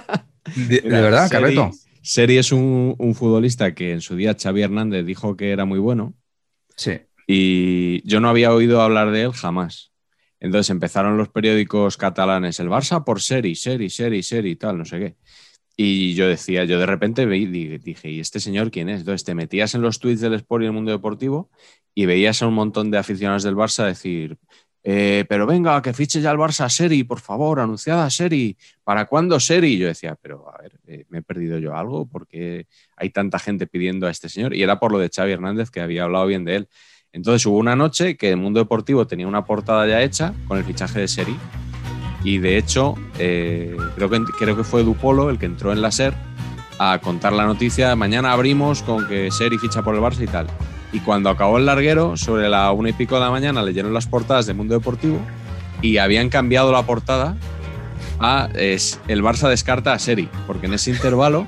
[0.67, 1.71] De, verdad, Seri- Carreto.
[2.01, 5.79] Seri es un, un futbolista que en su día Xavi Hernández dijo que era muy
[5.79, 6.13] bueno
[6.75, 6.99] Sí.
[7.25, 9.92] y yo no había oído hablar de él jamás.
[10.43, 14.99] Entonces empezaron los periódicos catalanes, el Barça por Seri, Seri, Seri, Seri, tal, no sé
[14.99, 15.15] qué.
[15.77, 18.99] Y yo decía, yo de repente dije, ¿y este señor quién es?
[18.99, 21.49] Entonces te metías en los tweets del Sport y el mundo deportivo
[21.95, 24.37] y veías a un montón de aficionados del Barça decir,
[24.83, 28.57] "Eh, pero venga, que fiche ya el Barça a Seri, por favor, anunciada a Seri.
[28.83, 29.77] ¿Para cuándo Seri?
[29.77, 32.05] Yo decía, pero a ver, eh, ¿me he perdido yo algo?
[32.07, 32.67] porque
[32.97, 34.53] hay tanta gente pidiendo a este señor?
[34.53, 36.69] Y era por lo de Xavi Hernández, que había hablado bien de él.
[37.13, 40.63] Entonces hubo una noche que el mundo deportivo tenía una portada ya hecha con el
[40.63, 41.37] fichaje de Seri.
[42.23, 45.91] Y de hecho, eh, creo, que, creo que fue Dupolo el que entró en la
[45.91, 46.15] SER
[46.79, 47.95] a contar la noticia.
[47.95, 50.47] Mañana abrimos con que Seri ficha por el Barça y tal.
[50.91, 54.07] Y cuando acabó el larguero, sobre la una y pico de la mañana, leyeron las
[54.07, 55.19] portadas del mundo deportivo
[55.83, 57.37] y habían cambiado la portada
[58.19, 61.45] a es, el Barça descarta a Seri, porque en ese intervalo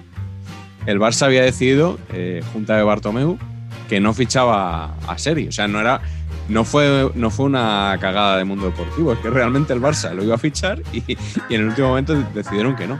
[0.86, 3.40] el Barça había decidido, eh, junta de Bartomeu,
[3.88, 5.48] que no fichaba a Seri.
[5.48, 6.02] O sea, no era.
[6.48, 10.24] No fue, no fue una cagada de mundo deportivo, es que realmente el Barça lo
[10.24, 13.00] iba a fichar y, y en el último momento decidieron que no.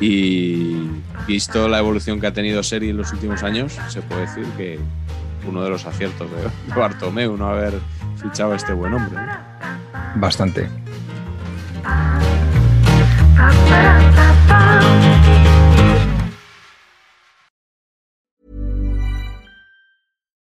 [0.00, 0.88] Y
[1.28, 4.80] visto la evolución que ha tenido Seri en los últimos años, se puede decir que
[5.46, 7.74] uno de los aciertos de Bartomeu no haber
[8.20, 9.20] fichado a este buen hombre.
[10.16, 10.68] Bastante.